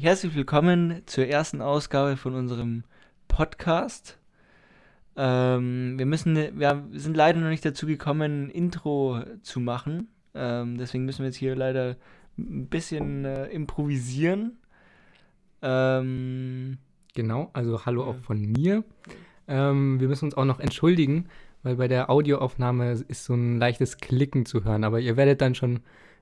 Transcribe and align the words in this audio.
Herzlich 0.00 0.36
willkommen 0.36 1.02
zur 1.06 1.26
ersten 1.26 1.60
Ausgabe 1.60 2.16
von 2.16 2.36
unserem 2.36 2.84
Podcast. 3.26 4.16
Ähm, 5.16 5.98
wir 5.98 6.06
müssen, 6.06 6.36
wir 6.36 6.84
sind 6.92 7.16
leider 7.16 7.40
noch 7.40 7.48
nicht 7.48 7.64
dazu 7.64 7.84
gekommen, 7.84 8.44
ein 8.44 8.50
Intro 8.50 9.20
zu 9.42 9.58
machen. 9.58 10.06
Ähm, 10.34 10.78
deswegen 10.78 11.04
müssen 11.04 11.20
wir 11.20 11.26
jetzt 11.26 11.36
hier 11.38 11.56
leider 11.56 11.96
ein 12.38 12.68
bisschen 12.68 13.24
äh, 13.24 13.46
improvisieren. 13.46 14.58
Ähm, 15.62 16.78
genau, 17.16 17.50
also 17.52 17.84
hallo 17.84 18.04
auch 18.04 18.18
von 18.18 18.40
mir. 18.40 18.84
Ähm, 19.48 19.98
wir 19.98 20.06
müssen 20.06 20.26
uns 20.26 20.36
auch 20.36 20.44
noch 20.44 20.60
entschuldigen, 20.60 21.26
weil 21.64 21.74
bei 21.74 21.88
der 21.88 22.08
Audioaufnahme 22.08 22.92
ist 23.08 23.24
so 23.24 23.34
ein 23.34 23.58
leichtes 23.58 23.96
Klicken 23.96 24.46
zu 24.46 24.62
hören. 24.62 24.84
Aber 24.84 25.00
ihr 25.00 25.16
werdet 25.16 25.40
dann 25.40 25.56
schon 25.56 25.80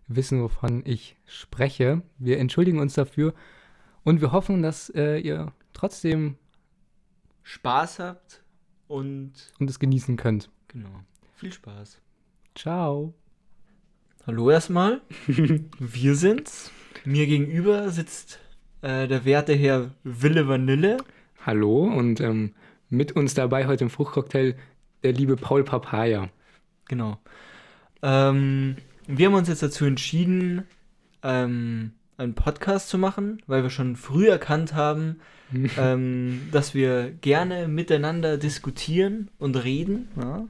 wissen, 0.08 0.42
wovon 0.42 0.80
ich 0.86 1.18
spreche. 1.26 2.00
Wir 2.16 2.38
entschuldigen 2.38 2.78
uns 2.78 2.94
dafür 2.94 3.34
und 4.06 4.20
wir 4.20 4.30
hoffen, 4.30 4.62
dass 4.62 4.88
äh, 4.90 5.18
ihr 5.18 5.52
trotzdem 5.72 6.36
Spaß 7.42 7.98
habt 7.98 8.40
und, 8.86 9.32
und 9.58 9.68
es 9.68 9.80
genießen 9.80 10.16
könnt. 10.16 10.48
Genau. 10.68 11.00
Viel 11.34 11.52
Spaß. 11.52 11.98
Ciao. 12.54 13.14
Hallo 14.24 14.48
erstmal. 14.48 15.00
wir 15.26 16.14
sind's. 16.14 16.70
Mir 17.04 17.26
gegenüber 17.26 17.90
sitzt 17.90 18.38
äh, 18.80 19.08
der 19.08 19.24
werte 19.24 19.54
Herr 19.54 19.90
Wille 20.04 20.46
Vanille. 20.46 20.98
Hallo 21.44 21.82
und 21.82 22.20
ähm, 22.20 22.54
mit 22.88 23.10
uns 23.10 23.34
dabei 23.34 23.66
heute 23.66 23.82
im 23.82 23.90
Fruchtcocktail 23.90 24.54
der 25.02 25.14
liebe 25.14 25.34
Paul 25.34 25.64
Papaya. 25.64 26.28
Genau. 26.86 27.18
Ähm, 28.02 28.76
wir 29.08 29.26
haben 29.26 29.34
uns 29.34 29.48
jetzt 29.48 29.64
dazu 29.64 29.84
entschieden, 29.84 30.62
ähm, 31.24 31.90
einen 32.18 32.34
Podcast 32.34 32.88
zu 32.88 32.98
machen, 32.98 33.42
weil 33.46 33.62
wir 33.62 33.70
schon 33.70 33.96
früh 33.96 34.28
erkannt 34.28 34.74
haben, 34.74 35.20
ähm, 35.78 36.48
dass 36.52 36.74
wir 36.74 37.10
gerne 37.10 37.68
miteinander 37.68 38.38
diskutieren 38.38 39.30
und 39.38 39.56
reden. 39.62 40.08
Ja? 40.16 40.46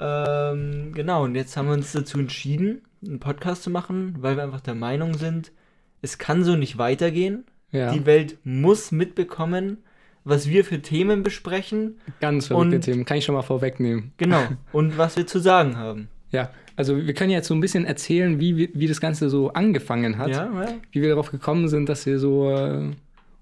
Ähm, 0.00 0.92
genau, 0.94 1.24
und 1.24 1.34
jetzt 1.34 1.56
haben 1.56 1.66
wir 1.66 1.74
uns 1.74 1.92
dazu 1.92 2.18
entschieden, 2.18 2.82
einen 3.04 3.20
Podcast 3.20 3.62
zu 3.62 3.70
machen, 3.70 4.16
weil 4.20 4.36
wir 4.36 4.42
einfach 4.42 4.60
der 4.60 4.74
Meinung 4.74 5.14
sind, 5.14 5.52
es 6.00 6.18
kann 6.18 6.44
so 6.44 6.56
nicht 6.56 6.78
weitergehen. 6.78 7.44
Ja. 7.70 7.92
Die 7.92 8.04
Welt 8.06 8.38
muss 8.44 8.92
mitbekommen, 8.92 9.78
was 10.24 10.48
wir 10.48 10.64
für 10.64 10.82
Themen 10.82 11.22
besprechen. 11.22 11.98
Ganz 12.20 12.48
verrückte 12.48 12.80
Themen, 12.80 13.04
kann 13.04 13.16
ich 13.16 13.24
schon 13.24 13.34
mal 13.34 13.42
vorwegnehmen. 13.42 14.12
Genau, 14.16 14.42
und 14.72 14.98
was 14.98 15.16
wir 15.16 15.26
zu 15.26 15.38
sagen 15.38 15.76
haben. 15.76 16.08
Ja, 16.32 16.50
also 16.76 16.96
wir 16.96 17.14
können 17.14 17.30
jetzt 17.30 17.48
so 17.48 17.54
ein 17.54 17.60
bisschen 17.60 17.84
erzählen, 17.84 18.40
wie, 18.40 18.70
wie 18.74 18.86
das 18.86 19.00
Ganze 19.00 19.28
so 19.28 19.52
angefangen 19.52 20.18
hat. 20.18 20.30
Ja, 20.30 20.50
ja. 20.52 20.74
Wie 20.90 21.02
wir 21.02 21.10
darauf 21.10 21.30
gekommen 21.30 21.68
sind, 21.68 21.88
dass 21.88 22.06
wir 22.06 22.18
so 22.18 22.50
äh, 22.50 22.90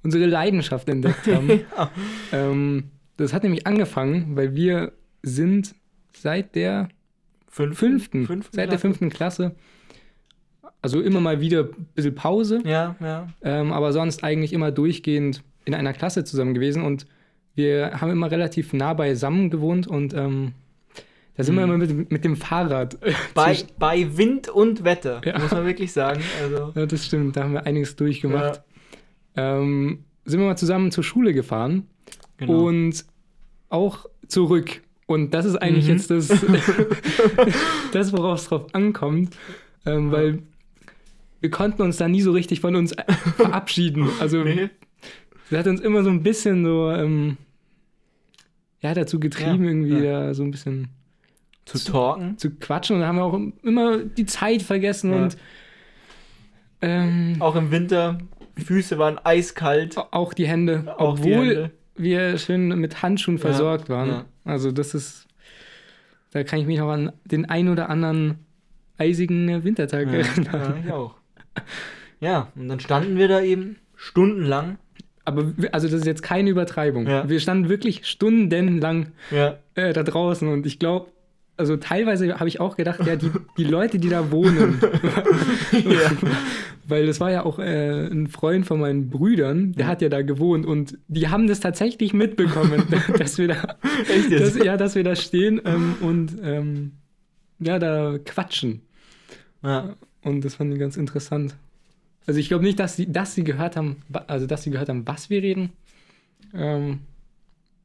unsere 0.02 0.26
Leidenschaft 0.26 0.88
entdeckt 0.88 1.26
haben. 1.28 1.48
ja. 1.76 1.90
ähm, 2.32 2.90
das 3.16 3.32
hat 3.32 3.44
nämlich 3.44 3.66
angefangen, 3.66 4.36
weil 4.36 4.54
wir 4.54 4.92
sind 5.22 5.74
seit 6.12 6.54
der 6.56 6.88
fünften, 7.48 7.76
fünften, 7.76 8.26
fünften 8.26 8.56
seit 8.56 8.68
Klasse. 8.68 8.70
der 8.70 8.78
fünften 8.78 9.10
Klasse, 9.10 9.54
also 10.82 11.00
immer 11.00 11.20
mal 11.20 11.40
wieder 11.40 11.64
ein 11.64 11.86
bisschen 11.94 12.14
Pause, 12.14 12.60
ja, 12.64 12.96
ja. 13.00 13.28
Ähm, 13.42 13.72
aber 13.72 13.92
sonst 13.92 14.24
eigentlich 14.24 14.52
immer 14.52 14.70
durchgehend 14.72 15.42
in 15.64 15.74
einer 15.74 15.92
Klasse 15.92 16.24
zusammen 16.24 16.54
gewesen 16.54 16.82
und 16.82 17.06
wir 17.54 18.00
haben 18.00 18.10
immer 18.10 18.30
relativ 18.30 18.72
nah 18.72 18.94
beisammen 18.94 19.50
gewohnt 19.50 19.86
und 19.86 20.14
ähm, 20.14 20.52
da 21.40 21.44
sind 21.44 21.56
hm. 21.56 21.68
wir 21.68 21.74
immer 21.74 21.78
mit, 21.78 22.10
mit 22.10 22.24
dem 22.24 22.36
Fahrrad. 22.36 22.98
Bei, 23.34 23.56
bei 23.78 24.18
Wind 24.18 24.50
und 24.50 24.84
Wetter, 24.84 25.22
ja. 25.24 25.38
muss 25.38 25.52
man 25.52 25.64
wirklich 25.64 25.90
sagen. 25.90 26.20
Also. 26.42 26.72
Ja, 26.80 26.84
das 26.84 27.06
stimmt, 27.06 27.34
da 27.34 27.44
haben 27.44 27.54
wir 27.54 27.64
einiges 27.64 27.96
durchgemacht. 27.96 28.62
Ja. 29.36 29.56
Ähm, 29.56 30.04
sind 30.26 30.38
wir 30.38 30.46
mal 30.46 30.58
zusammen 30.58 30.90
zur 30.90 31.02
Schule 31.02 31.32
gefahren 31.32 31.86
genau. 32.36 32.66
und 32.66 33.06
auch 33.70 34.04
zurück. 34.28 34.82
Und 35.06 35.32
das 35.32 35.46
ist 35.46 35.56
eigentlich 35.56 35.86
mhm. 35.86 35.92
jetzt 35.92 36.10
das, 36.10 36.28
das 37.92 38.12
worauf 38.12 38.40
es 38.40 38.48
drauf 38.48 38.66
ankommt, 38.74 39.34
ähm, 39.86 40.12
weil 40.12 40.40
wir 41.40 41.50
konnten 41.50 41.80
uns 41.80 41.96
da 41.96 42.06
nie 42.06 42.20
so 42.20 42.32
richtig 42.32 42.60
von 42.60 42.76
uns 42.76 42.94
verabschieden. 43.36 44.10
Also 44.20 44.44
nee. 44.44 44.68
sie 45.48 45.56
hat 45.56 45.66
uns 45.66 45.80
immer 45.80 46.04
so 46.04 46.10
ein 46.10 46.22
bisschen 46.22 46.64
so 46.64 46.90
ähm, 46.90 47.38
ja, 48.82 48.92
dazu 48.92 49.18
getrieben, 49.18 49.64
ja, 49.64 49.70
irgendwie 49.70 50.04
ja. 50.04 50.26
da 50.26 50.34
so 50.34 50.42
ein 50.42 50.50
bisschen 50.50 50.88
zu, 51.78 51.78
zu 51.78 51.92
talken. 51.92 52.38
Zu 52.38 52.50
quatschen. 52.50 52.96
Und 52.96 53.02
da 53.02 53.08
haben 53.08 53.16
wir 53.16 53.24
auch 53.24 53.38
immer 53.62 53.98
die 53.98 54.26
Zeit 54.26 54.62
vergessen 54.62 55.12
ja. 55.12 55.22
und 55.22 55.36
ähm, 56.82 57.36
auch 57.40 57.56
im 57.56 57.70
Winter, 57.70 58.18
Füße 58.56 58.98
waren 58.98 59.18
eiskalt. 59.22 59.96
Auch 60.10 60.32
die 60.32 60.46
Hände, 60.46 60.94
auch 60.98 61.12
obwohl 61.14 61.26
die 61.26 61.54
Hände. 61.56 61.70
wir 61.96 62.38
schön 62.38 62.68
mit 62.68 63.02
Handschuhen 63.02 63.38
versorgt 63.38 63.88
waren. 63.88 64.24
Also 64.44 64.72
das 64.72 64.94
ist, 64.94 65.26
da 66.32 66.42
kann 66.42 66.58
ich 66.58 66.66
mich 66.66 66.78
noch 66.78 66.88
an 66.88 67.12
den 67.24 67.44
ein 67.44 67.68
oder 67.68 67.90
anderen 67.90 68.38
eisigen 68.98 69.62
Wintertag 69.64 70.08
erinnern. 70.08 70.48
Ja, 70.52 70.74
ich 70.84 70.92
auch. 70.92 71.14
Ja, 72.20 72.48
und 72.54 72.68
dann 72.68 72.80
standen 72.80 73.16
wir 73.16 73.28
da 73.28 73.40
eben 73.40 73.76
stundenlang. 73.96 74.78
Aber 75.24 75.52
also 75.72 75.86
das 75.86 76.00
ist 76.00 76.06
jetzt 76.06 76.22
keine 76.22 76.50
Übertreibung. 76.50 77.06
Ja. 77.06 77.28
Wir 77.28 77.40
standen 77.40 77.68
wirklich 77.68 78.06
stundenlang 78.06 79.12
ja. 79.30 79.58
äh, 79.74 79.92
da 79.92 80.02
draußen 80.02 80.48
und 80.48 80.66
ich 80.66 80.78
glaube, 80.78 81.10
also 81.60 81.76
teilweise 81.76 82.40
habe 82.40 82.48
ich 82.48 82.58
auch 82.58 82.76
gedacht, 82.76 83.06
ja, 83.06 83.16
die, 83.16 83.30
die 83.58 83.64
Leute, 83.64 83.98
die 83.98 84.08
da 84.08 84.30
wohnen, 84.30 84.80
ja. 85.72 86.10
weil 86.88 87.06
das 87.06 87.20
war 87.20 87.30
ja 87.30 87.44
auch 87.44 87.58
äh, 87.58 88.06
ein 88.06 88.28
Freund 88.28 88.66
von 88.66 88.80
meinen 88.80 89.10
Brüdern, 89.10 89.72
der 89.72 89.86
hat 89.86 90.00
ja 90.00 90.08
da 90.08 90.22
gewohnt 90.22 90.64
und 90.64 90.98
die 91.08 91.28
haben 91.28 91.46
das 91.46 91.60
tatsächlich 91.60 92.14
mitbekommen, 92.14 92.84
dass 93.18 93.36
wir 93.36 93.48
da, 93.48 93.76
dass, 94.30 94.56
ja, 94.56 94.78
dass 94.78 94.94
wir 94.94 95.04
da 95.04 95.14
stehen 95.14 95.60
ähm, 95.66 95.96
und 96.00 96.36
ähm, 96.42 96.92
ja, 97.58 97.78
da 97.78 98.16
quatschen. 98.24 98.80
Ja. 99.62 99.94
Und 100.24 100.44
das 100.44 100.54
fand 100.54 100.72
ich 100.72 100.80
ganz 100.80 100.96
interessant. 100.96 101.54
Also 102.26 102.40
ich 102.40 102.48
glaube 102.48 102.64
nicht, 102.64 102.78
dass 102.78 102.96
sie, 102.96 103.12
dass 103.12 103.34
sie 103.34 103.44
gehört 103.44 103.76
haben, 103.76 103.96
also 104.26 104.46
dass 104.46 104.62
sie 104.62 104.70
gehört 104.70 104.88
haben, 104.88 105.06
was 105.06 105.28
wir 105.28 105.42
reden. 105.42 105.70
Ähm, 106.54 107.00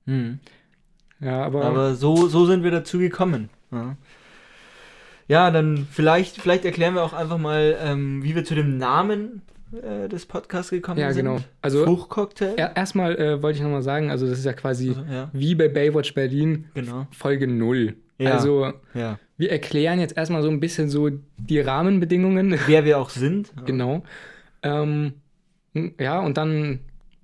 hm. 0.05 0.39
Ja, 1.19 1.43
aber. 1.43 1.65
Aber 1.65 1.95
so, 1.95 2.27
so 2.27 2.45
sind 2.45 2.63
wir 2.63 2.71
dazu 2.71 2.99
gekommen. 2.99 3.49
Ja. 3.71 3.97
ja, 5.27 5.51
dann 5.51 5.87
vielleicht, 5.91 6.37
vielleicht 6.41 6.65
erklären 6.65 6.93
wir 6.93 7.03
auch 7.03 7.13
einfach 7.13 7.37
mal, 7.37 7.77
ähm, 7.81 8.23
wie 8.23 8.35
wir 8.35 8.45
zu 8.45 8.55
dem 8.55 8.77
Namen 8.77 9.41
äh, 9.81 10.07
des 10.07 10.25
Podcasts 10.25 10.69
gekommen 10.69 10.99
ja, 10.99 11.11
sind. 11.11 11.25
Ja, 11.25 11.33
genau. 11.33 11.45
Also, 11.61 11.85
Fruchtcocktail. 11.85 12.53
Er, 12.55 12.75
erstmal 12.75 13.15
äh, 13.17 13.41
wollte 13.41 13.57
ich 13.57 13.63
nochmal 13.63 13.81
sagen, 13.81 14.11
also 14.11 14.27
das 14.27 14.39
ist 14.39 14.45
ja 14.45 14.53
quasi 14.53 14.89
also, 14.89 15.03
ja. 15.11 15.29
wie 15.33 15.55
bei 15.55 15.67
Baywatch 15.67 16.13
Berlin, 16.13 16.65
genau. 16.73 17.07
Folge 17.11 17.47
0. 17.47 17.95
Ja, 18.17 18.31
also 18.31 18.71
ja. 18.93 19.19
wir 19.37 19.51
erklären 19.51 19.99
jetzt 19.99 20.15
erstmal 20.15 20.41
so 20.41 20.49
ein 20.49 20.59
bisschen 20.59 20.89
so 20.89 21.09
die 21.37 21.59
Rahmenbedingungen. 21.59 22.57
Wer 22.67 22.85
wir 22.85 22.99
auch 22.99 23.09
sind. 23.09 23.51
Genau. 23.65 24.03
Ähm, 24.63 25.13
ja, 25.99 26.19
und 26.21 26.37
dann 26.37 26.79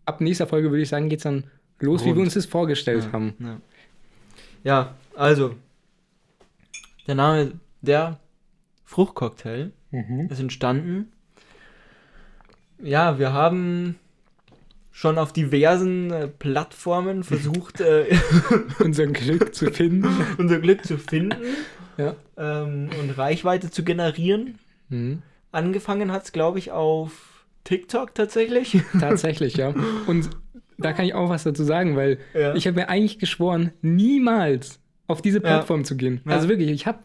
ab 0.06 0.20
nächster 0.20 0.48
Folge 0.48 0.70
würde 0.70 0.82
ich 0.82 0.90
sagen, 0.90 1.08
geht 1.08 1.20
es 1.20 1.24
dann 1.24 1.46
los, 1.80 2.02
Rund. 2.02 2.12
wie 2.12 2.16
wir 2.18 2.24
uns 2.24 2.34
das 2.34 2.46
vorgestellt 2.46 3.06
ja, 3.06 3.14
haben. 3.14 3.34
Ja. 3.40 3.58
ja, 4.64 4.96
also 5.16 5.56
der 7.08 7.16
Name 7.16 7.54
der 7.82 8.20
Fruchtcocktail 8.86 9.72
mhm. 9.92 10.28
ist 10.30 10.40
entstanden. 10.40 11.12
Ja, 12.82 13.20
wir 13.20 13.34
haben 13.34 13.96
schon 14.92 15.18
auf 15.18 15.34
diversen 15.34 16.12
äh, 16.12 16.28
Plattformen 16.28 17.24
versucht, 17.24 17.82
äh, 17.82 18.08
unser 18.80 19.08
Glück 19.08 19.56
zu 19.56 19.72
finden. 19.72 20.08
unser 20.38 20.60
Glück 20.60 20.86
zu 20.86 20.98
finden 20.98 21.38
ja. 21.98 22.16
ähm, 22.38 22.90
und 23.00 23.18
Reichweite 23.18 23.72
zu 23.72 23.84
generieren. 23.84 24.60
Mhm. 24.90 25.22
Angefangen 25.52 26.12
hat 26.12 26.24
es, 26.24 26.32
glaube 26.32 26.60
ich, 26.60 26.72
auf 26.72 27.46
TikTok 27.64 28.16
tatsächlich. 28.16 28.82
Tatsächlich, 29.00 29.56
ja. 29.56 29.74
Und 30.08 30.30
da 30.78 30.94
kann 30.94 31.06
ich 31.06 31.14
auch 31.14 31.30
was 31.30 31.44
dazu 31.44 31.64
sagen, 31.64 31.96
weil 31.96 32.18
ja. 32.34 32.56
ich 32.56 32.68
habe 32.68 32.80
mir 32.80 32.90
eigentlich 32.90 33.20
geschworen, 33.20 33.72
niemals 33.82 34.80
auf 35.12 35.22
diese 35.22 35.42
Plattform 35.42 35.82
ja. 35.82 35.86
zu 35.86 35.98
gehen. 35.98 36.22
Also 36.26 36.50
wirklich, 36.50 36.70
ich 36.70 36.88
habe, 36.88 37.00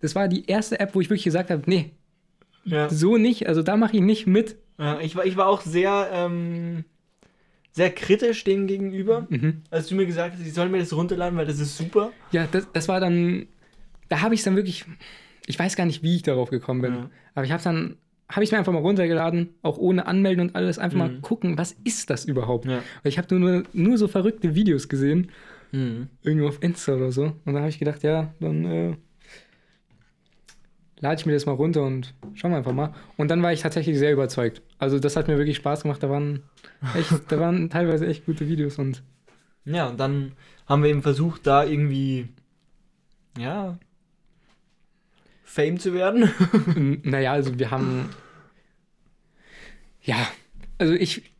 das 0.00 0.14
war 0.14 0.28
die 0.28 0.46
erste 0.46 0.80
App, 0.80 0.94
wo 0.94 1.00
ich 1.00 1.08
wirklich 1.08 1.24
gesagt 1.24 1.50
habe, 1.50 1.62
nee, 1.66 1.92
so 2.88 3.16
nicht, 3.16 3.48
also 3.48 3.62
da 3.62 3.76
mache 3.76 3.96
ich 3.96 4.02
nicht 4.02 4.26
mit. 4.26 4.56
Ja, 4.78 5.00
ich, 5.00 5.16
war, 5.16 5.24
ich 5.24 5.36
war 5.36 5.46
auch 5.46 5.60
sehr, 5.60 6.08
ähm, 6.12 6.84
sehr 7.72 7.90
kritisch 7.90 8.44
dem 8.44 8.66
gegenüber, 8.66 9.26
mhm. 9.28 9.62
als 9.70 9.88
du 9.88 9.94
mir 9.94 10.06
gesagt 10.06 10.34
hast, 10.34 10.46
ich 10.46 10.54
soll 10.54 10.68
mir 10.68 10.78
das 10.78 10.92
runterladen, 10.92 11.36
weil 11.38 11.46
das 11.46 11.58
ist 11.58 11.76
super. 11.76 12.10
Ja, 12.32 12.46
das, 12.50 12.68
das 12.72 12.88
war 12.88 13.00
dann, 13.00 13.46
da 14.08 14.20
habe 14.20 14.34
ich 14.34 14.40
es 14.40 14.44
dann 14.44 14.56
wirklich, 14.56 14.84
ich 15.46 15.58
weiß 15.58 15.76
gar 15.76 15.84
nicht, 15.84 16.02
wie 16.02 16.16
ich 16.16 16.22
darauf 16.22 16.50
gekommen 16.50 16.82
bin, 16.82 16.94
ja. 16.94 17.10
aber 17.34 17.44
ich 17.44 17.52
habe 17.52 17.62
dann, 17.62 17.96
habe 18.28 18.42
ich 18.42 18.52
mir 18.52 18.58
einfach 18.58 18.72
mal 18.72 18.80
runtergeladen, 18.80 19.50
auch 19.62 19.76
ohne 19.76 20.06
Anmelden 20.06 20.48
und 20.48 20.56
alles, 20.56 20.78
einfach 20.78 20.96
mhm. 20.96 21.14
mal 21.14 21.20
gucken, 21.20 21.58
was 21.58 21.72
ist 21.84 22.10
das 22.10 22.24
überhaupt? 22.24 22.66
Ja. 22.66 22.82
Weil 23.02 23.10
ich 23.10 23.18
habe 23.18 23.38
nur, 23.38 23.64
nur 23.72 23.98
so 23.98 24.08
verrückte 24.08 24.54
Videos 24.54 24.88
gesehen, 24.88 25.30
mhm. 25.74 26.08
irgendwo 26.22 26.48
auf 26.48 26.62
Insta 26.62 26.94
oder 26.94 27.12
so, 27.12 27.32
und 27.44 27.54
da 27.54 27.60
habe 27.60 27.68
ich 27.68 27.78
gedacht, 27.78 28.02
ja, 28.02 28.32
dann 28.40 28.64
äh, 28.64 28.96
lade 31.04 31.20
ich 31.20 31.26
mir 31.26 31.34
das 31.34 31.44
mal 31.44 31.52
runter 31.52 31.82
und 31.82 32.14
schauen 32.32 32.52
wir 32.52 32.56
einfach 32.56 32.72
mal. 32.72 32.94
Und 33.18 33.30
dann 33.30 33.42
war 33.42 33.52
ich 33.52 33.60
tatsächlich 33.60 33.98
sehr 33.98 34.12
überzeugt. 34.12 34.62
Also 34.78 34.98
das 34.98 35.16
hat 35.16 35.28
mir 35.28 35.36
wirklich 35.36 35.56
Spaß 35.56 35.82
gemacht. 35.82 36.02
Da 36.02 36.08
waren 36.08 36.44
echt, 36.96 37.10
da 37.28 37.38
waren 37.38 37.68
teilweise 37.68 38.06
echt 38.06 38.24
gute 38.24 38.48
Videos 38.48 38.78
und. 38.78 39.02
Ja, 39.66 39.88
und 39.88 40.00
dann 40.00 40.32
haben 40.66 40.82
wir 40.82 40.90
eben 40.90 41.02
versucht, 41.02 41.46
da 41.46 41.64
irgendwie, 41.64 42.28
ja, 43.38 43.78
Fame 45.44 45.78
zu 45.78 45.92
werden. 45.92 46.30
naja, 47.02 47.32
also 47.32 47.58
wir 47.58 47.70
haben. 47.70 48.08
Ja, 50.02 50.26
also 50.78 50.94
ich. 50.94 51.33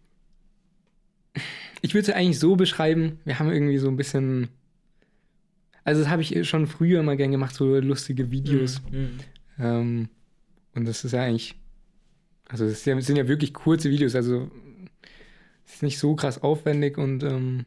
Ich 1.85 1.93
würde 1.93 2.11
es 2.11 2.17
eigentlich 2.17 2.39
so 2.39 2.57
beschreiben, 2.57 3.19
wir 3.27 3.39
haben 3.39 3.51
irgendwie 3.53 3.77
so 3.77 3.89
ein 3.89 3.97
bisschen. 3.99 4.49
Also, 5.85 6.01
das 6.01 6.09
habe 6.09 6.23
ich 6.23 6.49
schon 6.49 6.67
früher 6.67 7.03
mal 7.03 7.19
gern 7.19 7.31
gemacht, 7.31 7.55
so 7.55 7.79
lustige 7.79 8.31
Videos. 8.31 8.81
Mhm. 8.91 8.99
mhm. 8.99 9.19
Ähm, 9.59 10.09
und 10.75 10.89
das 10.89 11.05
ist 11.05 11.13
ja 11.13 11.25
eigentlich. 11.25 11.57
Also, 12.49 12.67
das 12.67 12.85
sind 12.85 13.17
ja 13.17 13.29
wirklich 13.29 13.53
kurze 13.53 13.91
Videos, 13.91 14.15
also. 14.15 14.51
Es 15.67 15.75
ist 15.75 15.83
nicht 15.83 15.99
so 15.99 16.15
krass 16.17 16.43
aufwendig 16.43 16.97
und. 16.97 17.23
Ähm, 17.23 17.67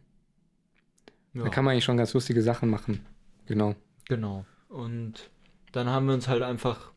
ja. 1.36 1.44
Da 1.44 1.50
kann 1.50 1.64
man 1.64 1.74
eigentlich 1.74 1.86
schon 1.86 1.98
ganz 1.98 2.16
lustige 2.16 2.42
Sachen 2.42 2.72
machen. 2.72 3.02
Genau. 3.46 3.76
Genau. 4.06 4.48
Und 4.68 5.30
dann 5.74 5.90
haben 5.90 6.08
wir 6.08 6.16
uns 6.16 6.28
halt 6.28 6.42
einfach. 6.42 6.92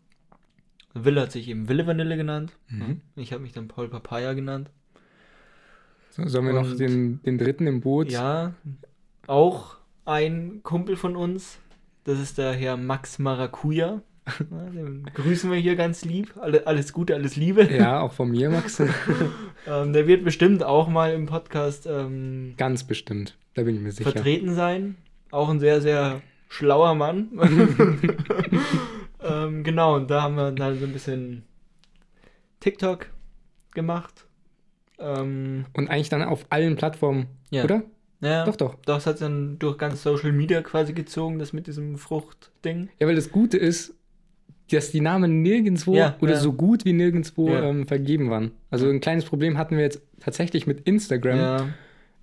Wille 0.94 1.20
hat 1.20 1.32
sich 1.32 1.48
eben 1.48 1.68
Wille 1.68 1.86
Vanille 1.86 2.16
genannt. 2.16 2.56
Mhm. 2.68 3.02
Ich 3.14 3.34
habe 3.34 3.42
mich 3.42 3.52
dann 3.52 3.68
Paul 3.68 3.90
Papaya 3.90 4.32
genannt. 4.32 4.70
So, 6.10 6.26
sollen 6.26 6.46
wir 6.46 6.54
Und, 6.54 6.70
noch 6.70 6.76
den, 6.76 7.22
den 7.22 7.38
dritten 7.38 7.66
im 7.66 7.80
Boot? 7.80 8.10
Ja, 8.10 8.54
auch 9.26 9.76
ein 10.04 10.60
Kumpel 10.62 10.96
von 10.96 11.16
uns. 11.16 11.58
Das 12.04 12.18
ist 12.18 12.38
der 12.38 12.52
Herr 12.52 12.76
Max 12.76 13.18
Maracuja. 13.18 14.02
Den 14.50 15.04
grüßen 15.14 15.50
wir 15.50 15.58
hier 15.58 15.76
ganz 15.76 16.04
lieb. 16.04 16.34
Alle, 16.40 16.66
alles 16.66 16.92
Gute, 16.92 17.14
alles 17.14 17.36
Liebe. 17.36 17.68
Ja, 17.72 18.00
auch 18.00 18.12
von 18.12 18.30
mir, 18.30 18.50
Max. 18.50 18.80
ähm, 19.66 19.92
der 19.92 20.06
wird 20.06 20.24
bestimmt 20.24 20.62
auch 20.62 20.88
mal 20.88 21.12
im 21.12 21.26
Podcast. 21.26 21.86
Ähm, 21.86 22.54
ganz 22.56 22.84
bestimmt, 22.84 23.36
da 23.54 23.62
bin 23.62 23.76
ich 23.76 23.80
mir 23.80 23.92
sicher. 23.92 24.10
Vertreten 24.10 24.54
sein. 24.54 24.96
Auch 25.30 25.48
ein 25.48 25.60
sehr, 25.60 25.80
sehr 25.80 26.22
schlauer 26.48 26.94
Mann. 26.94 27.28
ähm, 29.22 29.64
genau, 29.64 29.96
und 29.96 30.10
da 30.10 30.22
haben 30.22 30.36
wir 30.36 30.52
dann 30.52 30.78
so 30.78 30.86
ein 30.86 30.92
bisschen 30.92 31.44
TikTok 32.60 33.06
gemacht. 33.72 34.26
Ähm, 35.00 35.64
und 35.72 35.88
eigentlich 35.88 36.08
dann 36.10 36.22
auf 36.22 36.46
allen 36.50 36.76
Plattformen, 36.76 37.26
ja. 37.50 37.64
oder? 37.64 37.82
Ja, 38.20 38.44
doch, 38.44 38.56
doch. 38.56 38.74
Das 38.84 39.06
hat 39.06 39.20
dann 39.20 39.58
durch 39.58 39.78
ganz 39.78 40.02
Social 40.02 40.32
Media 40.32 40.60
quasi 40.60 40.92
gezogen, 40.92 41.38
das 41.38 41.52
mit 41.52 41.66
diesem 41.66 41.96
Fruchtding. 41.96 42.90
Ja, 42.98 43.06
weil 43.06 43.14
das 43.14 43.32
Gute 43.32 43.56
ist, 43.56 43.94
dass 44.70 44.90
die 44.90 45.00
Namen 45.00 45.42
nirgendwo 45.42 45.94
ja, 45.94 46.16
oder 46.20 46.34
ja. 46.34 46.38
so 46.38 46.52
gut 46.52 46.84
wie 46.84 46.92
nirgendwo 46.92 47.48
ähm, 47.48 47.86
vergeben 47.86 48.30
waren. 48.30 48.52
Also 48.70 48.88
ein 48.88 49.00
kleines 49.00 49.24
Problem 49.24 49.58
hatten 49.58 49.76
wir 49.76 49.84
jetzt 49.84 50.02
tatsächlich 50.20 50.66
mit 50.66 50.80
Instagram. 50.80 51.72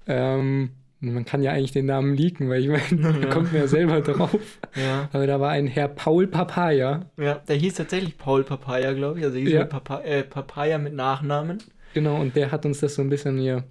Ähm, 0.05 0.69
man 0.99 1.25
kann 1.25 1.43
ja 1.43 1.51
eigentlich 1.51 1.73
den 1.73 1.85
Namen 1.85 2.15
leaken, 2.15 2.49
weil 2.49 2.61
ich 2.61 2.69
meine, 2.69 3.19
da 3.21 3.27
kommt 3.27 3.51
mir 3.51 3.59
ja 3.59 3.67
selber 3.67 4.01
drauf. 4.01 4.59
Aber 5.11 5.27
da 5.27 5.39
war 5.39 5.49
ein 5.51 5.67
Herr 5.67 5.87
Paul 5.87 6.27
Papaya. 6.27 7.05
Ja, 7.17 7.35
der 7.35 7.55
hieß 7.55 7.75
tatsächlich 7.75 8.17
Paul 8.17 8.43
Papaya, 8.43 8.93
glaube 8.93 9.19
ich. 9.19 9.25
Also 9.25 9.37
hieß 9.37 9.53
mit 9.53 9.69
Papa 9.69 10.01
äh, 10.01 10.23
Papaya 10.23 10.77
mit 10.77 10.93
Nachnamen. 10.93 11.59
Genau, 11.93 12.19
und 12.19 12.35
der 12.35 12.51
hat 12.51 12.65
uns 12.65 12.79
das 12.79 12.95
so 12.95 13.01
ein 13.01 13.09
bisschen 13.09 13.37
hier 13.37 13.63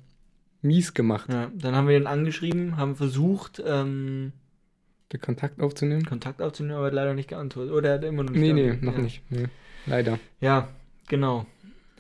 mies 0.63 0.95
gemacht. 0.95 1.33
Ja, 1.33 1.51
dann 1.55 1.75
haben 1.75 1.89
wir 1.89 1.97
ihn 1.97 2.07
angeschrieben, 2.07 2.77
haben 2.77 2.97
versucht, 2.97 3.63
ähm, 3.65 4.33
den 5.13 5.21
Kontakt 5.21 5.61
aufzunehmen. 5.61 6.05
Kontakt 6.05 6.43
aufzunehmen, 6.43 6.77
aber 6.77 6.87
hat 6.87 6.95
leider 6.95 7.15
nicht 7.15 7.29
geantwortet. 7.29 7.73
Oder 7.73 7.91
er 7.91 7.95
hat 7.97 8.05
immer 8.05 8.25
noch 8.25 8.31
nicht 8.31 8.41
Nee, 8.41 8.53
nee, 8.53 8.79
noch 8.81 8.97
ja. 8.97 8.99
nicht. 9.01 9.23
Nee, 9.31 9.47
leider. 9.87 10.19
Ja, 10.41 10.69
genau. 11.09 11.47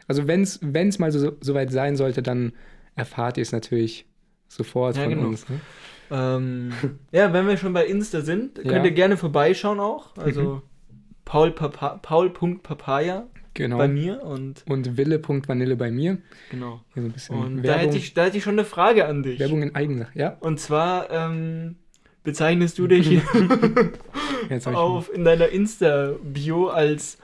Also 0.08 0.26
wenn 0.26 0.42
es 0.42 0.98
mal 0.98 1.12
so, 1.12 1.36
so 1.40 1.54
weit 1.54 1.70
sein 1.70 1.96
sollte, 1.96 2.22
dann 2.22 2.52
erfahrt 2.94 3.38
ihr 3.38 3.42
es 3.42 3.52
natürlich 3.52 4.06
sofort 4.48 4.96
ja, 4.96 5.02
von 5.02 5.10
genau. 5.10 5.28
uns. 5.28 5.48
Ne? 5.48 5.60
Ähm, 6.10 6.72
ja, 7.12 7.32
wenn 7.32 7.46
wir 7.46 7.56
schon 7.56 7.72
bei 7.72 7.86
Insta 7.86 8.20
sind, 8.20 8.56
könnt 8.56 8.70
ja. 8.72 8.84
ihr 8.84 8.92
gerne 8.92 9.16
vorbeischauen 9.16 9.80
auch. 9.80 10.16
Also 10.16 10.54
mhm. 10.54 10.62
Paul 11.24 11.52
Paul.papaya 11.52 13.26
genau. 13.56 13.78
bei 13.78 13.88
mir 13.88 14.22
und 14.22 14.62
und 14.68 14.96
Wille.vanille 14.96 15.76
bei 15.76 15.90
mir. 15.90 16.18
Genau. 16.50 16.80
Hier 16.94 17.02
so 17.02 17.08
ein 17.08 17.12
bisschen 17.12 17.36
und 17.36 17.62
da 17.62 17.74
hätte, 17.74 17.96
ich, 17.96 18.14
da 18.14 18.24
hätte 18.24 18.38
ich 18.38 18.44
schon 18.44 18.54
eine 18.54 18.64
Frage 18.64 19.06
an 19.06 19.22
dich. 19.22 19.38
Werbung 19.38 19.62
in 19.62 19.74
Eigensache, 19.74 20.10
ja. 20.14 20.36
Und 20.40 20.60
zwar 20.60 21.10
ähm, 21.10 21.76
bezeichnest 22.24 22.78
du 22.78 22.86
dich 22.86 23.08
auf 24.66 25.12
in 25.12 25.24
deiner 25.24 25.48
Insta-Bio 25.48 26.68
als 26.68 27.18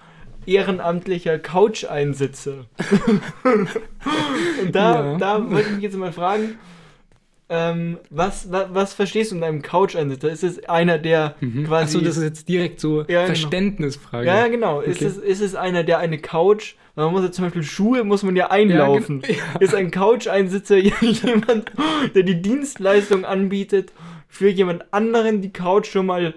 ehrenamtlicher 0.46 1.38
Couch-Einsitzer. 1.38 2.66
und 3.44 4.74
da, 4.74 5.12
ja. 5.12 5.16
da 5.18 5.50
wollte 5.50 5.68
ich 5.68 5.74
mich 5.74 5.84
jetzt 5.84 5.96
mal 5.96 6.12
fragen, 6.12 6.58
ähm, 7.54 7.98
was, 8.08 8.50
was, 8.50 8.68
was, 8.72 8.94
verstehst 8.94 9.30
du 9.30 9.36
in 9.36 9.44
einem 9.44 9.60
Couch-Einsitzer? 9.60 10.30
Ist 10.30 10.42
es 10.42 10.64
einer, 10.70 10.96
der 10.96 11.34
mhm. 11.40 11.66
quasi. 11.66 11.98
Achso, 11.98 12.00
das 12.00 12.16
ist 12.16 12.22
jetzt 12.22 12.48
direkt 12.48 12.80
so 12.80 13.00
ja, 13.00 13.04
genau. 13.04 13.26
Verständnisfrage. 13.26 14.26
Ja, 14.26 14.48
genau. 14.48 14.78
Okay. 14.78 14.90
Ist, 14.90 15.02
es, 15.02 15.18
ist 15.18 15.40
es 15.42 15.54
einer, 15.54 15.84
der 15.84 15.98
eine 15.98 16.16
Couch, 16.16 16.76
man 16.94 17.12
muss 17.12 17.22
ja 17.24 17.30
zum 17.30 17.44
Beispiel 17.44 17.62
Schuhe, 17.62 18.04
muss 18.04 18.22
man 18.22 18.36
ja 18.36 18.50
einlaufen. 18.50 19.20
Ja, 19.28 19.34
ja. 19.34 19.60
Ist 19.60 19.74
ein 19.74 19.90
Couch-Einsitzer 19.90 20.78
jemand, 21.00 21.72
der 22.14 22.22
die 22.22 22.40
Dienstleistung 22.40 23.26
anbietet, 23.26 23.92
für 24.28 24.48
jemand 24.48 24.86
anderen 24.94 25.42
die 25.42 25.52
Couch 25.52 25.88
schon 25.88 26.06
mal 26.06 26.32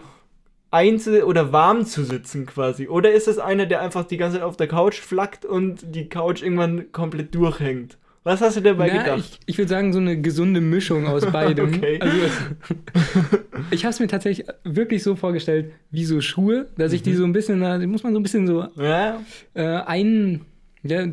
einzel- 0.71 1.23
oder 1.23 1.53
warm 1.53 1.85
zu 1.85 2.03
sitzen 2.03 2.45
quasi? 2.45 2.89
Oder 2.89 3.13
ist 3.13 3.29
es 3.29 3.39
einer, 3.39 3.65
der 3.65 3.79
einfach 3.79 4.03
die 4.03 4.17
ganze 4.17 4.39
Zeit 4.39 4.45
auf 4.45 4.57
der 4.57 4.67
Couch 4.67 4.99
flackt 4.99 5.45
und 5.45 5.95
die 5.95 6.09
Couch 6.09 6.43
irgendwann 6.43 6.91
komplett 6.91 7.33
durchhängt? 7.33 7.97
Was 8.25 8.41
hast 8.41 8.57
du 8.57 8.61
dabei 8.61 8.89
Na, 8.91 9.03
gedacht? 9.03 9.19
Ich, 9.19 9.39
ich 9.45 9.57
würde 9.59 9.69
sagen, 9.69 9.93
so 9.93 9.99
eine 9.99 10.19
gesunde 10.19 10.59
Mischung 10.59 11.05
aus 11.05 11.25
beidem. 11.31 11.75
okay. 11.75 11.99
Also, 12.01 12.17
ich 13.71 13.85
habe 13.85 13.91
es 13.91 13.99
mir 13.99 14.07
tatsächlich 14.07 14.47
wirklich 14.63 15.03
so 15.03 15.15
vorgestellt, 15.15 15.71
wie 15.91 16.05
so 16.05 16.19
Schuhe, 16.21 16.65
dass 16.75 16.91
ich 16.91 17.03
die 17.03 17.11
mhm. 17.11 17.17
so 17.17 17.23
ein 17.25 17.33
bisschen, 17.33 17.79
die 17.79 17.85
muss 17.85 18.01
man 18.01 18.13
so 18.13 18.19
ein 18.19 18.23
bisschen 18.23 18.47
so 18.47 18.67
ja. 18.77 19.21
äh, 19.53 19.63
ein, 19.63 20.41
ja, 20.81 21.05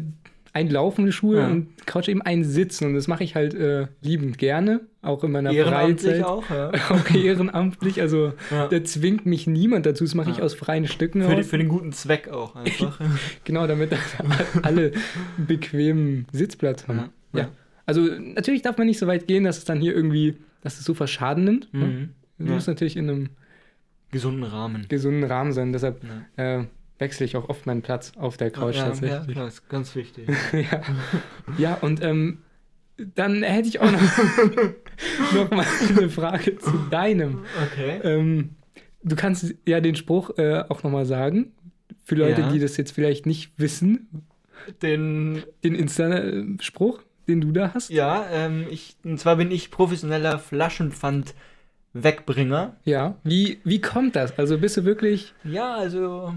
einlaufende 0.53 1.13
Schuhe 1.13 1.39
ja. 1.39 1.49
und 1.49 1.87
Couch 1.87 2.09
eben 2.09 2.23
einsitzen. 2.23 2.89
Und 2.89 2.95
das 2.95 3.09
mache 3.09 3.25
ich 3.25 3.35
halt 3.35 3.55
äh, 3.55 3.87
liebend 4.03 4.39
gerne, 4.39 4.81
auch 5.01 5.25
in 5.25 5.33
meiner 5.33 5.53
Freizeit. 5.53 6.23
auch, 6.25 6.49
ja. 6.51 6.71
auch 6.91 7.11
ehrenamtlich. 7.11 8.01
Also 8.01 8.33
ja. 8.51 8.69
da 8.69 8.85
zwingt 8.85 9.25
mich 9.25 9.47
niemand 9.47 9.87
dazu. 9.87 10.05
Das 10.05 10.15
mache 10.15 10.31
ich 10.31 10.43
aus 10.43 10.55
freien 10.55 10.87
Stücken. 10.87 11.23
Für, 11.23 11.37
die, 11.37 11.43
für, 11.43 11.59
den 11.59 11.69
guten 11.69 11.93
Zweck 11.93 12.29
auch 12.29 12.55
einfach. 12.57 13.01
genau, 13.45 13.67
damit 13.67 13.97
alle 14.63 14.93
bequemen 15.39 16.27
Sitzplatz 16.33 16.87
haben. 16.87 17.11
Ja. 17.33 17.49
Also 17.87 18.03
natürlich 18.03 18.63
darf 18.63 18.77
man 18.77 18.87
nicht 18.87 18.99
so 18.99 19.07
weit 19.07 19.27
gehen, 19.27 19.45
dass 19.45 19.59
es 19.59 19.65
dann 19.65 19.81
hier 19.81 19.95
irgendwie, 19.95 20.37
dass 20.61 20.79
es 20.79 20.85
so 20.85 20.95
Verschaden 20.95 21.45
nimmt. 21.45 21.73
Ne? 21.73 21.87
Mhm. 21.87 22.11
Ne? 22.39 22.53
muss 22.53 22.67
natürlich 22.67 22.97
in 22.97 23.09
einem 23.09 23.31
gesunden 24.11 24.45
Rahmen. 24.45 24.87
Gesunden 24.89 25.25
Rahmen 25.25 25.53
sein. 25.53 25.73
Deshalb 25.73 26.03
äh, 26.37 26.65
wechsle 27.03 27.27
ich 27.27 27.37
auch 27.37 27.49
oft 27.49 27.67
meinen 27.67 27.83
Platz 27.83 28.13
auf 28.17 28.37
der 28.37 28.51
Couch 28.51 28.77
ja, 28.77 28.85
tatsächlich. 28.87 29.27
Ja, 29.27 29.33
klar, 29.33 29.49
ist 29.49 29.69
ganz 29.69 29.95
wichtig. 29.97 30.29
ja. 30.53 30.81
ja, 31.59 31.75
und 31.75 32.03
ähm, 32.03 32.39
dann 32.97 33.43
hätte 33.43 33.69
ich 33.69 33.81
auch 33.81 33.91
noch, 33.91 34.01
noch 35.35 35.51
mal 35.51 35.67
eine 35.89 36.09
Frage 36.09 36.57
zu 36.59 36.71
deinem. 36.91 37.45
Okay. 37.73 38.01
Ähm, 38.05 38.51
du 39.03 39.17
kannst 39.17 39.55
ja 39.67 39.81
den 39.81 39.97
Spruch 39.97 40.39
äh, 40.39 40.65
auch 40.69 40.85
nochmal 40.85 41.05
sagen, 41.05 41.53
für 42.05 42.15
Leute, 42.15 42.43
ja. 42.43 42.49
die 42.53 42.61
das 42.61 42.77
jetzt 42.77 42.93
vielleicht 42.93 43.27
nicht 43.27 43.53
wissen. 43.59 44.27
Den, 44.81 45.43
den 45.65 45.75
Insta-Spruch, 45.75 47.03
den 47.27 47.41
du 47.41 47.51
da 47.51 47.75
hast? 47.75 47.91
Ja, 47.91 48.25
ähm, 48.31 48.67
ich, 48.71 48.97
und 49.03 49.19
zwar 49.19 49.37
bin 49.37 49.51
ich 49.51 49.73
professioneller 49.73 50.39
Flaschenpfand. 50.39 51.35
Wegbringer. 51.95 52.77
Ja, 52.85 53.17
wie, 53.23 53.61
wie 53.65 53.81
kommt 53.81 54.17
das? 54.17 54.39
Also 54.39 54.59
bist 54.59 54.79
du 54.79 54.85
wirklich. 54.85 55.35
Ja, 55.45 55.75
also 55.75 56.35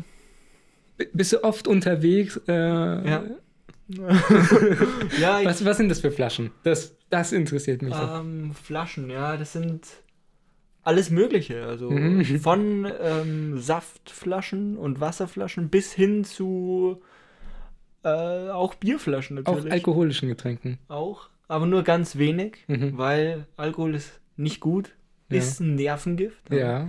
bist 1.13 1.33
du 1.33 1.43
oft 1.43 1.67
unterwegs? 1.67 2.39
Äh, 2.47 2.53
ja. 2.53 3.23
ja 5.19 5.41
was, 5.43 5.63
was 5.63 5.77
sind 5.77 5.89
das 5.89 5.99
für 5.99 6.11
Flaschen? 6.11 6.51
Das, 6.63 6.95
das 7.09 7.31
interessiert 7.31 7.81
mich. 7.81 7.93
Ähm, 7.95 8.53
Flaschen, 8.53 9.09
ja, 9.09 9.37
das 9.37 9.53
sind 9.53 9.87
alles 10.83 11.09
Mögliche. 11.09 11.65
Also 11.65 11.91
mhm. 11.91 12.23
von 12.39 12.91
ähm, 13.01 13.59
Saftflaschen 13.59 14.77
und 14.77 15.01
Wasserflaschen 15.01 15.69
bis 15.69 15.93
hin 15.93 16.23
zu 16.23 17.01
äh, 18.03 18.49
auch 18.49 18.75
Bierflaschen 18.75 19.37
natürlich. 19.37 19.65
Auch 19.65 19.71
alkoholischen 19.71 20.29
Getränken. 20.29 20.77
Auch, 20.87 21.29
aber 21.47 21.65
nur 21.65 21.83
ganz 21.83 22.17
wenig, 22.17 22.57
mhm. 22.67 22.97
weil 22.97 23.47
Alkohol 23.57 23.95
ist 23.95 24.19
nicht 24.37 24.59
gut, 24.59 24.95
ist 25.29 25.59
ja. 25.59 25.65
ein 25.65 25.75
Nervengift. 25.75 26.51
Ja. 26.51 26.87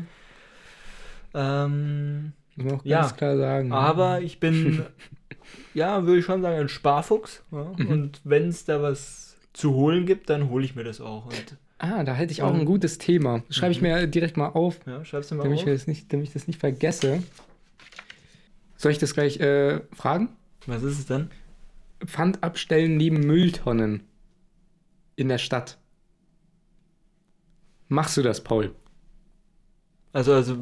Ähm, 1.34 2.32
muss 2.56 2.64
man 2.64 2.80
auch 2.80 2.84
ja, 2.84 3.00
ganz 3.02 3.16
klar 3.16 3.36
sagen. 3.36 3.72
Aber 3.72 4.20
ich 4.20 4.40
bin, 4.40 4.84
ja, 5.74 6.04
würde 6.04 6.18
ich 6.18 6.24
schon 6.24 6.42
sagen, 6.42 6.58
ein 6.58 6.68
Sparfuchs. 6.68 7.42
Ja? 7.52 7.72
Mhm. 7.76 7.86
Und 7.88 8.20
wenn 8.24 8.48
es 8.48 8.64
da 8.64 8.82
was 8.82 9.36
zu 9.52 9.74
holen 9.74 10.06
gibt, 10.06 10.28
dann 10.30 10.50
hole 10.50 10.64
ich 10.64 10.74
mir 10.74 10.84
das 10.84 11.00
auch. 11.00 11.26
Und 11.26 11.56
ah, 11.78 12.04
da 12.04 12.14
hätte 12.14 12.32
ich 12.32 12.42
auch 12.42 12.54
ein 12.54 12.64
gutes 12.64 12.98
Thema. 12.98 13.42
Schreibe 13.50 13.72
ich 13.72 13.80
mhm. 13.80 13.88
mir 13.88 14.06
direkt 14.06 14.36
mal 14.36 14.48
auf. 14.48 14.80
Ja, 14.86 15.04
schreib's 15.04 15.28
dir 15.28 15.36
mal 15.36 15.44
damit 15.44 15.60
auf. 15.60 15.66
Ich 15.66 15.72
das 15.72 15.86
nicht, 15.86 16.12
damit 16.12 16.28
ich 16.28 16.32
das 16.32 16.46
nicht 16.46 16.58
vergesse. 16.58 17.22
Soll 18.76 18.92
ich 18.92 18.98
das 18.98 19.14
gleich 19.14 19.40
äh, 19.40 19.80
fragen? 19.92 20.30
Was 20.66 20.82
ist 20.82 20.98
es 20.98 21.06
denn? 21.06 21.30
Pfand 22.04 22.42
abstellen 22.42 22.96
neben 22.96 23.20
Mülltonnen 23.20 24.02
in 25.16 25.28
der 25.28 25.38
Stadt. 25.38 25.78
Machst 27.88 28.16
du 28.16 28.22
das, 28.22 28.42
Paul? 28.42 28.74
Also, 30.12 30.32
also. 30.32 30.56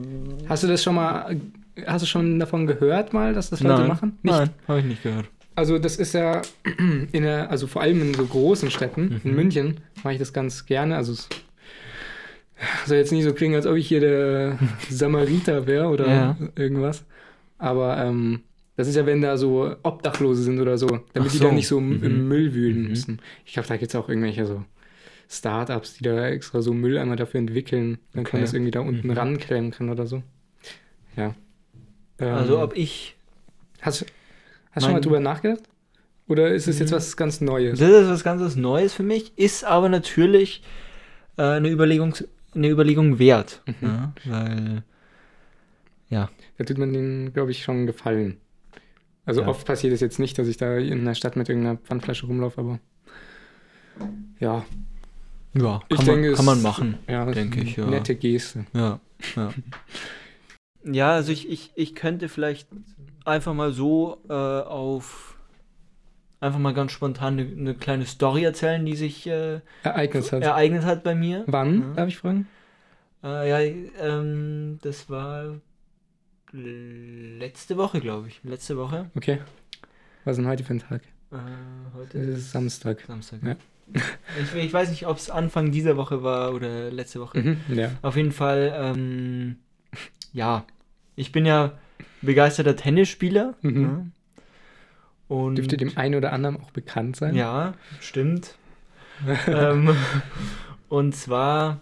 Hast 0.49 0.63
du 0.63 0.69
das 0.69 0.83
schon 0.83 0.95
mal, 0.95 1.41
hast 1.87 2.03
du 2.03 2.07
schon 2.07 2.39
davon 2.39 2.67
gehört 2.67 3.13
mal, 3.13 3.35
dass 3.35 3.51
das 3.51 3.61
Leute 3.61 3.81
nein, 3.81 3.89
machen? 3.89 4.19
Nicht? 4.23 4.35
Nein, 4.35 4.51
habe 4.69 4.81
ich 4.81 4.85
nicht 4.87 5.03
gehört. 5.03 5.27
Also 5.57 5.79
das 5.79 5.97
ist 5.97 6.15
ja 6.15 6.43
in 7.13 7.23
der, 7.23 7.51
also 7.51 7.67
vor 7.67 7.83
allem 7.83 8.03
in 8.03 8.15
so 8.15 8.25
großen 8.25 8.71
Städten, 8.71 9.05
mhm. 9.05 9.21
in 9.25 9.35
München, 9.35 9.81
mache 10.03 10.15
ich 10.15 10.19
das 10.19 10.33
ganz 10.33 10.67
gerne. 10.67 10.97
Also 10.97 11.13
es 11.13 11.29
soll 12.87 12.97
jetzt 12.97 13.13
nicht 13.13 13.25
so 13.25 13.33
klingen, 13.33 13.55
als 13.55 13.67
ob 13.67 13.77
ich 13.77 13.87
hier 13.87 14.01
der 14.01 14.59
Samariter 14.89 15.67
wäre 15.67 15.89
oder 15.89 16.09
ja. 16.09 16.37
irgendwas. 16.57 17.05
Aber 17.59 17.99
ähm, 17.99 18.41
das 18.77 18.89
ist 18.89 18.97
ja, 18.97 19.07
wenn 19.07 19.23
da 19.23 19.37
so 19.37 19.77
Obdachlose 19.83 20.43
sind 20.43 20.61
oder 20.61 20.77
so, 20.77 21.01
damit 21.13 21.31
so. 21.31 21.39
die 21.39 21.45
da 21.45 21.53
nicht 21.53 21.69
so 21.69 21.81
mhm. 21.81 22.03
im 22.03 22.29
Müll 22.29 22.55
wühlen 22.55 22.83
mhm. 22.83 22.89
müssen. 22.89 23.21
Ich 23.45 23.53
glaube, 23.53 23.69
da 23.69 23.77
gibt 23.77 23.91
es 23.91 23.97
auch 23.97 24.09
irgendwelche 24.09 24.47
so 24.47 24.65
Startups, 25.29 25.95
die 25.95 26.05
da 26.05 26.29
extra 26.29 26.61
so 26.61 26.73
Mülleimer 26.75 27.17
dafür 27.17 27.39
entwickeln. 27.39 27.99
Dann 28.13 28.23
okay. 28.23 28.33
kann 28.33 28.41
das 28.41 28.53
irgendwie 28.53 28.73
da 28.73 28.81
unten 28.81 29.09
mhm. 29.09 29.15
ranklemmen 29.15 29.71
kann 29.71 29.89
oder 29.89 30.07
so. 30.07 30.23
Ja. 31.17 31.35
Ähm, 32.19 32.35
also 32.35 32.61
ob 32.61 32.77
ich. 32.77 33.17
Hast, 33.81 34.07
hast 34.73 34.77
du 34.77 34.81
schon 34.81 34.93
mal 34.93 35.01
drüber 35.01 35.21
nachgedacht? 35.21 35.63
Oder 36.27 36.55
ist 36.55 36.69
es 36.69 36.79
jetzt 36.79 36.91
mhm. 36.91 36.97
was 36.97 37.17
ganz 37.17 37.41
Neues? 37.41 37.79
Das 37.79 37.91
ist 37.91 38.09
was 38.09 38.25
ganz 38.25 38.57
Neues 38.57 38.95
für 38.95 39.03
mich, 39.03 39.37
ist 39.37 39.65
aber 39.65 39.89
natürlich 39.89 40.63
äh, 41.37 41.43
eine, 41.43 41.69
Überlegung, 41.69 42.15
eine 42.55 42.69
Überlegung 42.69 43.19
wert. 43.19 43.63
Mhm. 43.67 43.75
Ja, 43.83 44.13
weil, 44.25 44.83
ja. 46.09 46.31
Da 46.57 46.65
tut 46.65 46.79
man 46.79 46.93
denen, 46.93 47.33
glaube 47.33 47.51
ich, 47.51 47.63
schon 47.63 47.87
gefallen. 47.87 48.39
Also 49.27 49.43
ja. 49.43 49.49
oft 49.49 49.67
passiert 49.67 49.93
es 49.93 50.01
jetzt 50.01 50.19
nicht, 50.19 50.39
dass 50.39 50.49
ich 50.49 50.57
da 50.57 50.77
in 50.77 51.05
der 51.05 51.15
Stadt 51.15 51.37
mit 51.37 51.49
irgendeiner 51.49 51.79
Pfandflasche 51.79 52.27
rumlaufe, 52.27 52.61
aber 52.61 52.79
ja. 54.39 54.65
Ja, 55.55 55.79
kann, 55.79 55.83
ich 55.89 55.97
man, 55.99 56.07
denke, 56.07 56.33
kann 56.33 56.45
man 56.45 56.63
machen, 56.63 56.99
ja, 57.09 57.25
denke 57.27 57.61
ich. 57.61 57.77
Ja. 57.77 57.87
Nette 57.87 58.17
Geste. 58.17 58.67
Ja, 58.73 59.01
ja. 59.37 59.53
ja, 60.85 61.13
also 61.13 61.33
ich, 61.33 61.49
ich, 61.49 61.73
ich 61.75 61.95
könnte 61.95 62.29
vielleicht 62.29 62.69
einfach 63.25 63.55
mal 63.55 63.73
so 63.73 64.23
äh, 64.29 64.33
auf 64.33 65.39
einfach 66.41 66.59
mal 66.59 66.75
ganz 66.75 66.93
spontan 66.93 67.39
eine, 67.39 67.49
eine, 67.51 67.75
kleine 67.75 68.07
Story 68.07 68.45
erzählen, 68.45 68.85
die 68.85 68.97
sich 68.97 69.27
äh, 69.27 69.61
ereignet, 69.83 70.31
hat. 70.31 70.43
ereignet 70.43 70.85
hat 70.85 71.03
bei 71.03 71.15
mir. 71.15 71.45
Wann, 71.47 71.81
ja. 71.81 71.95
darf 71.95 72.09
ich 72.09 72.19
fragen? 72.19 72.47
Äh, 73.23 73.49
ja, 73.49 73.75
ähm, 74.01 74.79
das 74.83 75.09
war 75.09 75.61
letzte 76.53 77.77
Woche, 77.77 78.01
glaube 78.01 78.29
ich. 78.29 78.41
Letzte 78.45 78.77
Woche. 78.77 79.11
Okay. 79.17 79.41
Was 80.25 80.33
ist 80.33 80.43
denn 80.43 80.51
heute 80.51 80.65
für 80.65 80.75
ein 80.75 80.81
Tag? 80.81 81.03
Äh, 81.33 81.37
heute 81.95 82.19
ist, 82.19 82.39
ist 82.39 82.51
Samstag. 82.53 83.03
Samstag, 83.07 83.41
ja. 83.43 83.57
ich, 84.41 84.55
ich, 84.55 84.73
weiß 84.73 84.91
nicht, 84.91 85.07
ob 85.07 85.17
es 85.17 85.31
Anfang 85.31 85.73
dieser 85.73 85.97
Woche 85.97 86.23
war 86.23 86.55
oder 86.55 86.91
letzte 86.91 87.21
Woche. 87.21 87.39
Mhm, 87.39 87.61
ja. 87.69 87.91
Auf 88.03 88.17
jeden 88.17 88.33
Fall, 88.33 88.73
ähm, 88.77 89.57
ja. 90.33 90.65
Ich 91.17 91.33
bin 91.33 91.47
ja 91.47 91.73
begeisterter 92.23 92.77
Tennisspieler. 92.77 93.55
Mhm. 93.63 93.83
Ja. 93.83 94.07
Und 95.29 95.57
Dürfte 95.57 95.77
dem 95.77 95.97
einen 95.97 96.17
oder 96.17 96.33
anderen 96.33 96.61
auch 96.61 96.71
bekannt 96.71 97.17
sein. 97.17 97.35
Ja, 97.35 97.75
stimmt. 98.01 98.57
ähm, 99.47 99.97
und 100.89 101.15
zwar 101.15 101.81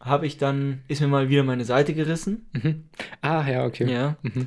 habe 0.00 0.26
ich 0.26 0.38
dann, 0.38 0.82
ist 0.88 1.00
mir 1.00 1.08
mal 1.08 1.28
wieder 1.28 1.44
meine 1.44 1.64
Seite 1.64 1.94
gerissen. 1.94 2.46
Mhm. 2.52 2.84
Ah, 3.22 3.48
ja, 3.48 3.64
okay. 3.64 3.90
Ja. 3.90 4.16
Mhm. 4.22 4.46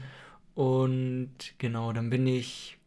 Und 0.53 1.31
genau, 1.57 1.93
dann 1.93 2.09
bin 2.09 2.27
ich. 2.27 2.77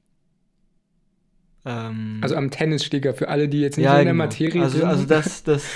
Ähm, 1.64 2.18
also 2.20 2.36
am 2.36 2.50
Tennisschläger, 2.50 3.14
für 3.14 3.28
alle, 3.28 3.48
die 3.48 3.60
jetzt 3.60 3.76
nicht 3.76 3.86
ja, 3.86 3.98
in 3.98 4.04
der 4.04 4.12
genau. 4.12 4.24
Materie 4.24 4.62
also, 4.62 4.78
sind. 4.78 4.86
Also 4.86 5.06
das, 5.06 5.42
das, 5.44 5.66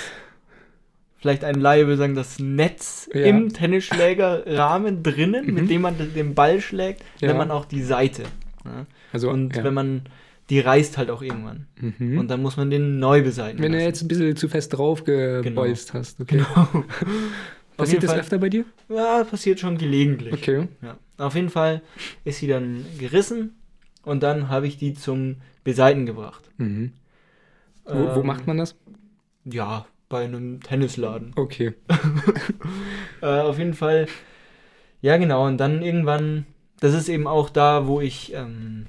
vielleicht 1.17 1.43
ein 1.43 1.55
Laie 1.55 1.87
will 1.87 1.97
sagen, 1.97 2.15
das 2.15 2.39
Netz 2.39 3.09
ja. 3.13 3.21
im 3.25 3.53
Tennisschlägerrahmen 3.53 5.03
drinnen, 5.03 5.47
mhm. 5.47 5.53
mit 5.53 5.69
dem 5.69 5.81
man 5.81 5.95
den 5.97 6.35
Ball 6.35 6.61
schlägt, 6.61 7.03
ja. 7.19 7.29
wenn 7.29 7.37
man 7.37 7.51
auch 7.51 7.65
die 7.65 7.81
Seite. 7.81 8.23
Ja? 8.63 8.85
Also, 9.11 9.29
Und 9.29 9.55
wenn 9.55 9.73
man 9.73 10.01
die 10.49 10.59
reißt 10.59 10.97
halt 10.97 11.09
auch 11.09 11.21
irgendwann. 11.21 11.65
Mhm. 11.79 12.19
Und 12.19 12.29
dann 12.29 12.41
muss 12.41 12.57
man 12.57 12.69
den 12.69 12.99
neu 12.99 13.23
beseitigen. 13.23 13.63
Wenn 13.63 13.71
lassen. 13.71 13.81
du 13.81 13.85
jetzt 13.87 14.01
ein 14.03 14.07
bisschen 14.07 14.35
zu 14.35 14.47
fest 14.47 14.73
drauf 14.73 15.03
gebolzt 15.03 15.91
genau. 15.91 15.99
hast, 15.99 16.19
okay. 16.19 16.37
Genau. 16.37 16.85
passiert 17.77 18.03
das 18.03 18.11
Fall, 18.11 18.19
öfter 18.19 18.37
bei 18.37 18.49
dir? 18.49 18.65
Ja, 18.89 19.23
passiert 19.23 19.59
schon 19.59 19.77
gelegentlich. 19.77 20.33
Okay. 20.33 20.67
Ja. 20.81 20.97
Auf 21.17 21.35
jeden 21.35 21.49
Fall 21.49 21.81
ist 22.23 22.39
sie 22.39 22.47
dann 22.47 22.85
gerissen 22.99 23.55
und 24.03 24.21
dann 24.21 24.49
habe 24.49 24.67
ich 24.67 24.77
die 24.77 24.93
zum 24.93 25.37
Beseiten 25.63 26.05
gebracht. 26.05 26.49
Mhm. 26.57 26.93
Ähm, 27.87 27.97
wo, 27.97 28.15
wo, 28.15 28.19
ähm, 28.19 28.27
macht 28.27 28.45
man 28.45 28.57
das? 28.57 28.75
Ja, 29.45 29.87
bei 30.09 30.23
einem 30.23 30.61
Tennisladen. 30.61 31.33
Okay. 31.35 31.73
äh, 33.21 33.25
auf 33.25 33.57
jeden 33.57 33.73
Fall. 33.73 34.07
Ja, 35.01 35.17
genau. 35.17 35.45
Und 35.45 35.57
dann 35.57 35.81
irgendwann, 35.81 36.45
das 36.79 36.93
ist 36.93 37.09
eben 37.09 37.27
auch 37.27 37.49
da, 37.49 37.87
wo 37.87 38.01
ich 38.01 38.33
ähm, 38.33 38.87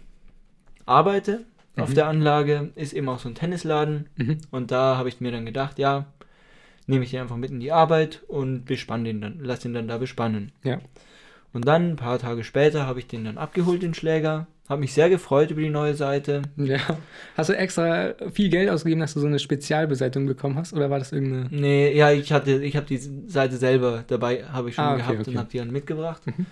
arbeite 0.84 1.44
mhm. 1.74 1.82
auf 1.82 1.94
der 1.94 2.06
Anlage, 2.06 2.70
ist 2.74 2.92
eben 2.92 3.08
auch 3.08 3.18
so 3.18 3.28
ein 3.28 3.34
Tennisladen. 3.34 4.08
Mhm. 4.16 4.38
Und 4.50 4.70
da 4.70 4.96
habe 4.96 5.08
ich 5.08 5.20
mir 5.20 5.32
dann 5.32 5.46
gedacht, 5.46 5.78
ja, 5.78 6.06
nehme 6.86 7.04
ich 7.04 7.10
den 7.10 7.20
einfach 7.20 7.36
mit 7.36 7.50
in 7.50 7.60
die 7.60 7.72
Arbeit 7.72 8.22
und 8.28 8.64
bespanne 8.64 9.04
den 9.04 9.20
dann, 9.20 9.38
lass 9.40 9.60
den 9.60 9.74
dann 9.74 9.88
da 9.88 9.98
bespannen. 9.98 10.52
Ja. 10.62 10.78
Und 11.52 11.66
dann, 11.66 11.92
ein 11.92 11.96
paar 11.96 12.18
Tage 12.18 12.44
später, 12.44 12.86
habe 12.86 12.98
ich 12.98 13.06
den 13.06 13.24
dann 13.24 13.38
abgeholt, 13.38 13.82
den 13.82 13.94
Schläger. 13.94 14.46
Habe 14.68 14.80
mich 14.80 14.94
sehr 14.94 15.08
gefreut 15.08 15.52
über 15.52 15.60
die 15.60 15.70
neue 15.70 15.94
Seite. 15.94 16.42
Ja. 16.56 16.78
Hast 17.36 17.50
du 17.50 17.56
extra 17.56 18.14
viel 18.32 18.48
Geld 18.48 18.68
ausgegeben, 18.68 19.00
dass 19.00 19.14
du 19.14 19.20
so 19.20 19.26
eine 19.26 19.38
Spezialbeseitigung 19.38 20.26
bekommen 20.26 20.56
hast? 20.56 20.72
Oder 20.72 20.90
war 20.90 20.98
das 20.98 21.12
irgendeine. 21.12 21.48
Nee, 21.50 21.96
ja, 21.96 22.10
ich 22.10 22.32
hatte, 22.32 22.62
ich 22.62 22.76
habe 22.76 22.86
die 22.86 22.98
Seite 22.98 23.56
selber 23.56 24.02
dabei, 24.06 24.44
habe 24.44 24.68
ich 24.68 24.74
schon 24.74 24.84
ah, 24.84 24.94
okay, 24.94 25.02
gehabt 25.02 25.20
okay. 25.20 25.30
und 25.30 25.38
habe 25.38 25.50
die 25.50 25.58
dann 25.58 25.70
mitgebracht. 25.70 26.26
Mhm. 26.26 26.46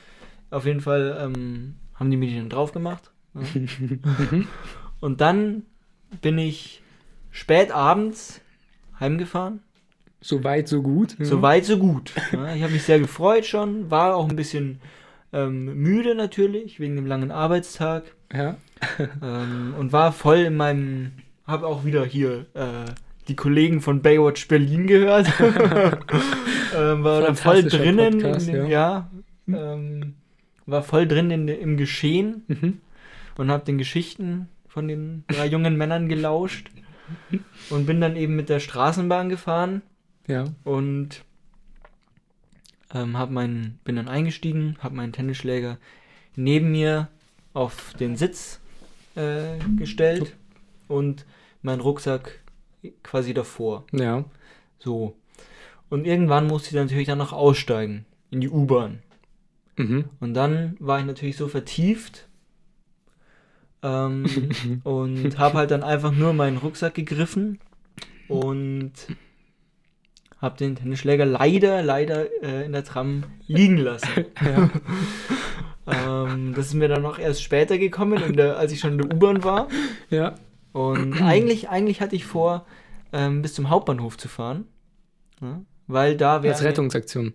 Auf 0.51 0.65
jeden 0.65 0.81
Fall 0.81 1.19
ähm, 1.21 1.75
haben 1.95 2.11
die 2.11 2.17
mir 2.17 2.29
die 2.29 2.37
dann 2.37 2.49
drauf 2.49 2.73
gemacht. 2.73 3.11
und 5.01 5.21
dann 5.21 5.65
bin 6.21 6.39
ich 6.39 6.83
spät 7.33 7.73
abends 7.73 8.41
heimgefahren. 9.01 9.61
So 10.21 10.45
weit, 10.45 10.69
so 10.69 10.83
gut. 10.83 11.17
So 11.19 11.43
weit, 11.43 11.65
so 11.65 11.79
gut. 11.79 12.13
Ja, 12.33 12.55
ich 12.55 12.63
habe 12.63 12.73
mich 12.73 12.85
sehr 12.85 13.01
gefreut 13.01 13.45
schon, 13.45 13.91
war 13.91 14.17
auch 14.17 14.29
ein 14.29 14.37
bisschen 14.37 14.81
ähm, 15.35 15.75
müde 15.77 16.15
natürlich, 16.15 16.81
wegen 16.81 16.97
dem 16.97 17.07
langen 17.07 17.31
Arbeitstag. 17.31 18.05
Ja. 18.33 18.57
ähm, 19.23 19.75
und 19.79 19.93
war 19.93 20.13
voll 20.13 20.39
in 20.39 20.57
meinem, 20.57 21.13
habe 21.47 21.67
auch 21.67 21.85
wieder 21.85 22.05
hier 22.05 22.47
äh, 22.55 22.87
die 23.29 23.37
Kollegen 23.37 23.81
von 23.81 24.01
Baywatch 24.01 24.49
Berlin 24.49 24.87
gehört. 24.87 25.27
ähm, 25.41 27.05
war 27.05 27.21
da 27.21 27.35
voll 27.35 27.63
drinnen, 27.65 28.21
Podcast, 28.21 28.49
in, 28.49 28.67
ja, 28.67 29.09
ja 29.49 29.75
ähm, 29.75 30.15
war 30.67 30.83
voll 30.83 31.07
drin 31.07 31.31
in, 31.31 31.49
im 31.49 31.77
Geschehen. 31.77 32.45
Mhm 32.49 32.81
und 33.37 33.51
habe 33.51 33.65
den 33.65 33.79
Geschichten 33.79 34.49
von 34.69 34.89
den 34.89 35.25
drei 35.29 35.47
jungen 35.47 35.77
Männern 35.77 36.09
gelauscht 36.09 36.71
und 37.71 37.87
bin 37.87 38.01
dann 38.01 38.17
eben 38.17 38.37
mit 38.37 38.49
der 38.49 38.61
Straßenbahn 38.61 39.29
gefahren. 39.29 39.83
Ja. 40.27 40.45
Und 40.65 41.23
ähm, 42.95 43.19
hab 43.19 43.31
meinen, 43.31 43.79
bin 43.85 43.97
dann 43.97 44.09
eingestiegen, 44.09 44.77
habe 44.81 44.95
meinen 44.95 45.13
Tennisschläger 45.13 45.79
neben 46.37 46.71
mir 46.71 47.09
auf 47.53 47.95
den 47.95 48.17
Sitz 48.17 48.61
äh, 49.17 49.59
gestellt 49.77 50.35
und 50.89 51.27
meinen 51.63 51.81
Rucksack 51.81 52.41
quasi 53.03 53.35
davor. 53.35 53.85
Ja. 53.93 54.25
So. 54.79 55.17
Und 55.91 56.07
irgendwann 56.07 56.47
musste 56.47 56.71
ich 56.71 56.75
natürlich 56.75 57.07
dann 57.07 57.19
noch 57.19 57.33
aussteigen 57.33 58.07
in 58.31 58.41
die 58.41 58.49
U-Bahn. 58.49 59.01
Mhm. 59.77 60.05
Und 60.21 60.35
dann 60.35 60.77
war 60.79 60.99
ich 60.99 61.07
natürlich 61.07 61.37
so 61.37 61.49
vertieft 61.49 62.29
ähm, 63.83 64.25
und 64.85 65.39
habe 65.39 65.59
halt 65.59 65.71
dann 65.71 65.83
einfach 65.83 66.13
nur 66.13 66.33
meinen 66.33 66.57
Rucksack 66.57 66.95
gegriffen 66.95 67.61
und 68.29 68.93
habe 70.45 70.57
den 70.57 70.77
Tennisschläger 70.77 71.27
leider, 71.27 71.83
leider 71.83 72.27
äh, 72.43 72.65
in 72.65 72.73
der 72.73 72.85
Tram 72.85 73.25
liegen 73.47 73.79
lassen. 73.79 74.09
ähm, 75.87 76.55
das 76.55 76.67
ist 76.67 76.75
mir 76.75 76.89
dann 76.89 77.03
noch 77.03 77.19
erst 77.19 77.43
später 77.43 77.79
gekommen, 77.79 78.37
der, 78.37 78.57
als 78.57 78.73
ich 78.73 78.81
schon 78.81 78.93
in 78.93 78.99
der 78.99 79.17
U-Bahn 79.17 79.43
war. 79.43 79.69
Ja. 80.11 80.35
Und 80.73 81.21
eigentlich, 81.23 81.69
eigentlich 81.69 82.01
hatte 82.01 82.17
ich 82.17 82.25
vor, 82.25 82.67
ähm, 83.13 83.43
bis 83.43 83.55
zum 83.55 83.71
Hauptbahnhof 83.71 84.17
zu 84.17 84.29
fahren. 84.29 84.67
Ja, 85.41 85.61
weil 85.87 86.17
da 86.17 86.43
wäre. 86.43 86.55
Als 86.55 86.63
Rettungsaktion. 86.63 87.35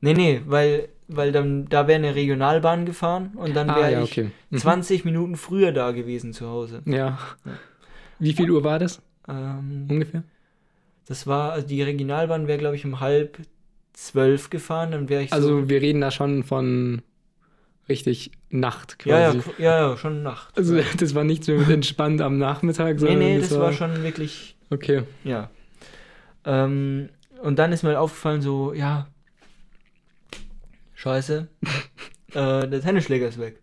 Nee, 0.00 0.14
nee, 0.14 0.42
weil 0.46 0.88
weil 1.08 1.32
dann 1.32 1.66
da 1.68 1.86
wäre 1.86 1.98
eine 1.98 2.14
Regionalbahn 2.14 2.84
gefahren 2.84 3.32
und 3.36 3.54
dann 3.54 3.68
wäre 3.68 3.84
ah, 3.84 3.90
ja, 3.90 4.02
okay. 4.02 4.30
ich 4.50 4.52
mhm. 4.52 4.58
20 4.58 5.04
Minuten 5.04 5.36
früher 5.36 5.72
da 5.72 5.92
gewesen 5.92 6.32
zu 6.32 6.48
Hause. 6.48 6.82
Ja. 6.84 6.94
ja. 6.96 7.18
Wie 8.18 8.32
viel 8.32 8.50
Uhr 8.50 8.64
war 8.64 8.78
das? 8.78 9.02
Ähm, 9.28 9.86
Ungefähr? 9.88 10.24
Das 11.06 11.26
war, 11.26 11.52
also 11.52 11.66
die 11.66 11.82
Regionalbahn 11.82 12.48
wäre, 12.48 12.58
glaube 12.58 12.76
ich, 12.76 12.84
um 12.84 13.00
halb 13.00 13.38
zwölf 13.92 14.50
gefahren, 14.50 14.92
dann 14.92 15.08
wäre 15.08 15.22
ich 15.22 15.32
Also 15.32 15.60
so 15.60 15.68
wir 15.68 15.80
reden 15.80 16.00
da 16.00 16.10
schon 16.10 16.44
von 16.44 17.02
richtig 17.88 18.32
Nacht 18.50 18.98
quasi. 18.98 19.38
Ja, 19.58 19.76
ja, 19.80 19.90
ja, 19.90 19.96
schon 19.96 20.22
Nacht. 20.22 20.56
Also 20.56 20.78
das 20.98 21.14
war 21.14 21.24
nicht 21.24 21.44
so 21.44 21.52
entspannt 21.70 22.20
am 22.20 22.38
Nachmittag, 22.38 22.98
sondern. 22.98 23.18
Nee, 23.18 23.34
nee, 23.34 23.40
das, 23.40 23.50
das 23.50 23.58
war, 23.58 23.66
war, 23.66 23.72
schon 23.72 24.02
wirklich. 24.02 24.56
Okay. 24.70 25.04
Ja. 25.24 25.50
Ähm, 26.44 27.08
und 27.42 27.58
dann 27.58 27.72
ist 27.72 27.82
mir 27.82 27.90
halt 27.90 27.98
aufgefallen, 27.98 28.40
so, 28.40 28.72
ja, 28.72 29.08
scheiße, 30.94 31.48
äh, 32.34 32.68
der 32.68 32.80
Tennisschläger 32.80 33.28
ist 33.28 33.38
weg. 33.38 33.60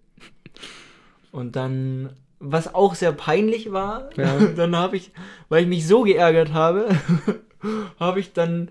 Und 1.31 1.55
dann, 1.55 2.11
was 2.43 2.75
auch 2.75 2.95
sehr 2.95 3.13
peinlich 3.13 3.71
war, 3.71 4.09
ja. 4.15 4.37
dann 4.55 4.75
habe 4.75 4.97
ich, 4.97 5.11
weil 5.49 5.63
ich 5.63 5.69
mich 5.69 5.87
so 5.87 6.03
geärgert 6.03 6.53
habe, 6.53 6.89
habe 7.99 8.19
ich 8.19 8.33
dann 8.33 8.69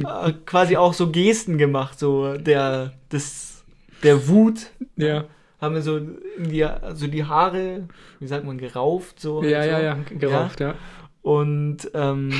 äh, 0.00 0.32
quasi 0.44 0.76
auch 0.76 0.94
so 0.94 1.10
Gesten 1.10 1.58
gemacht, 1.58 1.98
so 1.98 2.36
der, 2.36 2.92
des, 3.12 3.64
der 4.02 4.28
Wut. 4.28 4.70
Ja. 4.96 5.24
Haben 5.60 5.74
wir 5.74 5.82
so 5.82 5.96
irgendwie 5.96 6.66
so 6.94 7.06
die 7.06 7.24
Haare, 7.24 7.88
wie 8.20 8.26
sagt 8.26 8.44
man, 8.44 8.58
gerauft, 8.58 9.20
so. 9.20 9.42
Ja, 9.42 9.62
so. 9.62 9.68
ja, 9.68 9.80
ja, 9.80 9.96
gerauft, 10.10 10.60
ja. 10.60 10.68
ja. 10.68 10.74
Und, 11.22 11.90
ähm, 11.94 12.30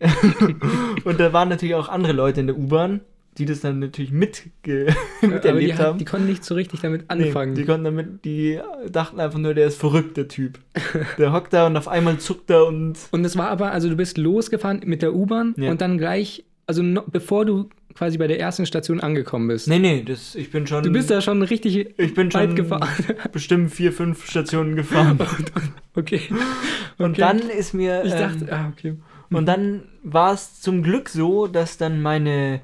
und 1.04 1.20
da 1.20 1.32
waren 1.32 1.48
natürlich 1.48 1.74
auch 1.74 1.88
andere 1.88 2.12
Leute 2.12 2.40
in 2.40 2.46
der 2.46 2.56
U-Bahn, 2.56 3.02
die 3.38 3.46
das 3.46 3.60
dann 3.60 3.78
natürlich 3.78 4.12
mitge 4.12 4.94
miterlebt 5.22 5.78
die, 5.78 5.82
haben. 5.82 5.98
Die 5.98 6.04
konnten 6.04 6.26
nicht 6.26 6.44
so 6.44 6.54
richtig 6.54 6.80
damit 6.80 7.10
anfangen. 7.10 7.52
Nee, 7.52 7.60
die 7.60 7.66
konnten 7.66 7.84
damit, 7.84 8.24
die 8.24 8.60
dachten 8.90 9.20
einfach 9.20 9.38
nur, 9.38 9.54
der 9.54 9.68
ist 9.68 9.78
verrückt, 9.78 10.16
der 10.16 10.28
Typ. 10.28 10.58
Der 11.18 11.32
hockt 11.32 11.52
da 11.52 11.66
und 11.66 11.76
auf 11.76 11.88
einmal 11.88 12.18
zuckt 12.18 12.50
er 12.50 12.66
und. 12.66 12.98
Und 13.10 13.24
es 13.24 13.36
war 13.36 13.48
aber, 13.48 13.72
also 13.72 13.88
du 13.88 13.96
bist 13.96 14.18
losgefahren 14.18 14.82
mit 14.84 15.02
der 15.02 15.14
U-Bahn 15.14 15.54
ja. 15.56 15.70
und 15.70 15.80
dann 15.80 15.98
gleich, 15.98 16.44
also 16.66 16.82
no, 16.82 17.02
bevor 17.06 17.44
du 17.44 17.68
quasi 17.94 18.18
bei 18.18 18.26
der 18.26 18.40
ersten 18.40 18.66
Station 18.66 19.00
angekommen 19.00 19.48
bist. 19.48 19.68
Nee, 19.68 19.78
nee, 19.78 20.02
das, 20.02 20.34
ich 20.34 20.50
bin 20.50 20.66
schon. 20.66 20.82
Du 20.82 20.90
bist 20.90 21.10
da 21.10 21.20
schon 21.20 21.42
richtig 21.42 21.76
ich 21.98 22.14
bin 22.14 22.32
weit 22.32 22.48
schon 22.48 22.56
gefahren. 22.56 22.88
Bestimmt 23.32 23.72
vier, 23.72 23.92
fünf 23.92 24.28
Stationen 24.28 24.76
gefahren. 24.76 25.18
okay. 25.94 26.22
Und 26.98 27.12
okay. 27.12 27.20
dann 27.20 27.38
ist 27.38 27.74
mir. 27.74 28.04
Ich 28.04 28.12
dachte, 28.12 28.44
ähm, 28.44 28.50
ah, 28.50 28.72
okay. 28.72 28.96
Und 29.30 29.46
dann 29.46 29.84
war 30.02 30.34
es 30.34 30.60
zum 30.60 30.82
Glück 30.82 31.08
so, 31.08 31.46
dass 31.46 31.78
dann 31.78 32.02
meine, 32.02 32.60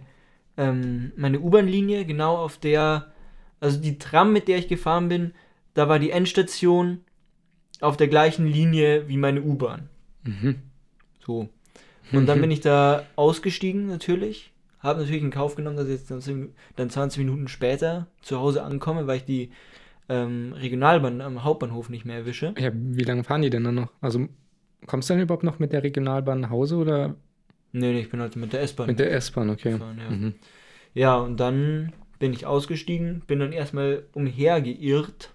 ähm, 0.59 1.13
meine 1.17 1.41
U-Bahn-Linie 1.41 2.05
genau 2.05 2.37
auf 2.37 2.59
der, 2.59 3.13
also 3.61 3.81
die 3.81 3.99
Tram, 3.99 4.35
mit 4.35 4.47
der 4.49 4.59
ich 4.59 4.69
gefahren 4.69 5.09
bin, 5.09 5.33
da 5.73 5.89
war 5.89 5.99
die 5.99 6.11
Endstation 6.11 7.01
auf 7.81 7.97
der 7.97 8.09
gleichen 8.09 8.47
Linie 8.47 9.09
wie 9.09 9.17
meine 9.17 9.43
U-Bahn. 9.43 9.89
Mhm. 10.25 10.57
So. 11.25 11.49
Und 12.13 12.27
dann 12.27 12.41
bin 12.41 12.51
ich 12.51 12.61
da 12.61 13.05
ausgestiegen 13.17 13.87
natürlich 13.87 14.53
habe 14.81 15.01
natürlich 15.01 15.23
in 15.23 15.31
Kauf 15.31 15.55
genommen, 15.55 15.77
dass 15.77 15.89
ich 15.89 16.09
jetzt 16.09 16.11
dann 16.77 16.91
20 16.91 17.19
Minuten 17.19 17.49
später 17.49 18.07
zu 18.23 18.39
Hause 18.39 18.63
ankomme, 18.63 19.07
weil 19.07 19.19
ich 19.19 19.25
die 19.25 19.51
ähm, 20.09 20.53
Regionalbahn 20.55 21.21
am 21.21 21.45
Hauptbahnhof 21.45 21.89
nicht 21.89 22.05
mehr 22.05 22.17
erwische. 22.17 22.55
Ja, 22.59 22.71
wie 22.73 23.03
lange 23.03 23.25
fahren 23.25 23.43
die 23.43 23.51
denn 23.51 23.65
dann 23.65 23.75
noch? 23.75 23.93
Also 24.01 24.29
kommst 24.87 25.11
du 25.11 25.15
dann 25.15 25.23
überhaupt 25.23 25.45
noch 25.45 25.59
mit 25.59 25.73
der 25.73 25.83
Regionalbahn 25.83 26.41
nach 26.41 26.51
Hause 26.51 26.77
oder? 26.77 27.17
Nee, 27.73 27.93
nee, 27.93 28.01
ich 28.01 28.11
bin 28.11 28.21
halt 28.21 28.37
mit 28.37 28.53
der 28.53 28.63
S-Bahn. 28.63 28.87
Mit 28.87 28.99
der 28.99 29.13
S-Bahn, 29.13 29.51
okay. 29.51 29.73
Gefahren, 29.73 29.99
ja. 29.99 30.11
Mhm. 30.11 30.35
ja, 30.95 31.17
und 31.17 31.39
dann 31.39 31.93
bin 32.19 32.33
ich 32.33 32.47
ausgestiegen, 32.47 33.23
bin 33.27 33.39
dann 33.39 33.53
erstmal 33.53 34.05
umhergeirrt, 34.13 35.35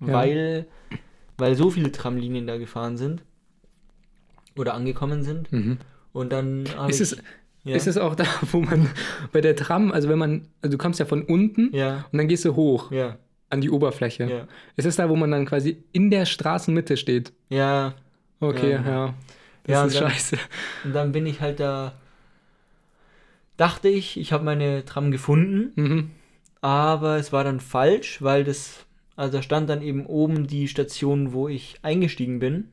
ja. 0.00 0.12
weil, 0.12 0.66
weil 1.36 1.54
so 1.54 1.70
viele 1.70 1.92
Tramlinien 1.92 2.46
da 2.46 2.56
gefahren 2.56 2.96
sind 2.96 3.22
oder 4.56 4.74
angekommen 4.74 5.22
sind. 5.22 5.52
Mhm. 5.52 5.78
Und 6.12 6.32
dann 6.32 6.64
habe 6.76 6.90
ich. 6.90 7.00
Es, 7.00 7.16
ja. 7.64 7.76
Ist 7.76 7.86
es 7.86 7.98
auch 7.98 8.14
da, 8.14 8.24
wo 8.52 8.60
man 8.60 8.88
bei 9.32 9.40
der 9.40 9.54
Tram, 9.54 9.92
also 9.92 10.08
wenn 10.08 10.18
man, 10.18 10.48
also 10.62 10.76
du 10.76 10.82
kommst 10.82 11.00
ja 11.00 11.06
von 11.06 11.22
unten 11.22 11.74
ja. 11.74 12.06
und 12.10 12.18
dann 12.18 12.28
gehst 12.28 12.44
du 12.44 12.56
hoch 12.56 12.90
ja. 12.90 13.18
an 13.50 13.60
die 13.60 13.70
Oberfläche. 13.70 14.24
Ja. 14.24 14.48
Ist 14.76 14.86
es 14.86 14.96
da, 14.96 15.08
wo 15.08 15.16
man 15.16 15.30
dann 15.30 15.44
quasi 15.44 15.84
in 15.92 16.10
der 16.10 16.24
Straßenmitte 16.24 16.96
steht? 16.96 17.32
Ja. 17.50 17.94
Okay, 18.40 18.72
ja. 18.72 19.14
Das 19.68 19.74
ja, 19.74 19.84
ist 19.84 20.00
dann, 20.00 20.10
scheiße. 20.10 20.38
Und 20.84 20.94
dann 20.94 21.12
bin 21.12 21.26
ich 21.26 21.42
halt 21.42 21.60
da, 21.60 21.92
dachte 23.58 23.88
ich, 23.88 24.18
ich 24.18 24.32
habe 24.32 24.44
meine 24.44 24.86
Tram 24.86 25.10
gefunden, 25.10 25.72
mhm. 25.76 26.10
aber 26.62 27.18
es 27.18 27.32
war 27.32 27.44
dann 27.44 27.60
falsch, 27.60 28.22
weil 28.22 28.44
das, 28.44 28.86
also 29.14 29.36
da 29.36 29.42
stand 29.42 29.68
dann 29.68 29.82
eben 29.82 30.06
oben 30.06 30.46
die 30.46 30.68
Station, 30.68 31.34
wo 31.34 31.48
ich 31.48 31.78
eingestiegen 31.82 32.38
bin. 32.38 32.72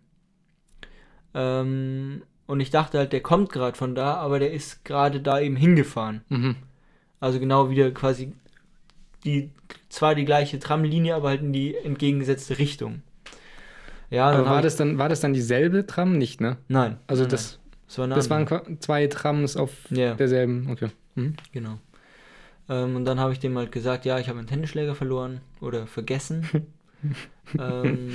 Ähm, 1.33 2.23
und 2.47 2.61
ich 2.61 2.69
dachte 2.69 2.97
halt, 2.97 3.11
der 3.11 3.21
kommt 3.21 3.51
gerade 3.51 3.77
von 3.77 3.93
da, 3.93 4.13
aber 4.13 4.39
der 4.39 4.53
ist 4.53 4.85
gerade 4.85 5.19
da 5.19 5.41
eben 5.41 5.57
hingefahren. 5.57 6.23
Mhm. 6.29 6.55
Also 7.19 7.41
genau 7.41 7.69
wieder 7.69 7.91
quasi 7.91 8.31
die, 9.25 9.49
zwar 9.89 10.15
die 10.15 10.23
gleiche 10.23 10.59
Tramlinie, 10.59 11.15
aber 11.15 11.27
halt 11.29 11.41
in 11.41 11.51
die 11.51 11.75
entgegengesetzte 11.75 12.57
Richtung. 12.57 13.01
Ja, 14.09 14.29
aber 14.29 14.45
war 14.45 14.61
das, 14.61 14.75
dann, 14.75 14.97
war 14.97 15.09
das 15.09 15.19
dann 15.19 15.33
dieselbe 15.33 15.85
Tram? 15.85 16.17
Nicht, 16.17 16.41
ne? 16.41 16.57
Nein. 16.67 16.97
Also 17.07 17.23
nein, 17.23 17.31
das, 17.31 17.59
das, 17.87 17.97
war 17.97 18.07
das 18.07 18.29
waren 18.29 18.79
zwei 18.79 19.07
Trams 19.07 19.57
auf 19.57 19.71
yeah. 19.91 20.13
derselben, 20.13 20.69
okay. 20.69 20.89
Mhm. 21.15 21.35
Genau. 21.51 21.79
Ähm, 22.69 22.95
und 22.95 23.05
dann 23.05 23.19
habe 23.19 23.33
ich 23.33 23.39
dem 23.39 23.57
halt 23.57 23.71
gesagt, 23.71 24.05
ja, 24.05 24.19
ich 24.19 24.29
habe 24.29 24.39
einen 24.39 24.47
Tennisschläger 24.47 24.95
verloren 24.95 25.41
oder 25.61 25.87
vergessen. 25.87 26.49
ähm, 27.59 28.11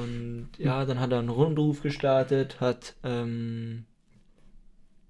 und 0.00 0.48
ja, 0.58 0.84
dann 0.84 1.00
hat 1.00 1.12
er 1.12 1.20
einen 1.20 1.28
Rundruf 1.28 1.82
gestartet, 1.82 2.60
hat 2.60 2.94
ähm, 3.04 3.84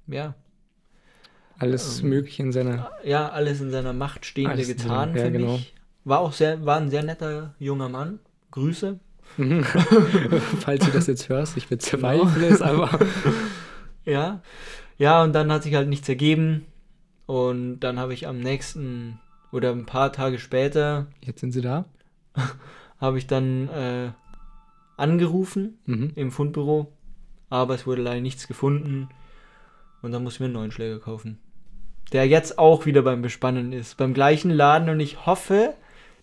ja 0.06 0.34
alles 1.58 2.00
ähm, 2.00 2.08
Mögliche 2.08 2.42
in 2.42 2.52
seiner 2.52 2.90
ja 3.04 3.28
alles 3.30 3.60
in 3.60 3.70
seiner 3.70 3.92
Macht 3.92 4.26
Stehende 4.26 4.64
getan 4.64 5.10
seiner, 5.10 5.16
ja, 5.16 5.24
für 5.24 5.32
genau. 5.32 5.52
mich. 5.52 5.74
War 6.04 6.18
auch 6.20 6.32
sehr 6.32 6.64
war 6.66 6.78
ein 6.78 6.90
sehr 6.90 7.02
netter 7.02 7.54
junger 7.58 7.88
Mann. 7.88 8.18
Grüße. 8.50 8.98
Falls 10.60 10.84
du 10.84 10.90
das 10.90 11.06
jetzt 11.06 11.28
hörst, 11.28 11.56
ich 11.56 11.68
bezweifle 11.68 12.40
genau. 12.40 12.54
es, 12.54 12.62
aber 12.62 12.98
ja, 14.04 14.42
ja 14.98 15.22
und 15.22 15.32
dann 15.32 15.50
hat 15.50 15.62
sich 15.62 15.74
halt 15.74 15.88
nichts 15.88 16.08
ergeben 16.08 16.66
und 17.26 17.80
dann 17.80 17.98
habe 17.98 18.14
ich 18.14 18.26
am 18.26 18.40
nächsten 18.40 19.18
oder 19.50 19.70
ein 19.70 19.86
paar 19.86 20.12
Tage 20.12 20.38
später 20.38 21.06
jetzt 21.24 21.40
sind 21.40 21.52
sie 21.52 21.62
da 21.62 21.86
habe 22.98 23.18
ich 23.18 23.26
dann 23.26 23.68
äh, 23.68 24.12
angerufen 24.96 25.78
mhm. 25.86 26.12
im 26.14 26.30
Fundbüro, 26.30 26.92
aber 27.50 27.74
es 27.74 27.86
wurde 27.86 28.02
leider 28.02 28.20
nichts 28.20 28.46
gefunden 28.48 29.08
und 30.02 30.12
dann 30.12 30.22
muss 30.22 30.34
ich 30.34 30.40
mir 30.40 30.46
einen 30.46 30.54
neuen 30.54 30.72
Schläger 30.72 30.98
kaufen. 30.98 31.38
Der 32.12 32.26
jetzt 32.26 32.58
auch 32.58 32.86
wieder 32.86 33.02
beim 33.02 33.22
Bespannen 33.22 33.72
ist, 33.72 33.96
beim 33.96 34.14
gleichen 34.14 34.50
Laden 34.50 34.88
und 34.88 35.00
ich 35.00 35.26
hoffe, 35.26 35.74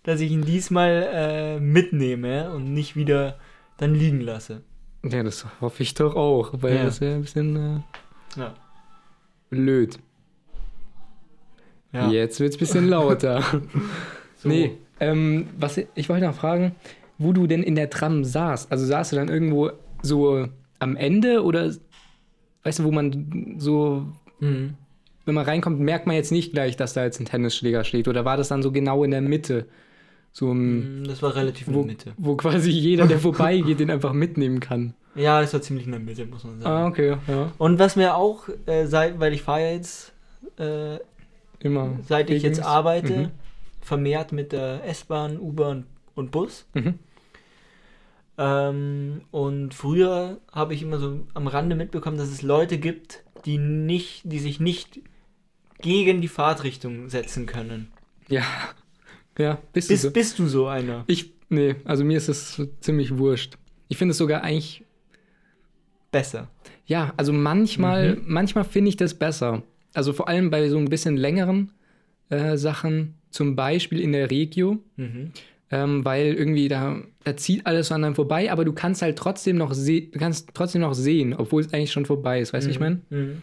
dass 0.10 0.22
ich 0.22 0.32
ihn 0.32 0.44
diesmal 0.44 1.08
äh, 1.14 1.60
mitnehme 1.60 2.52
und 2.52 2.74
nicht 2.74 2.96
wieder 2.96 3.38
dann 3.78 3.94
liegen 3.94 4.22
lasse. 4.22 4.64
Ja, 5.04 5.22
das 5.22 5.46
hoffe 5.62 5.84
ich 5.84 5.94
doch 5.94 6.16
auch, 6.16 6.52
weil 6.54 6.78
ja. 6.78 6.84
das 6.84 7.00
wäre 7.00 7.14
ein 7.14 7.22
bisschen 7.22 7.56
äh, 7.56 8.40
ja. 8.40 8.56
blöd. 9.52 10.00
Ja. 11.94 12.10
Jetzt 12.10 12.40
wird 12.40 12.50
es 12.50 12.56
ein 12.56 12.60
bisschen 12.60 12.88
lauter. 12.90 13.44
so. 14.38 14.50
Nee, 14.50 14.78
ähm, 15.00 15.48
was 15.60 15.80
ich 15.94 16.10
wollte 16.10 16.26
noch 16.26 16.34
fragen, 16.34 16.76
wo 17.20 17.32
du 17.32 17.46
denn 17.46 17.62
in 17.62 17.76
der 17.76 17.92
Tram 17.92 18.24
saßt. 18.24 18.72
Also 18.72 18.88
saßt 18.88 19.12
du 19.12 19.16
dann 19.16 19.30
irgendwo 19.30 19.70
so 20.02 20.48
am 20.80 20.96
Ende 20.96 21.44
oder 21.44 21.72
weißt 22.64 22.80
du, 22.80 22.84
wo 22.84 22.92
man 22.92 23.56
so, 23.60 24.08
mhm. 24.40 24.74
wenn 25.26 25.36
man 25.36 25.46
reinkommt, 25.46 25.80
merkt 25.80 26.08
man 26.08 26.16
jetzt 26.16 26.32
nicht 26.32 26.52
gleich, 26.52 26.78
dass 26.78 26.94
da 26.94 27.04
jetzt 27.04 27.20
ein 27.20 27.26
Tennisschläger 27.26 27.84
steht? 27.84 28.08
Oder 28.08 28.26
war 28.26 28.38
das 28.38 28.48
dann 28.48 28.64
so 28.64 28.72
genau 28.72 29.04
in 29.04 29.12
der 29.12 29.22
Mitte? 29.22 29.68
So 30.40 30.52
im, 30.52 31.02
hm, 31.02 31.08
das 31.08 31.22
war 31.22 31.36
relativ 31.36 31.68
in 31.68 31.74
der 31.74 31.84
Mitte. 31.84 32.14
Wo 32.18 32.36
quasi 32.36 32.70
jeder, 32.72 33.08
der 33.08 33.20
vorbeigeht, 33.28 33.80
den 33.80 33.92
einfach 33.92 34.14
mitnehmen 34.14 34.60
kann. 34.60 34.94
Ja, 35.16 35.42
das 35.42 35.54
war 35.54 35.62
ziemlich 35.62 35.86
in 35.86 35.92
der 35.92 36.00
Mitte, 36.00 36.26
muss 36.26 36.44
man 36.44 36.60
sagen. 36.60 36.76
Ah, 36.76 36.88
okay, 36.88 37.18
ja. 37.28 37.52
Und 37.58 37.80
was 37.80 37.96
mir 37.96 38.16
auch, 38.16 38.48
äh, 38.66 38.86
seit, 38.86 39.20
weil 39.20 39.34
ich 39.34 39.42
fahre 39.42 39.62
ja 39.62 39.72
jetzt 39.72 40.14
äh, 40.58 40.98
immer, 41.60 42.00
seit 42.08 42.30
ich 42.30 42.44
jetzt 42.44 42.64
arbeite, 42.64 43.18
mhm 43.18 43.32
vermehrt 43.90 44.32
mit 44.32 44.52
der 44.52 44.86
S-Bahn, 44.86 45.40
U-Bahn 45.40 45.86
und 46.16 46.32
Bus. 46.32 46.66
Mhm. 46.74 47.00
Ähm, 48.38 49.22
und 49.32 49.74
früher 49.74 50.40
habe 50.52 50.74
ich 50.74 50.84
immer 50.84 51.00
so 51.00 51.26
am 51.34 51.48
Rande 51.48 51.76
mitbekommen, 51.76 52.18
dass 52.18 52.30
es 52.30 52.42
Leute 52.42 52.78
gibt, 52.78 53.24
die 53.46 53.58
nicht, 53.58 54.22
die 54.24 54.40
sich 54.40 54.60
nicht 54.60 55.02
gegen 55.82 56.22
die 56.22 56.28
Fahrtrichtung 56.28 57.10
setzen 57.10 57.48
können. 57.48 57.92
Ja. 58.28 58.44
Ja, 59.40 59.58
bist, 59.72 59.88
bist, 59.88 60.04
du 60.04 60.08
so. 60.10 60.14
bist 60.14 60.40
du 60.40 60.48
so 60.48 60.68
einer? 60.68 61.06
Ich, 61.08 61.32
nee, 61.48 61.76
also 61.86 62.04
mir 62.04 62.18
ist 62.18 62.28
es 62.28 62.62
ziemlich 62.82 63.18
wurscht. 63.18 63.58
Ich 63.88 63.98
finde 63.98 64.12
es 64.12 64.18
sogar 64.18 64.44
eigentlich 64.44 64.84
besser. 66.12 66.50
Ja, 66.86 67.14
also 67.16 67.32
manchmal, 67.32 68.18
mhm. 68.18 68.24
manchmal 68.26 68.66
finde 68.66 68.90
ich 68.90 68.98
das 68.98 69.14
besser. 69.14 69.64
Also 69.94 70.12
vor 70.12 70.28
allem 70.28 70.50
bei 70.50 70.68
so 70.68 70.78
ein 70.78 70.90
bisschen 70.90 71.16
längeren 71.16 71.72
äh, 72.30 72.58
Sachen, 72.58 73.16
zum 73.30 73.56
Beispiel 73.56 74.02
in 74.02 74.12
der 74.12 74.30
Regio, 74.30 74.80
mhm. 74.98 75.32
ähm, 75.72 76.04
weil 76.04 76.34
irgendwie 76.34 76.68
da, 76.68 77.02
da 77.24 77.38
zieht 77.38 77.66
alles 77.66 77.92
an 77.94 78.04
einem 78.04 78.16
vorbei, 78.16 78.52
aber 78.52 78.66
du 78.66 78.74
kannst 78.74 79.02
halt 79.02 79.18
trotzdem 79.18 79.56
noch, 79.56 79.74
du 79.74 80.20
kannst 80.20 80.50
trotzdem 80.54 80.82
noch 80.82 80.94
sehen, 80.94 81.34
obwohl 81.34 81.62
es 81.62 81.74
eigentlich 81.74 81.94
schon 81.94 82.06
vorbei 82.06 82.42
ist, 82.42 82.52
weißt 82.52 82.66
du, 82.66 82.70
mhm. 82.70 82.74
ich 82.74 82.80
meine? 82.80 83.02
Mhm. 83.10 83.42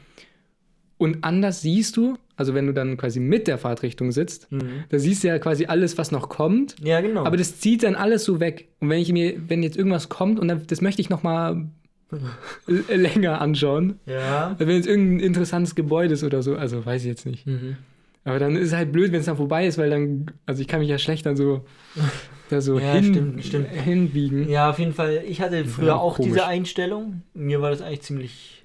Und 0.99 1.25
anders 1.25 1.63
siehst 1.63 1.97
du, 1.97 2.19
also 2.37 2.55
wenn 2.55 2.67
du 2.67 2.75
dann 2.75 2.97
quasi 2.97 3.19
mit 3.19 3.49
der 3.49 3.59
Fahrtrichtung 3.59 4.13
sitzt, 4.13 4.53
mhm. 4.53 4.85
da 4.91 4.99
siehst 4.99 5.25
du 5.25 5.29
ja 5.29 5.39
quasi 5.39 5.67
alles, 5.67 5.97
was 5.97 6.13
noch 6.13 6.29
kommt. 6.29 6.77
Ja, 6.83 7.01
genau. 7.01 7.25
Aber 7.25 7.37
das 7.37 7.59
zieht 7.59 7.83
dann 7.83 7.95
alles 7.95 8.25
so 8.25 8.41
weg. 8.41 8.69
Und 8.81 8.91
wenn 8.91 9.01
ich 9.01 9.11
mir, 9.13 9.35
wenn 9.49 9.63
jetzt 9.63 9.77
irgendwas 9.77 10.09
kommt 10.09 10.39
und 10.39 10.49
dann, 10.49 10.67
das 10.67 10.83
möchte 10.83 11.01
ich 11.01 11.09
noch 11.09 11.23
mal 11.23 11.67
länger 12.89 13.41
anschauen. 13.41 13.99
Ja. 14.07 14.55
Wenn 14.59 14.69
jetzt 14.69 14.87
irgendein 14.87 15.21
interessantes 15.21 15.75
Gebäude 15.75 16.15
ist 16.15 16.25
oder 16.25 16.43
so, 16.43 16.57
also 16.57 16.85
weiß 16.85 17.03
ich 17.03 17.09
jetzt 17.09 17.27
nicht. 17.27 17.47
Mhm. 17.47 17.77
Aber 18.25 18.41
dann 18.41 18.57
ist 18.57 18.69
es 18.69 18.75
halt 18.75 18.91
blöd, 18.93 19.13
wenn 19.13 19.21
es 19.21 19.27
dann 19.27 19.37
vorbei 19.37 19.67
ist, 19.67 19.79
weil 19.79 19.89
dann, 19.89 20.27
also 20.47 20.61
ich 20.61 20.67
kann 20.67 20.81
mich 20.81 20.89
ja 20.89 20.99
schlecht 20.99 21.25
dann 21.27 21.37
so, 21.37 21.65
da 22.51 22.61
so 22.61 22.79
ja, 22.79 22.95
hin, 22.95 23.05
stimmt, 23.05 23.45
stimmt. 23.45 23.69
hinbiegen. 23.71 24.49
Ja, 24.49 24.71
auf 24.71 24.79
jeden 24.79 24.93
Fall. 24.93 25.23
Ich 25.27 25.41
hatte 25.41 25.65
früher 25.65 25.89
ja, 25.89 25.97
auch 25.97 26.17
komisch. 26.17 26.33
diese 26.33 26.47
Einstellung. 26.47 27.23
Mir 27.35 27.63
war 27.63 27.71
das 27.71 27.83
eigentlich 27.83 28.03
ziemlich 28.03 28.56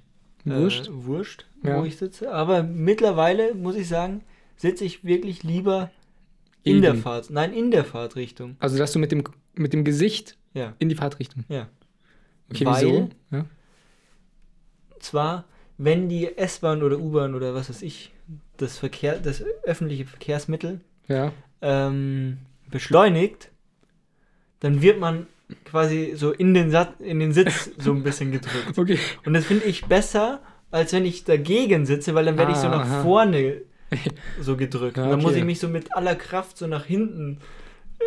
äh, 0.46 0.56
wurscht, 0.56 0.90
wurscht 0.92 1.46
ja. 1.64 1.80
wo 1.80 1.86
ich 1.86 1.98
sitze. 1.98 2.34
Aber 2.34 2.64
mittlerweile 2.64 3.54
muss 3.54 3.76
ich 3.76 3.88
sagen, 3.88 4.24
sitze 4.56 4.86
ich 4.86 5.04
wirklich 5.04 5.44
lieber 5.44 5.92
in 6.64 6.74
Eben. 6.74 6.82
der 6.82 6.96
Fahrt. 6.96 7.30
Nein, 7.30 7.54
in 7.54 7.72
der 7.72 7.86
Fahrtrichtung. 7.86 8.56
Also 8.60 8.78
dass 8.78 8.92
du 8.92 9.00
mit 9.00 9.12
dem, 9.12 9.24
mit 9.56 9.74
dem 9.74 9.84
Gesicht 9.84 10.38
ja. 10.54 10.74
in 10.80 10.90
die 10.90 10.96
Fahrtrichtung. 10.96 11.44
Ja. 11.50 11.68
Okay, 12.50 12.66
Weil, 12.66 12.86
wieso? 12.86 13.10
Ja. 13.32 13.46
Zwar, 15.00 15.46
wenn 15.78 16.10
die 16.10 16.38
S-Bahn 16.38 16.84
oder 16.84 17.00
U-Bahn 17.00 17.34
oder 17.34 17.56
was 17.56 17.70
weiß 17.70 17.82
ich, 17.82 18.12
das 18.58 18.78
Verkehr, 18.78 19.20
das 19.20 19.44
öffentliche 19.64 20.06
Verkehrsmittel 20.06 20.82
ja. 21.08 21.32
ähm, 21.62 22.38
beschleunigt, 22.70 23.50
dann 24.60 24.82
wird 24.82 25.00
man 25.00 25.26
quasi 25.66 26.14
so 26.16 26.32
in 26.32 26.54
den, 26.54 26.72
Sat 26.72 27.00
in 27.00 27.20
den 27.20 27.34
Sitz 27.34 27.72
so 27.78 27.92
ein 27.92 28.04
bisschen 28.04 28.32
gedrückt. 28.32 28.78
Okay. 28.78 29.00
Und 29.26 29.34
das 29.34 29.46
finde 29.46 29.66
ich 29.66 29.86
besser, 29.86 30.42
als 30.72 30.94
wenn 30.94 31.06
ich 31.06 31.24
dagegen 31.24 31.86
sitze, 31.86 32.16
weil 32.16 32.26
dann 32.26 32.38
werde 32.38 32.52
ah, 32.52 32.56
ich 32.56 32.62
so 32.62 32.70
nach 32.70 32.86
aha. 32.86 33.04
vorne 33.04 33.62
so 34.42 34.56
gedrückt. 34.56 34.98
Ja, 34.98 35.04
okay. 35.04 35.12
dann 35.12 35.22
muss 35.22 35.36
ich 35.36 35.44
mich 35.44 35.60
so 35.60 35.68
mit 35.68 35.96
aller 35.96 36.16
Kraft 36.16 36.58
so 36.58 36.68
nach 36.68 36.86
hinten 36.86 37.40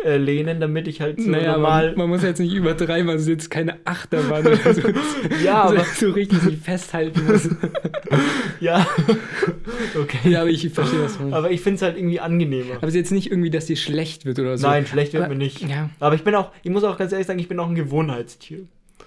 äh, 0.03 0.17
lehnen, 0.17 0.59
damit 0.59 0.87
ich 0.87 1.01
halt 1.01 1.21
so 1.21 1.29
naja, 1.29 1.53
normal. 1.53 1.89
Man, 1.89 1.97
man, 1.97 2.09
muss 2.09 2.23
jetzt 2.23 2.39
nicht 2.39 2.53
übertreiben, 2.53 3.09
also 3.09 3.29
jetzt 3.31 3.49
keine 3.49 3.77
Achterbahn 3.85 4.45
oder 4.45 4.73
so. 4.73 4.81
ja, 5.43 5.63
aber 5.63 5.83
so 5.83 6.11
richtig 6.11 6.39
sich 6.39 6.57
festhalten 6.57 7.25
muss. 7.25 7.49
ja. 8.59 8.85
okay. 9.99 10.29
Ja, 10.29 10.41
aber 10.41 10.49
ich 10.49 10.69
verstehe 10.69 10.99
das. 10.99 11.19
Mal. 11.19 11.33
Aber 11.33 11.51
ich 11.51 11.61
finde 11.61 11.75
es 11.77 11.81
halt 11.81 11.97
irgendwie 11.97 12.19
angenehmer. 12.19 12.75
Aber 12.75 12.87
es 12.87 12.89
ist 12.89 12.95
jetzt 12.95 13.11
nicht 13.11 13.31
irgendwie, 13.31 13.49
dass 13.49 13.65
dir 13.65 13.77
schlecht 13.77 14.25
wird 14.25 14.39
oder 14.39 14.57
so. 14.57 14.67
Nein, 14.67 14.85
schlecht 14.85 15.13
wird 15.13 15.23
aber, 15.23 15.33
mir 15.33 15.39
nicht. 15.39 15.61
Ja. 15.61 15.89
Aber 15.99 16.15
ich 16.15 16.23
bin 16.23 16.35
auch, 16.35 16.51
ich 16.63 16.71
muss 16.71 16.83
auch 16.83 16.97
ganz 16.97 17.11
ehrlich 17.11 17.27
sagen, 17.27 17.39
ich 17.39 17.47
bin 17.47 17.59
auch 17.59 17.69
ein 17.69 17.75
Gewohnheitstier. 17.75 18.59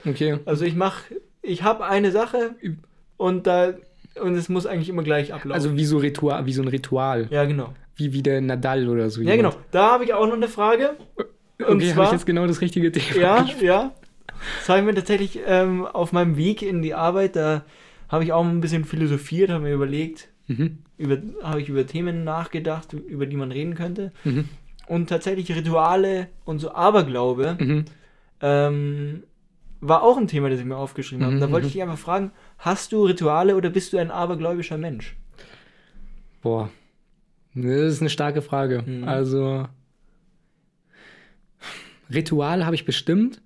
Okay. 0.07 0.38
Also 0.44 0.64
ich 0.64 0.74
mache, 0.74 1.14
ich 1.42 1.62
habe 1.62 1.85
eine 1.85 2.12
Sache 2.12 2.55
und 3.16 3.46
da 3.46 3.74
und 4.20 4.35
es 4.35 4.48
muss 4.48 4.66
eigentlich 4.66 4.88
immer 4.88 5.05
gleich 5.05 5.33
ablaufen. 5.33 5.53
Also 5.53 5.77
wie 5.77 5.85
so 5.85 5.98
Ritual, 5.98 6.46
wie 6.46 6.53
so 6.53 6.62
ein 6.62 6.68
Ritual. 6.68 7.29
Ja, 7.31 7.44
genau 7.44 7.72
wie, 7.98 8.12
wie 8.12 8.22
der 8.22 8.40
Nadal 8.40 8.88
oder 8.88 9.11
so. 9.11 9.20
Ja, 9.20 9.34
jemand. 9.34 9.54
genau. 9.54 9.64
Da 9.72 9.90
habe 9.92 10.04
ich 10.04 10.14
auch 10.14 10.26
noch 10.26 10.34
eine 10.34 10.48
Frage. 10.48 10.96
Und 11.58 11.76
okay, 11.76 11.94
habe 11.94 12.04
ich 12.04 12.12
jetzt 12.12 12.26
genau 12.26 12.46
das 12.46 12.61
richtige 12.61 12.90
Thema. 12.92 13.20
Ja, 13.20 13.46
ja. 13.61 13.92
Das 14.61 14.68
habe 14.68 14.78
ich 14.78 14.84
mir 14.84 14.94
tatsächlich 14.94 15.40
ähm, 15.46 15.84
auf 15.84 16.12
meinem 16.12 16.37
Weg 16.37 16.62
in 16.62 16.80
die 16.80 16.94
Arbeit, 16.94 17.34
da 17.34 17.64
habe 18.08 18.22
ich 18.22 18.32
auch 18.32 18.44
ein 18.44 18.61
bisschen 18.61 18.84
philosophiert, 18.84 19.50
habe 19.50 19.64
mir 19.64 19.74
überlegt, 19.74 20.28
mhm. 20.46 20.78
über, 20.96 21.18
habe 21.42 21.61
ich 21.61 21.68
über 21.68 21.87
Themen 21.87 22.22
nachgedacht, 22.22 22.92
über 22.92 23.26
die 23.26 23.37
man 23.37 23.50
reden 23.50 23.74
könnte. 23.74 24.12
Mhm. 24.22 24.48
Und 24.87 25.08
tatsächlich 25.08 25.54
Rituale 25.54 26.28
und 26.44 26.61
so 26.61 26.72
Aberglaube 26.72 27.56
mhm. 27.58 27.84
ähm, 28.40 29.22
war 29.80 30.02
auch 30.02 30.16
ein 30.16 30.28
Thema, 30.28 30.48
das 30.50 30.61
ich 30.61 30.64
mir 30.64 30.76
aufgeschrieben 30.76 31.26
habe. 31.26 31.38
Da 31.38 31.50
wollte 31.50 31.66
ich 31.66 31.74
mhm. 31.74 31.78
dich 31.78 31.82
einfach 31.82 31.98
fragen, 31.98 32.30
hast 32.58 32.92
du 32.92 33.04
Rituale 33.04 33.56
oder 33.56 33.70
bist 33.70 33.92
du 33.92 33.98
ein 33.98 34.12
abergläubischer 34.12 34.78
Mensch? 34.78 35.16
Boah, 36.40 36.70
das 37.62 37.94
ist 37.94 38.01
eine 38.01 38.11
starke 38.11 38.42
Frage. 38.42 38.83
Mhm. 38.87 39.05
Also, 39.05 39.66
Ritual 42.12 42.64
habe 42.64 42.75
ich 42.75 42.85
bestimmt, 42.85 43.40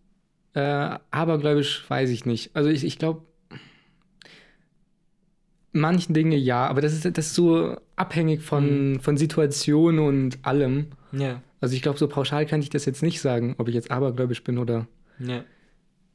äh, 0.54 0.96
abergläubisch 1.10 1.88
weiß 1.88 2.10
ich 2.10 2.26
nicht. 2.26 2.54
Also, 2.54 2.70
ich, 2.70 2.84
ich 2.84 2.98
glaube, 2.98 3.22
manchen 5.72 6.14
Dinge 6.14 6.36
ja, 6.36 6.66
aber 6.66 6.80
das 6.80 6.92
ist, 6.92 7.04
das 7.04 7.26
ist 7.26 7.34
so 7.34 7.76
abhängig 7.96 8.42
von, 8.42 8.92
mhm. 8.92 9.00
von 9.00 9.16
Situation 9.16 9.98
und 9.98 10.38
allem. 10.42 10.88
Ja. 11.12 11.42
Also, 11.60 11.74
ich 11.74 11.82
glaube, 11.82 11.98
so 11.98 12.08
pauschal 12.08 12.46
kann 12.46 12.60
ich 12.60 12.70
das 12.70 12.84
jetzt 12.84 13.02
nicht 13.02 13.20
sagen, 13.20 13.54
ob 13.58 13.68
ich 13.68 13.74
jetzt 13.74 13.90
abergläubisch 13.90 14.42
bin 14.44 14.58
oder. 14.58 14.86
Ja. 15.18 15.44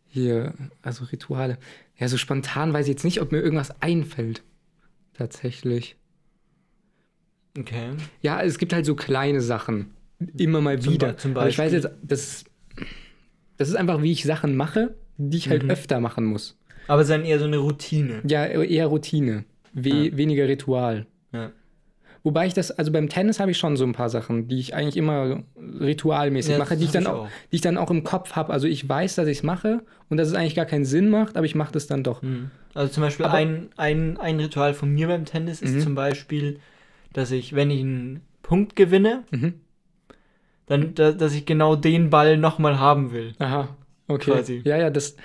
Hier, 0.09 0.53
also 0.81 1.05
Rituale. 1.05 1.57
Ja, 1.97 2.07
so 2.07 2.17
spontan 2.17 2.73
weiß 2.73 2.85
ich 2.85 2.91
jetzt 2.91 3.03
nicht, 3.03 3.21
ob 3.21 3.31
mir 3.31 3.41
irgendwas 3.41 3.81
einfällt. 3.81 4.41
Tatsächlich. 5.13 5.97
Okay. 7.59 7.91
Ja, 8.21 8.41
es 8.41 8.57
gibt 8.57 8.73
halt 8.73 8.85
so 8.85 8.95
kleine 8.95 9.41
Sachen. 9.41 9.91
Immer 10.37 10.61
mal 10.61 10.79
zum 10.79 10.93
wieder. 10.93 11.17
Zum 11.17 11.33
Beispiel. 11.33 11.41
Aber 11.41 11.49
ich 11.49 11.57
weiß 11.57 11.73
jetzt, 11.73 11.89
das, 12.01 12.45
das 13.57 13.69
ist 13.69 13.75
einfach, 13.75 14.01
wie 14.01 14.11
ich 14.11 14.23
Sachen 14.23 14.55
mache, 14.55 14.95
die 15.17 15.37
ich 15.37 15.49
halt 15.49 15.63
mhm. 15.63 15.71
öfter 15.71 15.99
machen 15.99 16.25
muss. 16.25 16.57
Aber 16.87 17.01
es 17.01 17.09
ist 17.09 17.13
dann 17.13 17.25
eher 17.25 17.39
so 17.39 17.45
eine 17.45 17.57
Routine. 17.57 18.21
Ja, 18.27 18.45
eher 18.45 18.87
Routine. 18.87 19.45
We 19.73 19.89
ja. 19.89 20.17
Weniger 20.17 20.47
Ritual. 20.47 21.05
Ja. 21.33 21.51
Wobei 22.23 22.47
ich 22.47 22.53
das, 22.53 22.71
also 22.71 22.91
beim 22.91 23.09
Tennis 23.09 23.39
habe 23.39 23.51
ich 23.51 23.57
schon 23.57 23.77
so 23.77 23.85
ein 23.85 23.93
paar 23.93 24.09
Sachen, 24.09 24.47
die 24.47 24.59
ich 24.59 24.73
eigentlich 24.73 24.97
immer 24.97 25.43
ritualmäßig 25.79 26.53
ja, 26.53 26.57
mache, 26.57 26.75
die 26.75 26.85
ich, 26.85 26.91
dann 26.91 27.07
auch, 27.07 27.25
auch, 27.25 27.27
die 27.51 27.55
ich 27.55 27.61
dann 27.61 27.77
auch 27.77 27.89
im 27.89 28.03
Kopf 28.03 28.33
habe. 28.33 28.51
Also 28.51 28.67
ich 28.67 28.87
weiß, 28.87 29.15
dass 29.15 29.27
ich 29.27 29.37
es 29.37 29.43
mache 29.43 29.81
und 30.09 30.17
dass 30.17 30.27
es 30.27 30.33
eigentlich 30.33 30.55
gar 30.55 30.65
keinen 30.65 30.83
Sinn 30.83 31.09
macht, 31.09 31.37
aber 31.37 31.45
ich 31.45 31.55
mache 31.55 31.71
das 31.71 31.87
dann 31.87 32.03
doch. 32.03 32.21
Mhm. 32.21 32.51
Also 32.73 32.91
zum 32.91 33.03
Beispiel 33.03 33.27
ein, 33.27 33.69
ein, 33.77 34.17
ein 34.17 34.39
Ritual 34.39 34.73
von 34.73 34.89
mir 34.89 35.07
beim 35.07 35.25
Tennis 35.25 35.61
ist 35.61 35.75
mhm. 35.75 35.79
zum 35.79 35.95
Beispiel, 35.95 36.59
dass 37.17 37.31
ich, 37.31 37.55
wenn 37.55 37.71
ich 37.71 37.81
einen 37.81 38.21
Punkt 38.43 38.75
gewinne, 38.75 39.23
mhm. 39.31 39.55
dann, 40.67 40.93
da, 40.93 41.11
dass 41.11 41.33
ich 41.33 41.47
genau 41.47 41.75
den 41.75 42.11
Ball 42.11 42.37
nochmal 42.37 42.79
haben 42.79 43.11
will. 43.11 43.33
Aha, 43.39 43.75
okay. 44.07 44.31
Quasi. 44.31 44.61
Ja, 44.63 44.77
ja, 44.77 44.91
das, 44.91 45.15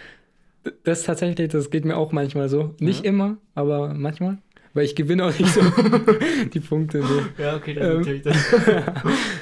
das 0.84 1.02
tatsächlich, 1.02 1.50
das 1.50 1.68
geht 1.68 1.84
mir 1.84 1.98
auch 1.98 2.10
manchmal 2.10 2.48
so. 2.48 2.74
Nicht 2.80 3.04
ja. 3.04 3.10
immer, 3.10 3.36
aber 3.54 3.92
manchmal 3.92 4.38
weil 4.74 4.84
ich 4.84 4.94
gewinne 4.94 5.24
auch 5.24 5.38
nicht 5.38 5.52
so 5.52 5.60
die 6.54 6.60
Punkte. 6.60 7.02
So. 7.02 7.22
Ja, 7.38 7.56
okay, 7.56 7.74
dann 7.74 7.90
ähm, 7.90 7.98
natürlich. 7.98 8.22
Das. 8.22 8.36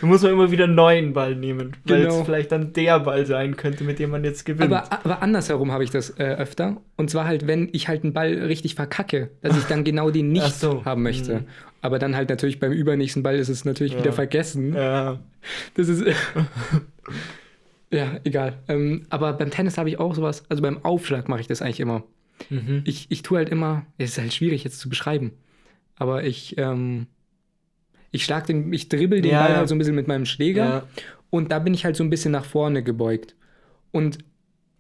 da 0.01 0.07
muss 0.07 0.23
man 0.23 0.33
immer 0.33 0.51
wieder 0.51 0.65
einen 0.65 0.75
neuen 0.75 1.13
Ball 1.13 1.37
nehmen, 1.37 1.77
weil 1.85 2.03
genau. 2.03 2.21
es 2.21 2.27
vielleicht 2.27 2.53
dann 2.53 2.73
der 2.73 3.01
Ball 3.01 3.27
sein 3.27 3.57
könnte, 3.57 3.85
mit 3.85 3.99
dem 3.99 4.11
man 4.11 4.25
jetzt 4.25 4.45
gewinnt. 4.45 4.73
Aber, 4.73 4.93
aber 4.93 5.23
andersherum 5.23 5.71
habe 5.73 5.85
ich 5.85 5.91
das 5.91 6.11
äh, 6.19 6.25
öfter. 6.25 6.79
Und 6.97 7.11
zwar 7.11 7.27
halt, 7.27 7.47
wenn 7.47 7.69
ich 7.73 7.89
halt 7.89 8.03
einen 8.03 8.13
Ball 8.13 8.33
richtig 8.33 8.75
verkacke, 8.75 9.31
dass 9.41 9.57
ich 9.57 9.65
dann 9.65 9.85
genau 9.85 10.11
den 10.11 10.33
nicht 10.33 10.55
so. 10.59 10.85
haben 10.85 11.03
möchte. 11.03 11.41
Mhm. 11.41 11.45
Aber 11.83 11.99
dann 11.99 12.15
halt 12.15 12.29
natürlich 12.29 12.61
beim 12.61 12.73
übernächsten 12.73 13.23
Ball 13.23 13.37
ist 13.37 13.49
es 13.49 13.65
natürlich 13.65 13.95
ja. 13.95 14.01
wieder 14.01 14.13
vergessen. 14.13 14.75
Ja. 14.75 15.21
Das 15.75 15.89
ist. 15.89 16.05
ja, 17.91 18.21
egal. 18.25 18.59
Ähm, 18.69 19.07
aber 19.09 19.33
beim 19.33 19.51
Tennis 19.51 19.79
habe 19.79 19.89
ich 19.89 19.99
auch 19.99 20.15
sowas. 20.15 20.45
Also 20.49 20.63
beim 20.63 20.85
Aufschlag 20.85 21.29
mache 21.29 21.41
ich 21.41 21.47
das 21.47 21.63
eigentlich 21.63 21.81
immer. 21.81 22.05
Mhm. 22.49 22.83
Ich, 22.85 23.07
ich 23.11 23.23
tue 23.23 23.39
halt 23.39 23.49
immer, 23.49 23.85
es 23.99 24.13
ist 24.13 24.19
halt 24.19 24.33
schwierig 24.33 24.65
jetzt 24.65 24.79
zu 24.79 24.89
beschreiben, 24.89 25.33
aber 25.97 26.25
ich, 26.25 26.57
ähm, 26.57 27.07
ich 28.11 28.25
schlag 28.25 28.47
den, 28.47 28.73
ich 28.73 28.89
dribbel 28.89 29.21
den 29.21 29.33
ja, 29.33 29.45
Ball 29.45 29.57
halt 29.57 29.69
so 29.69 29.75
ein 29.75 29.79
bisschen 29.79 29.95
mit 29.95 30.09
meinem 30.09 30.25
Schläger 30.25 30.89
und 31.29 31.53
da 31.53 31.59
bin 31.59 31.75
ich 31.75 31.85
halt 31.85 31.97
so 31.97 32.05
ein 32.05 32.11
bisschen 32.11 32.33
nach 32.33 32.45
vorne 32.45 32.83
gebeugt. 32.83 33.35
Und 33.93 34.19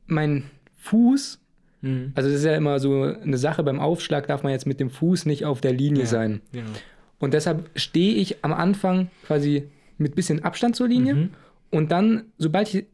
mein 0.06 0.44
Fuß, 0.78 1.40
mhm. 1.82 2.12
also 2.14 2.28
das 2.28 2.40
ist 2.40 2.44
ja 2.44 2.54
immer 2.54 2.78
so 2.78 3.02
eine 3.02 3.38
Sache, 3.38 3.62
beim 3.62 3.80
Aufschlag 3.80 4.26
darf 4.26 4.42
man 4.42 4.52
jetzt 4.52 4.66
mit 4.66 4.80
dem 4.80 4.90
Fuß 4.90 5.26
nicht 5.26 5.44
auf 5.44 5.60
der 5.60 5.72
Linie 5.72 6.02
ja, 6.02 6.08
sein. 6.08 6.40
Genau. 6.52 6.70
Und 7.18 7.34
deshalb 7.34 7.70
stehe 7.76 8.14
ich 8.14 8.44
am 8.44 8.52
Anfang 8.52 9.10
quasi 9.26 9.64
mit 9.98 10.14
bisschen 10.14 10.42
Abstand 10.42 10.76
zur 10.76 10.88
Linie 10.88 11.14
mhm. 11.14 11.30
und 11.70 11.92
dann, 11.92 12.24
sobald 12.38 12.72
ich 12.74 12.86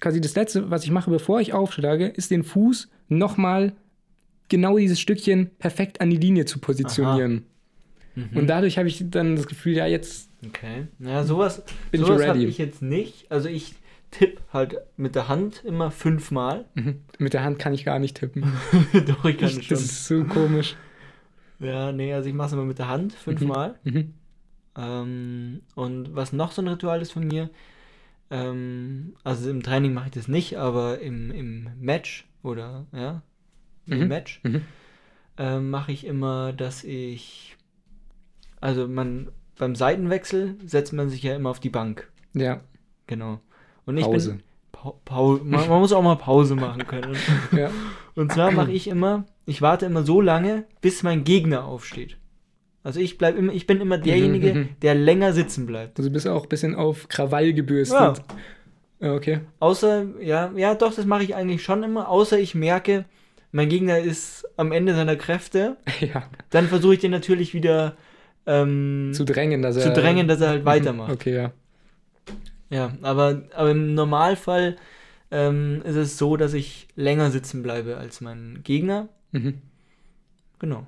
quasi 0.00 0.20
das 0.20 0.34
letzte, 0.34 0.70
was 0.70 0.84
ich 0.84 0.90
mache, 0.90 1.10
bevor 1.10 1.40
ich 1.40 1.52
aufschlage, 1.52 2.06
ist 2.06 2.30
den 2.30 2.42
Fuß 2.42 2.88
nochmal 3.08 3.72
genau 4.48 4.76
dieses 4.76 5.00
Stückchen 5.00 5.50
perfekt 5.58 6.00
an 6.00 6.10
die 6.10 6.16
Linie 6.16 6.44
zu 6.44 6.58
positionieren. 6.58 7.44
Mhm. 8.14 8.36
Und 8.36 8.46
dadurch 8.48 8.76
habe 8.76 8.88
ich 8.88 9.02
dann 9.08 9.36
das 9.36 9.46
Gefühl, 9.46 9.74
ja, 9.74 9.86
jetzt. 9.86 10.28
Okay. 10.46 10.86
Ja, 10.98 11.24
sowas, 11.24 11.62
bin 11.90 12.02
sowas 12.02 12.26
habe 12.26 12.42
ich 12.42 12.58
jetzt 12.58 12.82
nicht. 12.82 13.30
Also 13.30 13.48
ich 13.48 13.74
tippe 14.12 14.40
halt 14.52 14.76
mit 14.96 15.16
der 15.16 15.28
Hand 15.28 15.64
immer 15.64 15.90
fünfmal. 15.90 16.66
Mhm. 16.74 17.00
Mit 17.18 17.34
der 17.34 17.42
Hand 17.42 17.58
kann 17.58 17.74
ich 17.74 17.84
gar 17.84 17.98
nicht 17.98 18.16
tippen. 18.16 18.42
Doch, 19.06 19.24
ich 19.24 19.38
kann 19.38 19.48
ich, 19.48 19.66
schon. 19.66 19.76
Das 19.76 19.82
ist 19.82 20.06
so 20.06 20.22
komisch. 20.24 20.76
Ja, 21.58 21.90
nee, 21.90 22.14
also 22.14 22.28
ich 22.28 22.34
mache 22.34 22.48
es 22.48 22.52
immer 22.52 22.64
mit 22.64 22.78
der 22.78 22.88
Hand 22.88 23.12
fünfmal. 23.12 23.78
Mhm. 23.82 23.92
mhm. 23.92 24.14
Ähm, 24.74 25.62
und 25.74 26.14
was 26.14 26.32
noch 26.32 26.52
so 26.52 26.62
ein 26.62 26.68
Ritual 26.68 27.02
ist 27.02 27.12
von 27.12 27.26
mir, 27.26 27.50
ähm, 28.30 29.14
also 29.22 29.50
im 29.50 29.62
Training 29.62 29.92
mache 29.92 30.06
ich 30.06 30.14
das 30.14 30.28
nicht, 30.28 30.56
aber 30.56 31.00
im, 31.00 31.30
im 31.30 31.68
Match 31.78 32.26
oder 32.42 32.86
ja, 32.92 33.22
mhm. 33.84 34.08
Match, 34.08 34.40
mhm. 34.44 34.62
äh, 35.36 35.58
mache 35.58 35.92
ich 35.92 36.06
immer, 36.06 36.54
dass 36.54 36.84
ich, 36.84 37.58
also 38.62 38.88
man 38.88 39.28
beim 39.58 39.74
Seitenwechsel 39.74 40.56
setzt 40.64 40.94
man 40.94 41.10
sich 41.10 41.22
ja 41.22 41.36
immer 41.36 41.50
auf 41.50 41.60
die 41.60 41.68
Bank. 41.68 42.10
Ja. 42.32 42.62
Genau. 43.06 43.40
Und 43.86 43.96
ich 43.96 44.04
Pause. 44.04 44.30
bin 44.30 44.42
pa 44.72 44.92
Pause. 45.04 45.42
Man, 45.44 45.68
man, 45.68 45.80
muss 45.80 45.92
auch 45.92 46.02
mal 46.02 46.16
Pause 46.16 46.54
machen 46.54 46.86
können. 46.86 47.16
ja. 47.56 47.70
Und 48.14 48.32
zwar 48.32 48.50
mache 48.50 48.72
ich 48.72 48.88
immer, 48.88 49.24
ich 49.46 49.62
warte 49.62 49.86
immer 49.86 50.02
so 50.02 50.20
lange, 50.20 50.64
bis 50.80 51.02
mein 51.02 51.24
Gegner 51.24 51.64
aufsteht. 51.64 52.16
Also 52.84 52.98
ich 52.98 53.16
bleib 53.16 53.36
immer, 53.38 53.52
ich 53.52 53.66
bin 53.66 53.80
immer 53.80 53.96
derjenige, 53.98 54.54
mhm. 54.54 54.68
der 54.82 54.94
länger 54.94 55.32
sitzen 55.32 55.66
bleibt. 55.66 55.98
Also 55.98 56.10
bist 56.10 56.26
du 56.26 56.30
auch 56.30 56.44
ein 56.44 56.48
bisschen 56.48 56.74
auf 56.74 57.08
Krawall 57.08 57.52
gebürstet. 57.52 58.22
Ja. 59.00 59.14
Okay. 59.14 59.40
Außer, 59.60 60.06
ja, 60.20 60.52
ja, 60.56 60.74
doch, 60.74 60.94
das 60.94 61.06
mache 61.06 61.24
ich 61.24 61.34
eigentlich 61.34 61.62
schon 61.62 61.82
immer, 61.82 62.08
außer 62.08 62.38
ich 62.38 62.54
merke, 62.54 63.04
mein 63.50 63.68
Gegner 63.68 63.98
ist 63.98 64.48
am 64.56 64.72
Ende 64.72 64.94
seiner 64.94 65.16
Kräfte. 65.16 65.76
Ja. 66.00 66.24
Dann 66.50 66.66
versuche 66.68 66.94
ich 66.94 67.00
den 67.00 67.12
natürlich 67.12 67.54
wieder 67.54 67.96
ähm, 68.46 69.10
zu 69.12 69.24
drängen, 69.24 69.62
dass 69.62 69.76
er, 69.76 69.82
zu 69.82 69.92
drängen, 69.92 70.26
dass 70.26 70.40
er 70.40 70.48
halt 70.48 70.64
weitermacht. 70.64 71.12
Okay, 71.12 71.34
ja. 71.34 71.52
Ja, 72.72 72.92
aber, 73.02 73.42
aber 73.54 73.70
im 73.70 73.94
Normalfall 73.94 74.76
ähm, 75.30 75.82
ist 75.84 75.96
es 75.96 76.18
so, 76.18 76.36
dass 76.36 76.54
ich 76.54 76.88
länger 76.96 77.30
sitzen 77.30 77.62
bleibe 77.62 77.98
als 77.98 78.20
mein 78.20 78.60
Gegner. 78.64 79.08
Mhm. 79.32 79.58
Genau. 80.58 80.86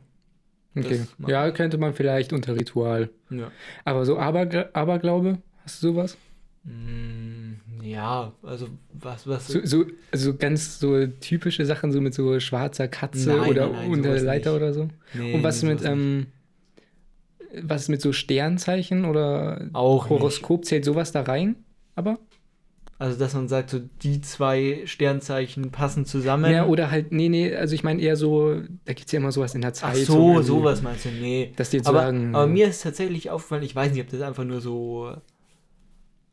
Okay. 0.76 1.02
Ja, 1.26 1.50
könnte 1.50 1.78
man 1.78 1.94
vielleicht 1.94 2.32
unter 2.32 2.56
Ritual. 2.56 3.10
Ja. 3.30 3.50
Aber 3.84 4.04
so 4.04 4.18
Aber, 4.18 4.40
Aberglaube, 4.72 5.38
hast 5.64 5.82
du 5.82 5.88
sowas? 5.88 6.16
Mm, 6.64 7.54
ja, 7.82 8.32
also 8.42 8.68
was, 8.92 9.26
was. 9.26 9.46
So, 9.48 9.60
so, 9.64 9.84
also 10.10 10.34
ganz 10.34 10.80
so 10.80 11.06
typische 11.06 11.66
Sachen, 11.66 11.92
so 11.92 12.00
mit 12.00 12.14
so 12.14 12.40
schwarzer 12.40 12.88
Katze 12.88 13.36
nein, 13.36 13.50
oder 13.50 13.66
nein, 13.66 13.72
nein, 13.74 13.90
unter 13.90 14.18
Leiter 14.18 14.52
nicht. 14.52 14.56
oder 14.62 14.72
so. 14.72 14.88
Nee, 15.12 15.34
Und 15.34 15.42
was 15.42 15.62
mit, 15.62 15.84
ähm, 15.84 16.26
was 17.62 17.88
mit 17.88 18.00
so 18.00 18.12
Sternzeichen 18.12 19.04
oder 19.04 19.68
Auch 19.74 20.08
Horoskop 20.08 20.60
nicht. 20.60 20.68
zählt 20.68 20.84
sowas 20.84 21.12
da 21.12 21.22
rein? 21.22 21.56
Aber? 21.94 22.18
Also, 22.98 23.18
dass 23.18 23.34
man 23.34 23.48
sagt, 23.48 23.70
so 23.70 23.80
die 24.02 24.20
zwei 24.20 24.82
Sternzeichen 24.84 25.70
passen 25.72 26.06
zusammen. 26.06 26.52
Ja, 26.52 26.66
oder 26.66 26.90
halt, 26.90 27.10
nee, 27.10 27.28
nee, 27.28 27.54
also 27.54 27.74
ich 27.74 27.82
meine 27.82 28.00
eher 28.00 28.16
so, 28.16 28.54
da 28.84 28.92
gibt 28.92 29.06
es 29.06 29.12
ja 29.12 29.18
immer 29.18 29.32
sowas 29.32 29.54
in 29.54 29.62
der 29.62 29.72
Zeit. 29.72 29.96
Ach 29.96 29.96
so, 29.96 30.42
sowas 30.42 30.80
meinst 30.80 31.04
du, 31.04 31.08
nee. 31.08 31.52
Dass 31.56 31.70
die 31.70 31.78
jetzt 31.78 31.88
aber, 31.88 32.02
sagen. 32.02 32.34
Aber 32.34 32.46
mir 32.46 32.68
ist 32.68 32.82
tatsächlich 32.82 33.30
aufgefallen, 33.30 33.64
ich 33.64 33.74
weiß 33.74 33.92
nicht, 33.92 34.00
ob 34.00 34.10
das 34.10 34.20
einfach 34.20 34.44
nur 34.44 34.60
so, 34.60 35.12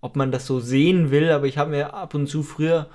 ob 0.02 0.16
man 0.16 0.32
das 0.32 0.46
so 0.46 0.60
sehen 0.60 1.10
will, 1.10 1.32
aber 1.32 1.48
ich 1.48 1.58
habe 1.58 1.72
mir 1.72 1.96
ab 1.96 2.14
und 2.14 2.28
zu 2.28 2.44
früher, 2.44 2.90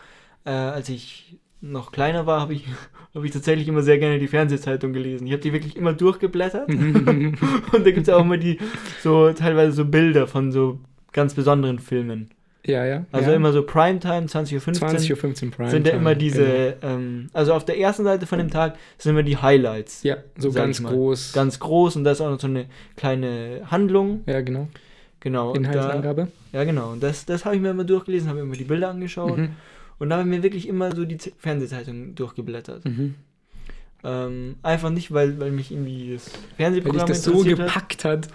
äh, 0.44 0.50
als 0.50 0.88
ich 0.88 1.38
noch 1.60 1.90
kleiner 1.90 2.24
war, 2.24 2.40
habe 2.40 2.54
ich, 2.54 2.66
hab 3.14 3.24
ich 3.24 3.32
tatsächlich 3.32 3.66
immer 3.66 3.82
sehr 3.82 3.98
gerne 3.98 4.20
die 4.20 4.28
Fernsehzeitung 4.28 4.92
gelesen. 4.92 5.26
Ich 5.26 5.32
habe 5.32 5.42
die 5.42 5.52
wirklich 5.52 5.76
immer 5.76 5.92
durchgeblättert. 5.92 6.68
und 6.68 7.40
da 7.72 7.90
gibt 7.90 8.06
es 8.06 8.14
auch 8.14 8.20
immer 8.20 8.38
die, 8.38 8.58
so 9.02 9.32
teilweise 9.32 9.72
so 9.72 9.84
Bilder 9.84 10.28
von 10.28 10.52
so 10.52 10.78
ganz 11.12 11.34
besonderen 11.34 11.80
Filmen. 11.80 12.30
Ja, 12.66 12.84
ja. 12.84 13.04
Also 13.12 13.30
ja. 13.30 13.36
immer 13.36 13.52
so 13.52 13.62
Primetime, 13.62 14.26
20.15 14.26 14.54
Uhr. 14.54 14.88
20.15 14.88 15.12
Uhr 15.12 15.16
Primetime. 15.16 15.70
Sind 15.70 15.86
ja 15.86 15.92
immer 15.94 16.14
diese, 16.14 16.76
genau. 16.80 16.94
ähm, 16.94 17.30
also 17.32 17.54
auf 17.54 17.64
der 17.64 17.78
ersten 17.78 18.04
Seite 18.04 18.26
von 18.26 18.38
dem 18.38 18.50
Tag 18.50 18.76
sind 18.98 19.12
immer 19.12 19.22
die 19.22 19.36
Highlights. 19.36 20.02
Ja, 20.02 20.16
so 20.36 20.50
ganz 20.50 20.82
groß. 20.82 21.32
Ganz 21.32 21.60
groß 21.60 21.96
und 21.96 22.04
da 22.04 22.10
ist 22.10 22.20
auch 22.20 22.30
noch 22.30 22.40
so 22.40 22.48
eine 22.48 22.66
kleine 22.96 23.62
Handlung. 23.66 24.22
Ja, 24.26 24.40
genau. 24.40 24.68
Genau. 25.20 25.54
Inhaltsangabe. 25.54 26.28
Da, 26.52 26.58
ja, 26.58 26.64
genau. 26.64 26.92
Und 26.92 27.02
das, 27.02 27.24
das 27.24 27.44
habe 27.44 27.56
ich 27.56 27.62
mir 27.62 27.70
immer 27.70 27.84
durchgelesen, 27.84 28.28
habe 28.28 28.40
mir 28.40 28.44
immer 28.44 28.56
die 28.56 28.64
Bilder 28.64 28.90
angeschaut. 28.90 29.38
Mhm. 29.38 29.50
Und 29.98 30.10
da 30.10 30.18
habe 30.18 30.28
ich 30.28 30.36
mir 30.36 30.42
wirklich 30.42 30.68
immer 30.68 30.94
so 30.94 31.04
die 31.04 31.18
Fernsehzeitung 31.38 32.14
durchgeblättert. 32.14 32.84
Mhm. 32.84 33.14
Ähm, 34.08 34.54
einfach 34.62 34.90
nicht, 34.90 35.12
weil, 35.12 35.40
weil 35.40 35.50
mich 35.50 35.72
irgendwie 35.72 36.12
das 36.12 36.30
Fernsehprogramm 36.56 37.00
weil 37.00 37.08
das 37.08 37.24
so 37.24 37.42
gepackt 37.42 38.04
hat, 38.04 38.28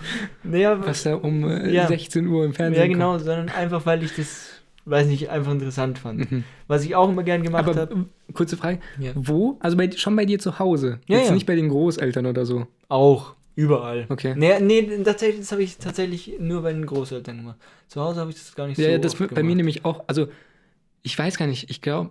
naja, 0.44 0.86
was 0.86 1.04
da 1.04 1.16
um 1.16 1.48
äh, 1.50 1.72
ja. 1.72 1.88
16 1.88 2.28
Uhr 2.28 2.44
im 2.44 2.54
Fernsehen 2.54 2.82
Ja, 2.82 2.88
genau, 2.92 3.12
kommt. 3.12 3.24
sondern 3.24 3.48
einfach, 3.48 3.86
weil 3.86 4.04
ich 4.04 4.14
das, 4.14 4.50
weiß 4.84 5.08
nicht, 5.08 5.30
einfach 5.30 5.54
interessant 5.54 5.98
fand. 5.98 6.30
Mhm. 6.30 6.44
Was 6.68 6.84
ich 6.84 6.94
auch 6.96 7.08
immer 7.08 7.24
gern 7.24 7.42
gemacht 7.42 7.68
habe. 7.68 8.06
Kurze 8.34 8.58
Frage, 8.58 8.80
ja. 9.00 9.12
wo? 9.16 9.58
Also 9.62 9.78
bei, 9.78 9.90
schon 9.92 10.14
bei 10.18 10.26
dir 10.26 10.40
zu 10.40 10.60
Hause? 10.60 11.00
Ja, 11.08 11.20
Jetzt 11.20 11.30
ja. 11.30 11.34
nicht 11.36 11.46
bei 11.46 11.56
den 11.56 11.70
Großeltern 11.70 12.26
oder 12.26 12.46
so? 12.46 12.68
Auch. 12.90 13.36
Überall. 13.56 14.08
Okay. 14.10 14.34
Nee, 14.36 14.60
nee 14.60 15.04
tatsächlich, 15.04 15.42
das 15.42 15.52
habe 15.54 15.64
ich 15.64 15.78
tatsächlich 15.78 16.34
nur 16.40 16.64
bei 16.64 16.74
den 16.74 16.86
Großeltern 16.86 17.38
gemacht. 17.38 17.58
Zu 17.88 18.02
Hause 18.02 18.20
habe 18.20 18.32
ich 18.32 18.38
das 18.38 18.56
gar 18.56 18.68
nicht 18.68 18.78
ja, 18.78 18.86
so 18.86 18.92
Ja, 18.92 18.98
das 18.98 19.16
bei 19.16 19.28
gemacht. 19.28 19.46
mir 19.46 19.56
nämlich 19.56 19.86
auch, 19.86 20.04
also 20.08 20.28
ich 21.02 21.18
weiß 21.18 21.38
gar 21.38 21.48
nicht, 21.48 21.70
ich 21.70 21.82
glaube, 21.82 22.10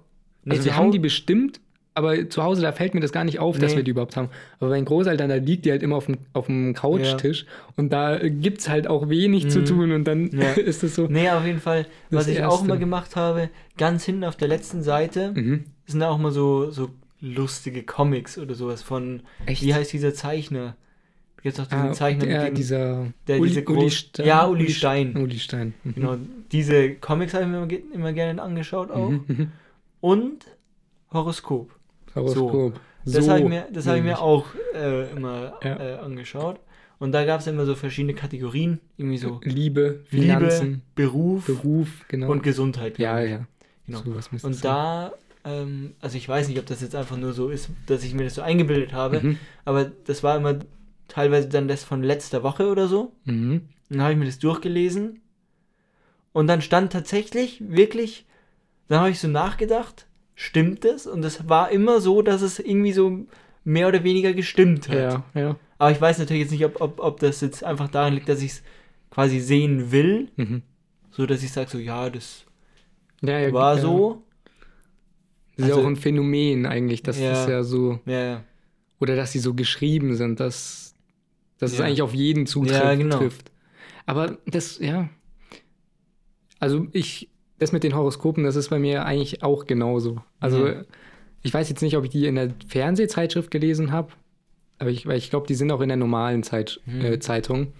also 0.49 0.65
wir 0.65 0.77
haben 0.77 0.93
die 0.93 0.99
bestimmt, 0.99 1.61
aber 2.01 2.29
zu 2.29 2.43
Hause, 2.43 2.63
da 2.63 2.73
fällt 2.73 2.95
mir 2.95 3.01
das 3.01 3.13
gar 3.13 3.25
nicht 3.25 3.39
auf, 3.39 3.57
nee. 3.57 3.63
dass 3.63 3.77
wir 3.77 3.83
die 3.83 3.91
überhaupt 3.91 4.17
haben. 4.17 4.29
Aber 4.59 4.71
bei 4.71 4.77
den 4.77 4.85
Großeltern, 4.85 5.29
da 5.29 5.37
liegt 5.37 5.65
die 5.65 5.71
halt 5.71 5.83
immer 5.83 5.97
auf 5.97 6.07
dem, 6.07 6.19
auf 6.33 6.47
dem 6.47 6.75
Couchtisch 6.75 7.43
ja. 7.43 7.49
und 7.77 7.93
da 7.93 8.19
gibt 8.19 8.59
es 8.59 8.69
halt 8.69 8.87
auch 8.87 9.09
wenig 9.09 9.45
mhm. 9.45 9.51
zu 9.51 9.65
tun 9.65 9.93
und 9.93 10.05
dann 10.05 10.31
ja. 10.33 10.53
ist 10.57 10.83
es 10.83 10.95
so. 10.95 11.07
Nee, 11.07 11.31
auf 11.31 11.45
jeden 11.45 11.61
Fall, 11.61 11.87
was 12.11 12.27
ich 12.27 12.39
Erste. 12.39 12.49
auch 12.49 12.65
immer 12.65 12.77
gemacht 12.77 13.17
habe, 13.17 13.51
ganz 13.77 14.05
hinten 14.05 14.25
auf 14.25 14.37
der 14.37 14.49
letzten 14.49 14.83
Seite 14.83 15.33
mhm. 15.35 15.65
sind 15.87 16.03
auch 16.03 16.19
mal 16.19 16.33
so, 16.33 16.71
so 16.71 16.91
lustige 17.21 17.83
Comics 17.83 18.39
oder 18.39 18.55
sowas 18.55 18.83
von, 18.83 19.23
Echt? 19.47 19.63
wie 19.63 19.75
heißt 19.75 19.93
dieser 19.93 20.15
Zeichner? 20.15 20.77
Gibt 21.43 21.59
es 21.59 21.65
auch 21.65 21.69
diesen 21.69 21.89
ah, 21.89 21.93
Zeichner 21.93 22.27
der, 22.27 22.39
mit 22.39 22.49
dem, 22.49 22.55
dieser 22.55 23.07
der 23.27 23.41
Uli, 23.41 23.49
diese 23.49 23.65
Uli 23.65 23.91
Stein. 23.91 24.27
Ja, 24.27 24.47
Uli 24.47 24.71
Stein. 24.71 25.17
Uli 25.17 25.39
Stein. 25.39 25.75
Mhm. 25.85 25.95
Genau, 25.95 26.17
diese 26.53 26.95
Comics 26.97 27.33
habe 27.33 27.45
ich 27.45 27.51
mir 27.51 27.63
immer, 27.63 27.95
immer 27.95 28.13
gerne 28.13 28.43
angeschaut 28.43 28.91
auch. 28.91 29.09
Mhm. 29.09 29.53
Und 30.01 30.45
Horoskop. 31.13 31.71
Horoskop. 32.15 32.75
So. 33.05 33.13
Das 33.13 33.29
habe 33.29 33.41
ich 33.41 33.49
mir, 33.49 33.63
hab 33.63 33.97
ich 33.97 34.03
mir 34.03 34.21
auch 34.21 34.47
äh, 34.75 35.11
immer 35.11 35.55
ja. 35.63 35.77
äh, 35.77 35.99
angeschaut. 35.99 36.61
Und 36.99 37.13
da 37.13 37.25
gab 37.25 37.41
es 37.41 37.47
immer 37.47 37.65
so 37.65 37.75
verschiedene 37.75 38.13
Kategorien, 38.13 38.79
irgendwie 38.99 39.17
so 39.17 39.41
Liebe, 39.43 40.05
Finanzen, 40.09 40.67
Liebe, 40.67 40.81
Beruf, 40.95 41.47
Beruf 41.47 41.89
genau. 42.09 42.31
und 42.31 42.43
Gesundheit. 42.43 42.99
Ja, 42.99 43.21
ja. 43.21 43.47
Genau. 43.87 44.03
So, 44.03 44.47
und 44.47 44.63
da, 44.63 45.13
ähm, 45.45 45.95
also 46.01 46.19
ich 46.19 46.29
weiß 46.29 46.49
nicht, 46.49 46.59
ob 46.59 46.67
das 46.67 46.83
jetzt 46.83 46.95
einfach 46.95 47.17
nur 47.17 47.33
so 47.33 47.49
ist, 47.49 47.71
dass 47.87 48.05
ich 48.05 48.13
mir 48.13 48.25
das 48.25 48.35
so 48.35 48.43
eingebildet 48.43 48.93
habe, 48.93 49.21
mhm. 49.21 49.39
aber 49.65 49.87
das 49.87 50.23
war 50.23 50.37
immer 50.37 50.59
teilweise 51.09 51.49
dann 51.49 51.69
das 51.69 51.85
von 51.85 52.03
letzter 52.03 52.43
Woche 52.43 52.69
oder 52.69 52.87
so. 52.87 53.13
Mhm. 53.25 53.63
Dann 53.89 54.03
habe 54.03 54.13
ich 54.13 54.19
mir 54.19 54.27
das 54.27 54.39
durchgelesen 54.39 55.23
und 56.33 56.47
dann 56.49 56.61
stand 56.61 56.93
tatsächlich 56.93 57.63
wirklich, 57.67 58.27
dann 58.89 59.01
habe 59.01 59.11
ich 59.11 59.19
so 59.19 59.27
nachgedacht, 59.27 60.07
stimmt 60.41 60.87
es? 60.87 61.07
Und 61.07 61.23
es 61.23 61.49
war 61.51 61.71
immer 61.71 62.01
so, 62.01 62.23
dass 62.23 62.41
es 62.41 62.59
irgendwie 62.59 62.93
so 62.93 63.27
mehr 63.63 63.89
oder 63.89 64.05
weniger 64.05 64.33
gestimmt 64.33 64.89
hat. 64.89 64.97
Ja, 64.97 65.25
ja. 65.35 65.57
Aber 65.77 65.91
ich 65.91 66.01
weiß 66.01 66.19
natürlich 66.19 66.43
jetzt 66.43 66.51
nicht, 66.51 66.65
ob, 66.65 66.81
ob, 66.81 66.99
ob 66.99 67.21
das 67.21 67.43
jetzt 67.43 67.63
einfach 67.63 67.89
daran 67.89 68.15
liegt, 68.15 68.29
dass 68.29 68.41
ich 68.41 68.53
es 68.53 68.63
quasi 69.11 69.39
sehen 69.39 69.93
will. 69.93 70.31
Mhm. 70.37 70.63
So 71.11 71.27
dass 71.27 71.43
ich 71.43 71.53
sage, 71.53 71.69
so 71.69 71.79
ja, 71.79 72.09
das 72.09 72.47
ja, 73.21 73.39
ja, 73.39 73.53
war 73.53 73.77
ja. 73.77 73.83
so. 73.83 74.23
Das 75.57 75.67
ist 75.67 75.73
also, 75.73 75.81
ja 75.81 75.85
auch 75.85 75.91
ein 75.91 75.97
Phänomen 75.97 76.65
eigentlich, 76.65 77.03
dass 77.03 77.21
das 77.21 77.47
ja 77.47 77.63
so. 77.63 78.01
Oder 78.99 79.17
dass 79.17 79.33
sie 79.33 79.41
so 79.41 79.53
geschrieben 79.53 80.15
sind, 80.15 80.41
dass, 80.41 80.95
dass 81.59 81.73
es 81.73 81.81
eigentlich 81.81 82.03
auf 82.03 82.15
jeden 82.15 82.47
zutrifft. 82.47 82.83
Ja, 82.83 82.95
genau. 82.95 83.29
Aber 84.07 84.39
das, 84.47 84.79
ja. 84.79 85.11
Also 86.59 86.87
ich 86.93 87.29
das 87.61 87.73
mit 87.73 87.85
den 87.85 87.95
Horoskopen, 87.95 88.43
das 88.43 88.57
ist 88.57 88.71
bei 88.71 88.79
mir 88.79 89.05
eigentlich 89.05 89.43
auch 89.43 89.67
genauso. 89.67 90.23
Also 90.41 90.65
mhm. 90.65 90.85
ich 91.43 91.53
weiß 91.53 91.69
jetzt 91.69 91.83
nicht, 91.83 91.97
ob 91.97 92.05
ich 92.05 92.11
die 92.11 92.27
in 92.27 92.35
der 92.35 92.55
Fernsehzeitschrift 92.67 93.51
gelesen 93.51 93.93
habe, 93.93 94.09
aber 94.79 94.91
ich, 94.91 95.07
weil 95.07 95.19
ich 95.19 95.29
glaube, 95.29 95.47
die 95.47 95.55
sind 95.55 95.71
auch 95.71 95.83
in 95.83 95.89
der 95.89 95.99
normalen 95.99 96.43
Zeit, 96.43 96.81
mhm. 96.87 97.05
äh, 97.05 97.19
Zeitung. 97.21 97.75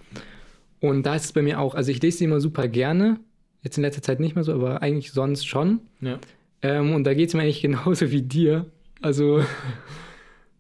Und 0.81 1.05
da 1.05 1.15
ist 1.15 1.25
es 1.25 1.33
bei 1.33 1.41
mir 1.41 1.59
auch, 1.59 1.75
also 1.75 1.91
ich 1.91 2.03
lese 2.03 2.19
die 2.19 2.25
immer 2.25 2.41
super 2.41 2.69
gerne. 2.69 3.19
Jetzt 3.63 3.79
in 3.79 3.83
letzter 3.83 4.03
Zeit 4.03 4.21
nicht 4.21 4.35
mehr 4.35 4.45
so, 4.45 4.53
aber 4.53 4.83
eigentlich 4.83 5.13
sonst 5.13 5.47
schon. 5.47 5.81
Ja. 6.01 6.19
Ähm, 6.63 6.95
und 6.95 7.05
da 7.05 7.15
geht 7.15 7.29
es 7.29 7.35
mir 7.35 7.43
eigentlich 7.43 7.63
genauso 7.63 8.11
wie 8.11 8.23
dir. 8.23 8.67
Also 9.01 9.43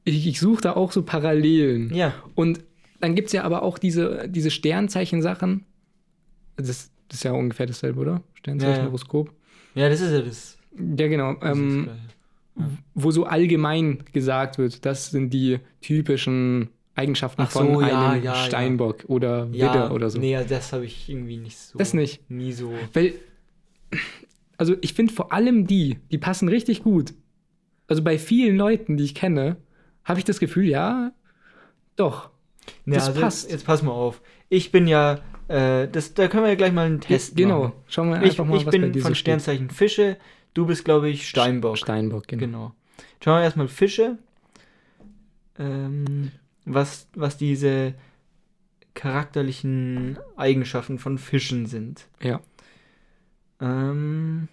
ich, 0.04 0.26
ich 0.26 0.40
suche 0.40 0.62
da 0.62 0.72
auch 0.72 0.92
so 0.92 1.02
Parallelen. 1.02 1.92
Ja. 1.94 2.14
Und 2.34 2.60
dann 3.00 3.14
gibt 3.14 3.26
es 3.26 3.32
ja 3.34 3.44
aber 3.44 3.62
auch 3.62 3.78
diese, 3.78 4.28
diese 4.28 4.50
Sternzeichen-Sachen. 4.50 5.66
Das, 6.56 6.90
das 7.10 7.18
ist 7.18 7.24
ja 7.24 7.32
ungefähr 7.32 7.66
dasselbe, 7.66 8.00
oder? 8.00 8.22
Sternzeichen, 8.34 8.86
Horoskop. 8.86 9.32
Ja, 9.74 9.88
das 9.88 10.00
ist 10.00 10.12
ja 10.12 10.20
das. 10.20 10.58
Ja, 10.76 11.08
genau. 11.08 11.34
Ähm, 11.42 11.88
ja. 12.56 12.68
Wo 12.94 13.10
so 13.10 13.24
allgemein 13.24 14.04
gesagt 14.12 14.58
wird, 14.58 14.86
das 14.86 15.10
sind 15.10 15.34
die 15.34 15.58
typischen 15.80 16.68
Eigenschaften 16.94 17.42
so, 17.46 17.60
von 17.60 17.80
ja, 17.80 18.10
einem 18.10 18.22
ja, 18.22 18.34
Steinbock 18.34 19.04
oder 19.08 19.52
Widder 19.52 19.92
oder 19.92 20.08
so. 20.08 20.20
Nee, 20.20 20.38
das 20.48 20.72
habe 20.72 20.84
ich 20.84 21.08
irgendwie 21.08 21.36
nicht 21.36 21.58
so. 21.58 21.78
Das 21.78 21.94
nicht. 21.94 22.28
Nie 22.30 22.52
so. 22.52 22.72
Weil, 22.92 23.14
also 24.56 24.76
ich 24.82 24.94
finde 24.94 25.12
vor 25.12 25.32
allem 25.32 25.66
die, 25.66 25.98
die 26.12 26.18
passen 26.18 26.48
richtig 26.48 26.84
gut. 26.84 27.14
Also 27.88 28.02
bei 28.02 28.18
vielen 28.18 28.56
Leuten, 28.56 28.96
die 28.96 29.04
ich 29.04 29.16
kenne, 29.16 29.56
habe 30.04 30.20
ich 30.20 30.24
das 30.24 30.38
Gefühl, 30.38 30.66
ja, 30.66 31.12
doch. 31.96 32.30
das 32.86 33.08
also 33.08 33.20
passt. 33.20 33.42
Jetzt, 33.44 33.52
jetzt 33.52 33.66
pass 33.66 33.82
mal 33.82 33.90
auf. 33.90 34.22
Ich 34.48 34.70
bin 34.70 34.86
ja 34.86 35.20
äh, 35.50 35.88
das, 35.88 36.14
da 36.14 36.28
können 36.28 36.44
wir 36.44 36.50
ja 36.50 36.54
gleich 36.54 36.72
mal 36.72 36.86
einen 36.86 37.00
Test 37.00 37.36
genau. 37.36 37.58
machen. 37.58 37.70
Genau, 37.72 37.84
schauen 37.88 38.08
wir 38.10 38.16
einfach 38.16 38.44
ich, 38.44 38.50
mal, 38.50 38.56
ich 38.56 38.66
was 38.66 38.70
bin 38.70 39.00
von 39.00 39.14
Sternzeichen 39.16 39.66
steht. 39.66 39.76
Fische, 39.76 40.16
du 40.54 40.64
bist, 40.66 40.84
glaube 40.84 41.08
ich, 41.08 41.28
Steinbock. 41.28 41.76
Steinbock, 41.76 42.28
genau. 42.28 42.40
genau. 42.40 42.74
Schauen 43.22 43.38
wir 43.38 43.42
erstmal 43.42 43.66
Fische, 43.66 44.18
ähm, 45.58 46.30
was, 46.64 47.08
was 47.14 47.36
diese 47.36 47.94
charakterlichen 48.94 50.18
Eigenschaften 50.36 50.98
von 51.00 51.18
Fischen 51.18 51.66
sind. 51.66 52.06
Ja. 52.22 52.40
Ähm, 53.60 54.46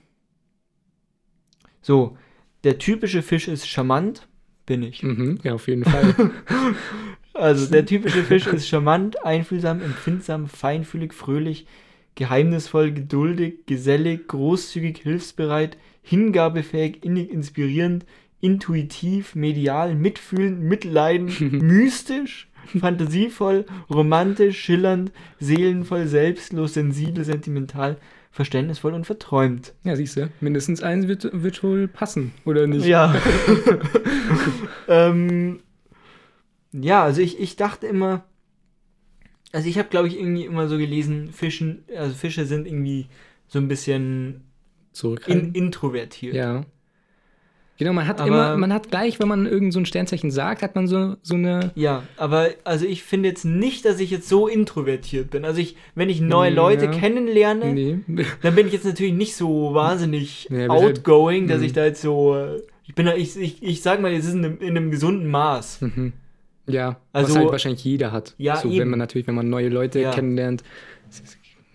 so, 1.82 2.18
der 2.64 2.80
typische 2.80 3.22
Fisch 3.22 3.48
ist 3.48 3.68
charmant, 3.68 4.28
bin 4.66 4.82
ich. 4.82 5.04
Mhm, 5.04 5.40
ja, 5.44 5.54
auf 5.54 5.68
jeden 5.68 5.86
Fall. 5.86 6.16
Also, 7.38 7.72
der 7.72 7.86
typische 7.86 8.24
Fisch 8.24 8.48
ist 8.48 8.68
charmant, 8.68 9.24
einfühlsam, 9.24 9.82
empfindsam, 9.82 10.48
feinfühlig, 10.48 11.14
fröhlich, 11.14 11.66
geheimnisvoll, 12.16 12.92
geduldig, 12.92 13.66
gesellig, 13.66 14.28
großzügig, 14.28 15.00
hilfsbereit, 15.00 15.78
hingabefähig, 16.02 17.04
innig 17.04 17.32
inspirierend, 17.32 18.06
intuitiv, 18.42 19.36
medial, 19.36 19.96
mitfühlend, 19.96 20.62
mitleidend, 20.62 21.40
mystisch, 21.52 22.50
fantasievoll, 22.80 23.66
romantisch, 23.90 24.60
schillernd, 24.60 25.12
seelenvoll, 25.40 26.08
selbstlos, 26.08 26.74
sensibel, 26.74 27.24
sentimental, 27.24 27.98
verständnisvoll 28.32 28.94
und 28.94 29.06
verträumt. 29.06 29.74
Ja, 29.84 29.96
siehst 29.96 30.18
du, 30.18 30.30
mindestens 30.42 30.84
eins 30.84 31.08
wird, 31.08 31.30
wird 31.32 31.64
wohl 31.64 31.88
passen, 31.88 32.34
oder 32.46 32.68
nicht? 32.68 32.86
Ja. 32.86 33.16
ähm, 34.88 35.60
ja, 36.82 37.04
also 37.04 37.22
ich, 37.22 37.40
ich 37.40 37.56
dachte 37.56 37.88
immer, 37.88 38.24
also 39.52 39.68
ich 39.68 39.78
habe, 39.78 39.90
glaube 39.90 40.08
ich, 40.08 40.20
irgendwie 40.20 40.46
immer 40.46 40.68
so 40.68 40.78
gelesen, 40.78 41.32
Fischen, 41.32 41.84
also 41.96 42.14
Fische 42.14 42.46
sind 42.46 42.68
irgendwie 42.68 43.08
so 43.48 43.60
ein 43.60 43.68
bisschen 43.68 44.42
in, 45.26 45.54
introvertiert. 45.54 46.36
Ja. 46.36 46.66
Genau, 47.78 47.94
man 47.94 48.08
hat 48.08 48.20
aber, 48.20 48.28
immer, 48.28 48.58
man 48.58 48.74
hat 48.74 48.90
gleich, 48.90 49.20
wenn 49.20 49.28
man 49.28 49.46
irgend 49.46 49.72
so 49.72 49.80
ein 49.80 49.86
Sternzeichen 49.86 50.32
sagt, 50.32 50.64
hat 50.64 50.74
man 50.74 50.88
so, 50.88 51.16
so 51.22 51.36
eine. 51.36 51.72
Ja, 51.76 52.04
aber 52.18 52.50
also 52.64 52.86
ich 52.86 53.04
finde 53.04 53.30
jetzt 53.30 53.46
nicht, 53.46 53.86
dass 53.86 54.00
ich 54.00 54.10
jetzt 54.10 54.28
so 54.28 54.48
introvertiert 54.48 55.30
bin. 55.30 55.46
Also 55.46 55.62
ich, 55.62 55.76
wenn 55.94 56.10
ich 56.10 56.20
neue 56.20 56.52
Leute 56.52 56.86
ja. 56.86 56.92
kennenlerne, 56.92 57.74
nee. 57.74 58.00
dann 58.42 58.56
bin 58.56 58.66
ich 58.66 58.74
jetzt 58.74 58.86
natürlich 58.86 59.14
nicht 59.14 59.36
so 59.36 59.76
wahnsinnig 59.76 60.48
ja, 60.50 60.70
outgoing, 60.70 61.42
halt, 61.42 61.52
dass 61.52 61.62
ich 61.62 61.74
da 61.74 61.86
jetzt 61.86 62.02
so. 62.02 62.58
Ich 62.84 62.96
bin 62.96 63.06
da, 63.06 63.14
ich, 63.14 63.38
ich, 63.38 63.62
ich 63.62 63.82
sag 63.84 64.02
mal, 64.02 64.12
es 64.12 64.26
ist 64.26 64.34
in 64.34 64.46
einem, 64.46 64.58
in 64.60 64.76
einem 64.76 64.90
gesunden 64.90 65.30
Maß. 65.30 65.82
Mhm. 65.82 66.14
Ja, 66.68 67.00
also, 67.14 67.30
was 67.30 67.38
halt 67.38 67.52
wahrscheinlich 67.52 67.84
jeder 67.84 68.12
hat. 68.12 68.36
Ja, 68.38 68.58
so, 68.58 68.70
eben. 68.70 68.80
wenn 68.80 68.90
man 68.90 69.00
natürlich, 69.00 69.28
wenn 69.28 69.36
man 69.36 69.50
neue 69.50 69.70
Leute 69.70 70.00
ja. 70.00 70.12
kennenlernt, 70.12 70.64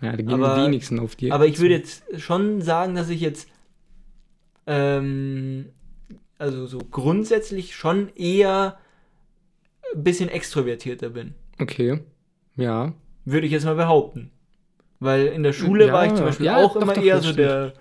ja, 0.02 0.10
da 0.10 0.16
gehen 0.16 0.30
aber, 0.30 0.56
die 0.56 0.66
wenigsten 0.66 0.98
auf 0.98 1.16
die. 1.16 1.32
Aber 1.32 1.46
ich 1.46 1.58
würde 1.58 1.74
jetzt 1.74 2.02
schon 2.20 2.60
sagen, 2.60 2.94
dass 2.94 3.08
ich 3.08 3.20
jetzt 3.20 3.48
ähm, 4.66 5.66
also 6.38 6.66
so 6.66 6.78
grundsätzlich 6.78 7.74
schon 7.74 8.10
eher 8.16 8.78
ein 9.94 10.02
bisschen 10.02 10.28
extrovertierter 10.28 11.10
bin. 11.10 11.34
Okay. 11.60 12.00
Ja. 12.56 12.92
Würde 13.24 13.46
ich 13.46 13.52
jetzt 13.52 13.64
mal 13.64 13.76
behaupten. 13.76 14.30
Weil 14.98 15.26
in 15.26 15.42
der 15.42 15.52
Schule 15.52 15.86
ja, 15.86 15.92
war 15.92 16.06
ich 16.06 16.14
zum 16.14 16.24
Beispiel 16.24 16.46
ja, 16.46 16.56
auch 16.56 16.74
doch, 16.74 16.82
immer 16.82 16.94
doch, 16.94 17.02
eher 17.02 17.20
so 17.20 17.32
der. 17.32 17.72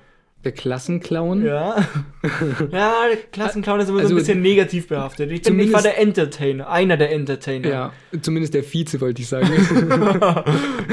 Der 0.44 0.52
Klassenclown? 0.52 1.46
Ja. 1.46 1.76
ja, 2.72 2.94
der 3.10 3.18
Klassenclown 3.32 3.80
ist 3.80 3.90
immer 3.90 4.00
also, 4.00 4.10
so 4.10 4.16
ein 4.16 4.18
also 4.18 4.18
bisschen 4.18 4.42
negativ 4.42 4.88
behaftet. 4.88 5.32
Ich, 5.32 5.44
bin, 5.44 5.60
ich 5.60 5.72
war 5.72 5.84
der 5.84 6.00
Entertainer, 6.00 6.68
einer 6.70 6.98
der 6.98 7.12
Entertainer. 7.12 7.70
Ja, 7.70 7.94
zumindest 8.22 8.56
der 8.56 8.64
Vize, 8.64 9.00
wollte 9.02 9.22
ich 9.22 9.28
sagen. 9.28 9.48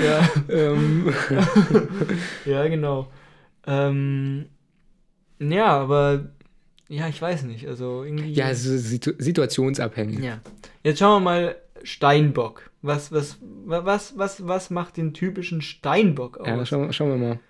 ja. 0.05 0.29
Ähm. 0.51 1.15
ja, 2.45 2.69
genau. 2.69 3.09
Ähm, 3.67 4.47
ja, 5.39 5.67
aber 5.67 6.29
ja, 6.89 7.09
ich 7.09 7.21
weiß 7.21 7.45
nicht. 7.45 7.67
Also 7.67 8.05
irgendwie. 8.05 8.33
Ja, 8.33 8.51
es 8.51 8.67
ist 8.67 8.89
situ 8.89 9.13
situationsabhängig. 9.19 10.21
Ja. 10.21 10.41
Jetzt 10.83 10.99
schauen 10.99 11.23
wir 11.23 11.31
mal 11.31 11.57
Steinbock. 11.85 12.71
Was, 12.83 13.13
was, 13.13 13.39
was, 13.43 14.17
was, 14.17 14.47
was 14.47 14.71
macht 14.71 14.99
den 14.99 15.15
typischen 15.15 15.63
Steinbock 15.63 16.39
aus? 16.39 16.47
Ja, 16.47 16.67
schauen, 16.67 16.93
schauen 16.93 17.11
wir 17.11 17.29
mal. 17.29 17.41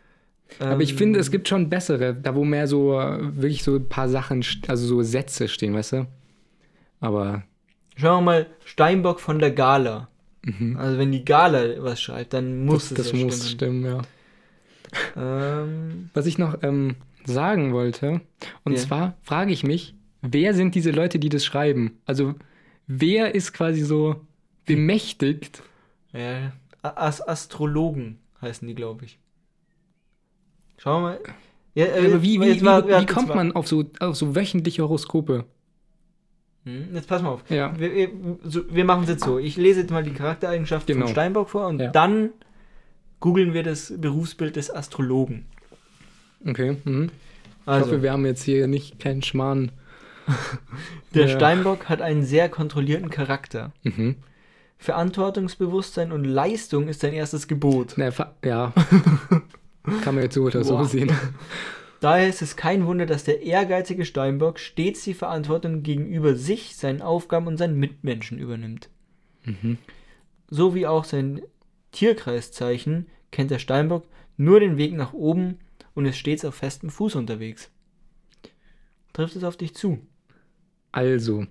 Ähm, 0.60 0.68
Aber 0.68 0.82
ich 0.82 0.94
finde, 0.94 1.18
es 1.18 1.30
gibt 1.30 1.48
schon 1.48 1.68
bessere, 1.68 2.14
da 2.14 2.34
wo 2.34 2.44
mehr 2.44 2.66
so 2.66 2.92
wirklich 2.92 3.62
so 3.62 3.76
ein 3.76 3.88
paar 3.88 4.08
Sachen, 4.08 4.44
also 4.66 4.86
so 4.86 5.02
Sätze 5.02 5.48
stehen, 5.48 5.74
weißt 5.74 5.92
du? 5.92 6.06
Aber. 7.00 7.42
Schauen 7.96 8.24
wir 8.24 8.32
mal 8.32 8.46
Steinbock 8.64 9.20
von 9.20 9.38
der 9.38 9.50
Gala. 9.50 10.08
Mhm. 10.42 10.76
Also 10.76 10.98
wenn 10.98 11.12
die 11.12 11.24
Gala 11.24 11.82
was 11.82 12.00
schreibt, 12.00 12.32
dann 12.32 12.64
muss 12.64 12.90
das, 12.90 12.98
es 12.98 13.10
Das 13.10 13.18
ja 13.18 13.24
muss 13.24 13.50
stimmen, 13.50 13.84
ja. 13.84 14.02
Ähm, 15.16 16.10
was 16.14 16.26
ich 16.26 16.38
noch 16.38 16.62
ähm, 16.62 16.96
sagen 17.24 17.72
wollte. 17.72 18.20
Und 18.64 18.72
yeah. 18.72 18.82
zwar 18.82 19.16
frage 19.22 19.52
ich 19.52 19.62
mich, 19.64 19.94
wer 20.22 20.54
sind 20.54 20.74
diese 20.74 20.90
Leute, 20.90 21.18
die 21.18 21.28
das 21.28 21.44
schreiben? 21.44 21.98
Also, 22.06 22.34
wer 22.86 23.34
ist 23.34 23.52
quasi 23.52 23.82
so 23.82 24.24
bemächtigt? 24.64 25.62
Ja, 26.12 26.52
As 26.82 27.26
Astrologen 27.26 28.18
heißen 28.40 28.66
die, 28.66 28.74
glaube 28.74 29.04
ich. 29.04 29.18
Schauen 30.78 31.02
wir 31.02 31.08
mal. 31.10 31.20
Ja, 31.74 31.86
äh, 31.86 32.06
aber 32.06 32.22
wie, 32.22 32.40
wie, 32.40 32.60
wie, 32.60 32.62
wie 32.62 33.06
kommt 33.06 33.34
man 33.34 33.52
auf 33.52 33.68
so, 33.68 33.84
auf 34.00 34.16
so 34.16 34.34
wöchentliche 34.34 34.82
Horoskope? 34.82 35.44
Hm, 36.64 36.88
jetzt 36.94 37.08
pass 37.08 37.22
mal 37.22 37.30
auf. 37.30 37.48
Ja. 37.50 37.78
Wir, 37.78 37.94
wir, 37.94 38.10
so, 38.44 38.62
wir 38.68 38.84
machen 38.84 39.04
es 39.04 39.10
jetzt 39.10 39.24
so. 39.24 39.38
Ich 39.38 39.56
lese 39.56 39.80
jetzt 39.80 39.90
mal 39.90 40.02
die 40.02 40.12
Charaktereigenschaften 40.12 40.94
genau. 40.94 41.06
von 41.06 41.12
Steinbock 41.12 41.50
vor 41.50 41.66
und 41.66 41.80
ja. 41.80 41.88
dann 41.88 42.30
googeln 43.20 43.54
wir 43.54 43.62
das 43.62 43.92
Berufsbild 43.96 44.56
des 44.56 44.74
Astrologen. 44.74 45.46
Okay. 46.46 46.76
Mhm. 46.84 47.10
Also. 47.66 47.86
Ich 47.86 47.92
hoffe, 47.92 48.02
wir 48.02 48.12
haben 48.12 48.26
jetzt 48.26 48.42
hier 48.42 48.66
nicht 48.66 48.98
keinen 48.98 49.22
Schmarrn. 49.22 49.72
Der 51.14 51.26
ja. 51.26 51.36
Steinbock 51.36 51.88
hat 51.88 52.02
einen 52.02 52.24
sehr 52.24 52.48
kontrollierten 52.48 53.10
Charakter. 53.10 53.72
Mhm. 53.82 54.16
Verantwortungsbewusstsein 54.78 56.12
und 56.12 56.24
Leistung 56.24 56.88
ist 56.88 57.00
sein 57.00 57.12
erstes 57.12 57.48
Gebot. 57.48 57.94
Na, 57.96 58.10
ja. 58.44 58.72
Kann 60.02 60.14
man 60.14 60.24
jetzt 60.24 60.34
so 60.34 60.44
oder 60.44 60.64
so 60.64 60.82
sehen. 60.84 61.12
Daher 62.00 62.28
ist 62.28 62.42
es 62.42 62.56
kein 62.56 62.86
Wunder, 62.86 63.06
dass 63.06 63.24
der 63.24 63.42
ehrgeizige 63.42 64.04
Steinbock 64.04 64.60
stets 64.60 65.02
die 65.02 65.14
Verantwortung 65.14 65.82
gegenüber 65.82 66.36
sich, 66.36 66.76
seinen 66.76 67.02
Aufgaben 67.02 67.48
und 67.48 67.56
seinen 67.56 67.78
Mitmenschen 67.78 68.38
übernimmt. 68.38 68.88
Mhm. 69.44 69.78
So 70.48 70.74
wie 70.74 70.86
auch 70.86 71.04
sein 71.04 71.42
Tierkreiszeichen 71.92 73.06
kennt 73.32 73.50
der 73.50 73.58
Steinbock 73.58 74.04
nur 74.36 74.60
den 74.60 74.76
Weg 74.76 74.94
nach 74.94 75.12
oben 75.12 75.58
und 75.94 76.06
ist 76.06 76.18
stets 76.18 76.44
auf 76.44 76.54
festem 76.54 76.90
Fuß 76.90 77.16
unterwegs. 77.16 77.70
Trifft 79.12 79.34
es 79.34 79.42
auf 79.42 79.56
dich 79.56 79.74
zu? 79.74 79.98
Also, 80.92 81.46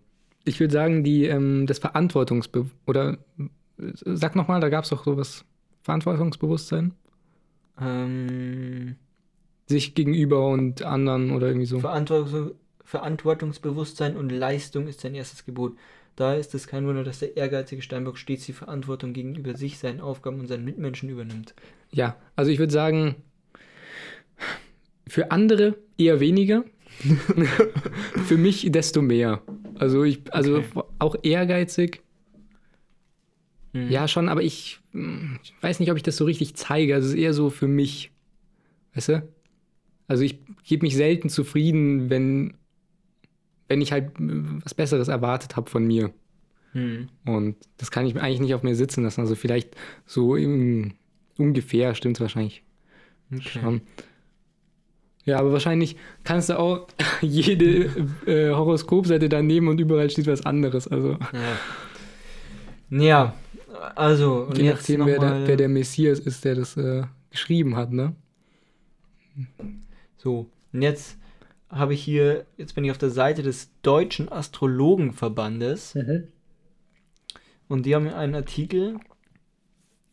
ich 0.46 0.60
würde 0.62 0.74
sagen, 0.74 1.04
die, 1.04 1.26
ähm, 1.26 1.68
das 1.68 1.80
Verantwortungsbe... 1.80 2.68
Oder, 2.86 3.18
sag 3.78 4.36
nochmal, 4.36 4.62
da 4.62 4.70
gab 4.70 4.86
es 4.86 4.90
doch 4.90 5.04
sowas. 5.04 5.44
Verantwortungsbewusstsein? 5.84 6.94
Ähm... 7.80 8.96
Sich 9.70 9.96
gegenüber 9.96 10.48
und 10.48 10.84
anderen 10.84 11.32
oder 11.32 11.48
irgendwie 11.48 11.66
so. 11.66 11.80
Verantwortung, 11.80 12.52
Verantwortungsbewusstsein 12.86 14.16
und 14.16 14.32
Leistung 14.32 14.88
ist 14.88 15.02
sein 15.02 15.14
erstes 15.14 15.44
Gebot. 15.44 15.76
Daher 16.16 16.40
ist 16.40 16.56
es 16.56 16.68
kein 16.68 16.88
Wunder, 16.88 17.04
dass 17.04 17.20
der 17.20 17.36
ehrgeizige 17.36 17.82
Steinbock 17.82 18.18
stets 18.18 18.46
die 18.46 18.54
Verantwortung 18.54 19.14
gegenüber 19.14 19.56
sich, 19.56 19.78
seinen 19.78 20.00
Aufgaben 20.00 20.40
und 20.40 20.48
seinen 20.48 20.64
Mitmenschen 20.64 21.10
übernimmt. 21.10 21.54
Ja, 21.92 22.16
also 22.36 22.50
ich 22.50 22.60
würde 22.60 22.72
sagen, 22.74 23.16
für 25.06 25.32
andere 25.32 25.76
eher 25.98 26.20
weniger. 26.20 26.64
Für 28.26 28.38
mich 28.38 28.72
desto 28.72 29.02
mehr. 29.02 29.42
Also 29.76 30.04
ich, 30.04 30.22
also 30.34 30.58
okay. 30.58 30.82
auch 31.00 31.16
ehrgeizig. 31.22 32.02
Mhm. 33.78 33.92
Ja, 33.92 34.08
schon, 34.08 34.30
aber 34.30 34.42
ich, 34.42 34.80
ich, 34.94 35.54
weiß 35.62 35.80
nicht, 35.80 35.92
ob 35.92 35.98
ich 35.98 36.04
das 36.04 36.18
so 36.18 36.26
richtig 36.26 36.56
zeige. 36.56 36.96
Also 36.96 37.08
es 37.08 37.14
ist 37.14 37.20
eher 37.20 37.34
so 37.34 37.50
für 37.50 37.68
mich. 37.68 38.12
Weißt 38.94 39.10
du? 39.10 39.28
Also 40.08 40.24
ich 40.24 40.40
gebe 40.64 40.86
mich 40.86 40.96
selten 40.96 41.30
zufrieden, 41.30 42.10
wenn, 42.10 42.56
wenn 43.68 43.82
ich 43.82 43.92
halt 43.92 44.12
was 44.18 44.74
Besseres 44.74 45.10
erwartet 45.10 45.56
habe 45.56 45.70
von 45.70 45.86
mir. 45.86 46.12
Mhm. 46.74 47.10
Und 47.26 47.56
das 47.78 47.92
kann 47.92 48.06
ich 48.06 48.16
eigentlich 48.20 48.40
nicht 48.40 48.56
auf 48.56 48.64
mir 48.64 48.76
sitzen 48.76 49.04
lassen. 49.04 49.22
Also 49.22 49.36
vielleicht 49.36 49.76
so 50.06 50.36
im, 50.36 50.94
ungefähr 51.38 51.94
stimmt 51.94 52.18
es 52.18 52.22
wahrscheinlich 52.22 52.64
okay. 53.32 53.60
schon. 53.62 53.82
Ja, 55.26 55.40
aber 55.40 55.52
wahrscheinlich 55.52 55.98
kannst 56.24 56.50
du 56.50 56.58
auch 56.58 56.88
jede 57.22 57.92
äh, 58.26 58.50
Horoskopseite 58.52 59.30
da 59.30 59.42
nehmen 59.42 59.68
und 59.68 59.80
überall 59.80 60.10
steht 60.10 60.26
was 60.26 60.46
anderes. 60.46 60.88
Also. 60.88 61.18
Ja, 62.90 63.04
ja 63.04 63.34
also. 63.96 64.46
Und 64.46 64.58
Je 64.58 64.72
nachdem, 64.72 65.06
wer 65.06 65.20
der, 65.20 65.48
wer 65.48 65.58
der, 65.58 65.70
Messias 65.70 66.20
ist, 66.20 66.46
der 66.46 66.56
das 66.56 66.78
äh, 66.78 67.04
geschrieben 67.30 67.76
hat, 67.76 67.92
ne? 67.92 68.16
So, 70.18 70.50
und 70.74 70.82
jetzt 70.82 71.18
habe 71.70 71.94
ich 71.94 72.04
hier, 72.04 72.46
jetzt 72.58 72.76
bin 72.76 72.84
ich 72.84 72.92
auf 72.92 72.98
der 72.98 73.10
Seite 73.10 73.44
des 73.44 73.70
Deutschen 73.82 74.32
Astrologenverbandes. 74.32 75.96
Mhm. 75.96 76.28
Und 77.68 77.86
die 77.86 77.96
haben 77.96 78.08
einen 78.08 78.36
Artikel 78.36 79.00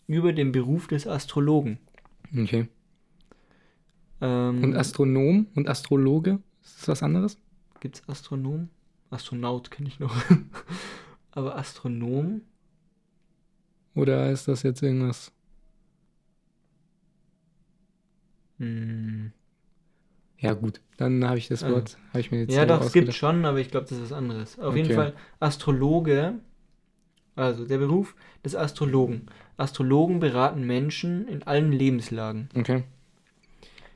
über 0.06 0.32
den 0.32 0.52
Beruf 0.52 0.88
des 0.88 1.06
Astrologen. 1.06 1.78
Okay. 2.36 2.68
Ähm, 4.20 4.64
und 4.64 4.76
Astronom 4.76 5.46
und 5.54 5.68
Astrologe? 5.68 6.40
Ist 6.62 6.80
das 6.80 6.88
was 6.88 7.02
anderes? 7.02 7.38
Gibt 7.80 7.96
es 7.96 8.08
Astronom? 8.08 8.68
Astronaut 9.10 9.70
kenne 9.70 9.88
ich 9.88 10.00
noch. 10.00 10.14
Aber 11.30 11.56
Astronom? 11.56 12.42
Oder 13.94 14.30
ist 14.30 14.48
das 14.48 14.62
jetzt 14.62 14.82
irgendwas? 14.82 15.32
Hm. 18.58 19.32
Ja, 20.38 20.52
gut, 20.52 20.80
dann 20.96 21.26
habe 21.26 21.38
ich 21.38 21.48
das 21.48 21.62
also, 21.62 21.76
Wort, 21.76 21.98
habe 22.10 22.20
ich 22.20 22.30
mir 22.30 22.40
jetzt 22.40 22.54
Ja, 22.54 22.66
doch, 22.66 22.82
es 22.82 22.92
gibt 22.92 23.12
schon, 23.14 23.44
aber 23.44 23.58
ich 23.60 23.70
glaube, 23.70 23.86
das 23.88 23.98
ist 23.98 24.04
was 24.04 24.12
anderes. 24.12 24.58
Auf 24.58 24.70
okay. 24.70 24.82
jeden 24.82 24.94
Fall, 24.94 25.14
Astrologe 25.40 26.34
Also 27.36 27.64
der 27.66 27.78
Beruf 27.78 28.14
des 28.44 28.54
Astrologen. 28.54 29.26
Astrologen 29.56 30.20
beraten 30.20 30.66
Menschen 30.66 31.26
in 31.28 31.42
allen 31.44 31.72
Lebenslagen. 31.72 32.48
Okay. 32.54 32.84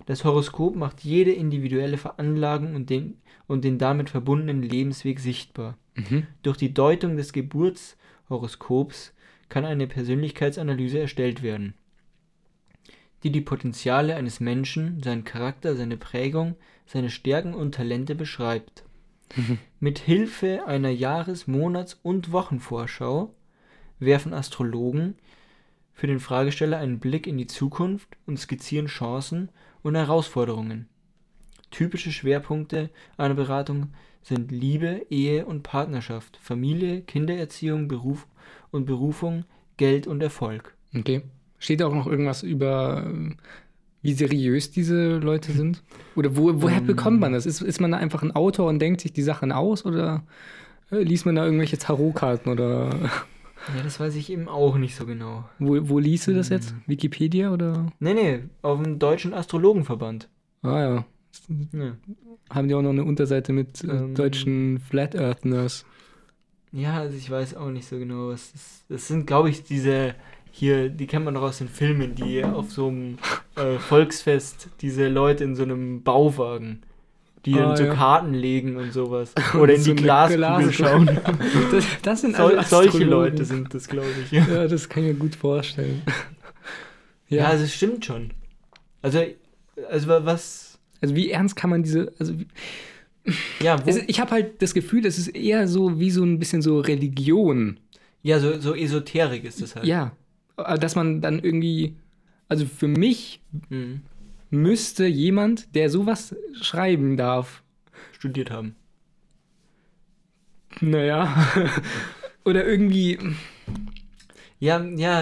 Das 0.07 0.25
Horoskop 0.25 0.75
macht 0.75 1.01
jede 1.05 1.33
individuelle 1.33 1.99
Veranlagung 1.99 2.75
und 2.75 2.89
den, 2.89 3.19
und 3.47 3.63
den 3.63 3.79
damit 3.79 4.09
verbundenen 4.11 4.63
Lebensweg 4.63 5.21
sichtbar. 5.21 5.77
Mhm. 5.95 6.27
Durch 6.43 6.57
die 6.57 6.73
Deutung 6.73 7.17
des 7.17 7.33
Geburtshoroskops 7.33 9.13
kann 9.49 9.65
eine 9.65 9.87
Persönlichkeitsanalyse 9.87 10.99
erstellt 10.99 11.43
werden, 11.43 11.75
die 13.23 13.31
die 13.31 13.41
Potenziale 13.41 14.17
eines 14.17 14.41
Menschen, 14.41 15.03
seinen 15.03 15.25
Charakter, 15.25 15.77
seine 15.77 15.97
Prägung, 15.97 16.57
seine 16.87 17.11
Stärken 17.11 17.55
und 17.55 17.75
Talente 17.75 18.15
beschreibt. 18.15 18.85
Mhm. 19.37 19.59
Mit 19.81 19.99
Hilfe 19.99 20.67
einer 20.67 20.91
Jahres-, 20.91 21.47
Monats- 21.47 21.99
und 22.03 22.33
Wochenvorschau 22.33 23.35
werfen 23.99 24.33
Astrologen 24.33 25.17
für 25.93 26.07
den 26.07 26.21
Fragesteller 26.21 26.79
einen 26.79 27.01
Blick 27.01 27.27
in 27.27 27.39
die 27.39 27.49
Zukunft 27.49 28.17
und 28.27 28.39
skizzieren 28.39 28.87
Chancen 28.87 29.51
und 29.83 29.97
Herausforderungen. 29.97 30.89
Typische 31.71 32.13
Schwerpunkte 32.13 32.91
einer 33.17 33.35
Beratung 33.35 33.89
sind 34.23 34.53
Liebe, 34.53 35.07
Ehe 35.11 35.45
und 35.45 35.63
Partnerschaft, 35.63 36.39
Familie, 36.41 37.03
Kindererziehung, 37.03 37.89
Beruf 37.89 38.27
und 38.71 38.87
Berufung, 38.87 39.45
Geld 39.77 40.07
und 40.07 40.23
Erfolg. 40.23 40.75
Okay. 40.97 41.23
Steht 41.59 41.83
auch 41.83 41.95
noch 41.95 42.07
irgendwas 42.07 42.43
über, 42.43 43.11
wie 44.03 44.13
seriös 44.13 44.71
diese 44.71 45.19
Leute 45.19 45.53
sind? 45.53 45.83
Oder 46.15 46.37
wo, 46.37 46.63
woher 46.63 46.81
um, 46.81 46.87
bekommt 46.87 47.21
man 47.21 47.33
das? 47.33 47.47
Ist, 47.47 47.61
ist 47.63 47.81
man 47.81 47.93
da 47.93 47.99
einfach 47.99 48.23
ein 48.23 48.33
Autor 48.33 48.69
und 48.69 48.79
denkt 48.79 49.01
sich 49.01 49.13
die 49.13 49.23
Sachen 49.23 49.53
aus 49.53 49.85
oder 49.85 50.23
äh, 50.91 51.03
liest 51.03 51.27
man 51.27 51.35
da 51.35 51.45
irgendwelche 51.45 51.79
Tarotkarten 51.79 52.51
oder. 52.53 52.91
Ja, 53.77 53.83
das 53.83 53.99
weiß 53.99 54.15
ich 54.15 54.31
eben 54.31 54.49
auch 54.49 54.79
nicht 54.79 54.95
so 54.95 55.05
genau. 55.05 55.45
Wo, 55.59 55.77
wo 55.89 55.99
liest 55.99 56.29
du 56.29 56.33
das 56.33 56.49
jetzt? 56.49 56.71
Hm. 56.71 56.83
Wikipedia 56.87 57.53
oder? 57.53 57.93
Nee, 57.99 58.15
nee, 58.15 58.39
auf 58.63 58.81
dem 58.81 59.01
Deutschen 59.01 59.35
Astrologenverband. 59.35 60.29
Ah 60.63 60.81
ja. 60.81 61.05
ja. 61.73 61.97
Haben 62.51 62.69
die 62.69 62.75
auch 62.75 62.83
noch 62.83 62.91
eine 62.91 63.05
Unterseite 63.05 63.53
mit 63.53 63.83
äh, 63.85 63.89
ähm, 63.89 64.15
deutschen 64.15 64.79
Flat 64.79 65.17
Earthners? 65.17 65.85
Ja, 66.73 66.99
also 66.99 67.17
ich 67.17 67.31
weiß 67.31 67.57
auch 67.57 67.71
nicht 67.71 67.89
so 67.89 67.99
genau, 67.99 68.29
was 68.29 68.53
das, 68.53 68.85
das 68.89 69.09
sind, 69.09 69.27
glaube 69.27 69.51
ich, 69.51 69.65
diese 69.65 70.15
hier, 70.51 70.89
die 70.89 71.07
kennt 71.07 71.25
man 71.25 71.35
doch 71.35 71.43
aus 71.43 71.59
den 71.59 71.69
Filmen, 71.69 72.15
die 72.15 72.45
auf 72.45 72.73
so 72.73 72.89
einem 72.89 73.19
äh, 73.57 73.79
Volksfest 73.79 74.69
diese 74.81 75.09
Leute 75.09 75.45
in 75.45 75.55
so 75.55 75.63
einem 75.63 76.03
Bauwagen 76.03 76.83
die 77.45 77.55
ah, 77.55 77.69
dann 77.69 77.77
so 77.77 77.85
ja. 77.85 77.95
Karten 77.95 78.35
legen 78.35 78.77
und 78.77 78.93
sowas. 78.93 79.33
Oder 79.55 79.75
in 79.75 79.83
so 79.83 79.95
die 79.95 80.03
Glaskugel 80.03 80.73
schauen. 80.73 81.07
das, 81.73 81.85
das, 82.03 82.21
sind 82.21 82.37
so, 82.37 82.51
Solche 82.63 83.05
Leute 83.05 83.45
sind 83.45 83.73
das, 83.75 83.89
glaube 83.89 84.09
ich. 84.23 84.33
Ja. 84.33 84.47
ja. 84.47 84.69
das 84.69 84.89
kann 84.89 85.05
ich 85.05 85.13
mir 85.13 85.19
gut 85.19 85.35
vorstellen. 85.35 86.03
ja, 87.29 87.39
ja 87.39 87.45
also 87.47 87.65
es 87.65 87.75
stimmt 87.75 88.05
schon. 88.05 88.33
Also, 89.03 89.23
also 89.91 90.09
was. 90.09 90.79
Also 91.01 91.15
wie 91.15 91.31
ernst 91.31 91.57
kann 91.57 91.71
man 91.71 91.83
diese. 91.83 92.13
Also 92.19 92.39
wie, 92.39 92.49
ja, 93.61 93.85
wo, 93.85 93.99
ich 94.07 94.21
habe 94.21 94.31
halt 94.31 94.63
das 94.63 94.75
Gefühl, 94.75 95.07
es 95.07 95.19
ist 95.19 95.29
eher 95.29 95.69
so 95.69 95.99
wie 95.99 96.11
so 96.11 96.23
ein 96.23 96.39
bisschen 96.39 96.63
so 96.63 96.81
Religion. 96.81 97.79
Ja, 98.23 98.41
so, 98.41 98.59
so 98.61 98.75
Esoterik 98.75 99.45
ist 99.45 99.63
das 99.63 99.77
halt. 99.77 99.87
Ja. 99.87 100.13
Dass 100.57 100.97
man 100.97 101.21
dann 101.21 101.39
irgendwie. 101.39 101.97
Also 102.49 102.67
für 102.67 102.89
mich 102.89 103.41
mhm 103.69 104.01
müsste 104.51 105.07
jemand, 105.07 105.75
der 105.75 105.91
sowas 105.91 106.35
schreiben 106.61 107.17
darf, 107.17 107.63
studiert 108.13 108.51
haben. 108.51 108.77
Naja. 110.81 111.47
Oder 112.45 112.67
irgendwie. 112.67 113.19
Ja, 114.59 114.83
ja. 114.83 115.19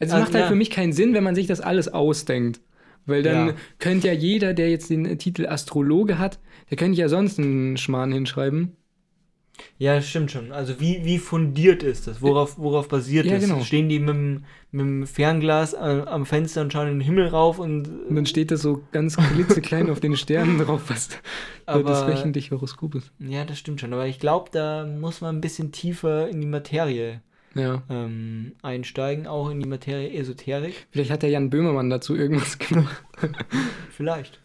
Also 0.00 0.14
es 0.16 0.20
macht 0.20 0.34
halt 0.34 0.44
ja. 0.44 0.48
für 0.48 0.54
mich 0.54 0.70
keinen 0.70 0.92
Sinn, 0.92 1.14
wenn 1.14 1.24
man 1.24 1.34
sich 1.34 1.46
das 1.46 1.60
alles 1.60 1.88
ausdenkt. 1.88 2.60
Weil 3.08 3.22
dann 3.22 3.48
ja. 3.48 3.54
könnte 3.78 4.08
ja 4.08 4.12
jeder, 4.12 4.54
der 4.54 4.70
jetzt 4.70 4.90
den 4.90 5.18
Titel 5.18 5.46
Astrologe 5.46 6.18
hat, 6.18 6.38
der 6.70 6.76
könnte 6.76 7.00
ja 7.00 7.08
sonst 7.08 7.38
einen 7.38 7.76
Schmarrn 7.76 8.12
hinschreiben. 8.12 8.76
Ja, 9.78 10.00
stimmt 10.00 10.30
schon. 10.30 10.52
Also 10.52 10.80
wie, 10.80 11.04
wie 11.04 11.18
fundiert 11.18 11.82
ist 11.82 12.06
das? 12.06 12.22
Worauf, 12.22 12.58
worauf 12.58 12.88
basiert 12.88 13.26
ja, 13.26 13.34
das? 13.34 13.44
Genau. 13.44 13.60
Stehen 13.62 13.88
die 13.88 13.98
mit 13.98 14.08
dem, 14.10 14.44
mit 14.70 14.86
dem 14.86 15.06
Fernglas 15.06 15.74
am 15.74 16.26
Fenster 16.26 16.60
und 16.60 16.72
schauen 16.72 16.88
in 16.88 16.94
den 16.94 17.00
Himmel 17.00 17.28
rauf 17.28 17.58
und. 17.58 17.88
Und 17.88 18.14
dann 18.14 18.26
steht 18.26 18.50
das 18.50 18.62
so 18.62 18.82
ganz 18.92 19.16
klitzeklein 19.16 19.90
auf 19.90 20.00
den 20.00 20.16
Sternen 20.16 20.58
drauf, 20.58 20.82
was 20.88 21.08
aber, 21.66 21.82
das 21.82 22.06
wöchentliche 22.06 22.52
Horoskop 22.52 22.94
ist. 22.94 23.10
Ja, 23.18 23.44
das 23.44 23.58
stimmt 23.58 23.80
schon. 23.80 23.92
Aber 23.92 24.06
ich 24.06 24.20
glaube, 24.20 24.50
da 24.52 24.86
muss 24.86 25.20
man 25.20 25.36
ein 25.36 25.40
bisschen 25.40 25.72
tiefer 25.72 26.28
in 26.28 26.40
die 26.40 26.46
Materie 26.46 27.20
ja. 27.54 27.82
ähm, 27.88 28.52
einsteigen, 28.62 29.26
auch 29.26 29.50
in 29.50 29.60
die 29.60 29.68
Materie 29.68 30.12
Esoterik. 30.12 30.86
Vielleicht 30.90 31.10
hat 31.10 31.22
der 31.22 31.30
Jan 31.30 31.50
Böhmermann 31.50 31.90
dazu 31.90 32.14
irgendwas 32.14 32.58
gemacht. 32.58 33.02
Vielleicht. 33.90 34.40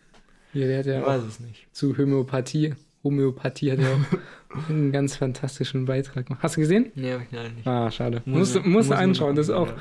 Ja, 0.54 0.68
der 0.68 0.80
hat 0.80 0.86
ja 0.86 1.00
ich 1.00 1.06
weiß 1.06 1.24
es 1.24 1.40
nicht. 1.40 1.68
Zu 1.72 1.98
Homöopathie. 1.98 2.76
Homöopathie 3.04 3.72
hat 3.72 3.80
ja 3.80 3.88
auch 3.94 4.70
einen 4.70 4.92
ganz 4.92 5.16
fantastischen 5.16 5.86
Beitrag 5.86 6.28
gemacht. 6.28 6.44
Hast 6.44 6.56
du 6.58 6.62
gesehen? 6.62 6.92
Nee, 6.96 7.14
hab 7.14 7.22
ich 7.22 7.32
leider 7.32 7.50
nicht. 7.50 7.68
Ah, 7.68 7.92
schade. 7.92 8.22
Muss, 8.26 8.54
musst, 8.54 8.66
musst 8.66 8.90
du 8.92 8.96
anschauen. 8.96 9.36
Das 9.36 9.48
ist 9.48 9.54
auch. 9.54 9.68
Ja. 9.68 9.78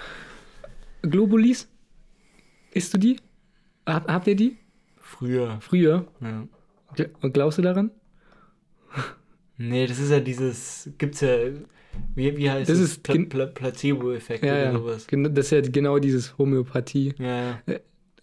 Globulis? 1.02 1.68
Isst 2.72 2.94
du 2.94 2.98
die? 2.98 3.20
Hab, 3.86 4.08
habt 4.10 4.26
ihr 4.26 4.36
die? 4.36 4.56
Früher. 4.98 5.58
Früher? 5.60 6.06
Ja. 6.20 6.46
Und 7.20 7.34
glaubst 7.34 7.58
du 7.58 7.62
daran? 7.62 7.90
Nee, 9.58 9.86
das 9.86 9.98
ist 9.98 10.10
ja 10.10 10.20
dieses. 10.20 10.90
Gibt's 10.98 11.20
ja. 11.20 11.28
Wie, 12.14 12.36
wie 12.36 12.50
heißt 12.50 12.68
das? 12.68 12.78
Das 12.78 12.88
ist 12.88 13.02
Pla 13.02 13.16
Pla 13.28 13.46
Placebo-Effekt 13.46 14.44
ja, 14.44 14.70
oder 14.70 14.78
sowas. 14.78 15.06
Das 15.10 15.46
ist 15.46 15.50
ja 15.50 15.60
genau 15.60 15.98
dieses 15.98 16.36
Homöopathie. 16.38 17.14
Ja, 17.18 17.26
ja. 17.26 17.60
Äh, 17.66 17.80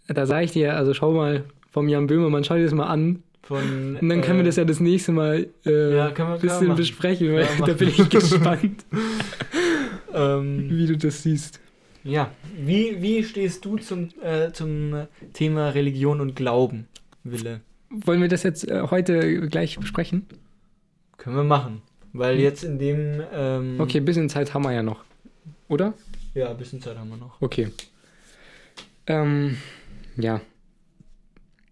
da 0.07 0.26
sage 0.26 0.45
ich 0.45 0.51
dir, 0.51 0.76
also 0.76 0.93
schau 0.93 1.13
mal 1.13 1.45
vom 1.72 1.88
Jan 1.88 2.07
Böhmermann, 2.07 2.43
schau 2.43 2.55
dir 2.55 2.63
das 2.63 2.74
mal 2.74 2.88
an. 2.88 3.24
Von, 3.41 3.97
und 3.99 4.09
dann 4.09 4.22
können 4.22 4.39
äh, 4.39 4.43
wir 4.43 4.45
das 4.45 4.57
ja 4.57 4.65
das 4.65 4.80
nächste 4.80 5.11
Mal 5.11 5.47
äh, 5.65 5.95
ja, 5.95 6.13
ein 6.13 6.39
bisschen 6.39 6.76
besprechen, 6.76 7.34
weil 7.34 7.47
da 7.65 7.74
bin 7.74 7.89
ich 7.89 8.09
gespannt, 8.09 8.86
ähm, 10.13 10.70
wie 10.70 10.86
du 10.86 10.97
das 10.97 11.24
siehst. 11.24 11.59
Ja, 12.03 12.32
wie, 12.55 13.01
wie 13.01 13.24
stehst 13.24 13.65
du 13.65 13.78
zum, 13.78 14.09
äh, 14.22 14.51
zum 14.51 15.07
Thema 15.34 15.70
Religion 15.70 16.22
und 16.22 16.36
Glauben, 16.36 16.88
Wille? 17.24 17.61
Wollen 17.89 18.22
wir 18.22 18.28
das 18.28 18.43
jetzt 18.43 18.70
äh, 18.70 18.84
heute 18.91 19.47
gleich 19.47 19.80
besprechen? 19.80 20.28
Können 21.17 21.36
wir 21.36 21.43
machen, 21.43 21.82
weil 22.14 22.36
hm. 22.36 22.41
jetzt 22.41 22.64
in 22.64 22.80
dem... 22.80 23.22
Ähm, 23.32 23.80
okay, 23.80 23.99
ein 23.99 24.05
bisschen 24.05 24.30
Zeit 24.30 24.53
haben 24.53 24.64
wir 24.64 24.74
ja 24.74 24.84
noch, 24.84 25.03
oder? 25.68 25.93
Ja, 26.34 26.49
ein 26.49 26.57
bisschen 26.57 26.82
Zeit 26.82 26.97
haben 26.97 27.10
wir 27.10 27.18
noch. 27.18 27.41
Okay. 27.41 27.70
Ähm, 29.07 29.57
ja. 30.18 30.41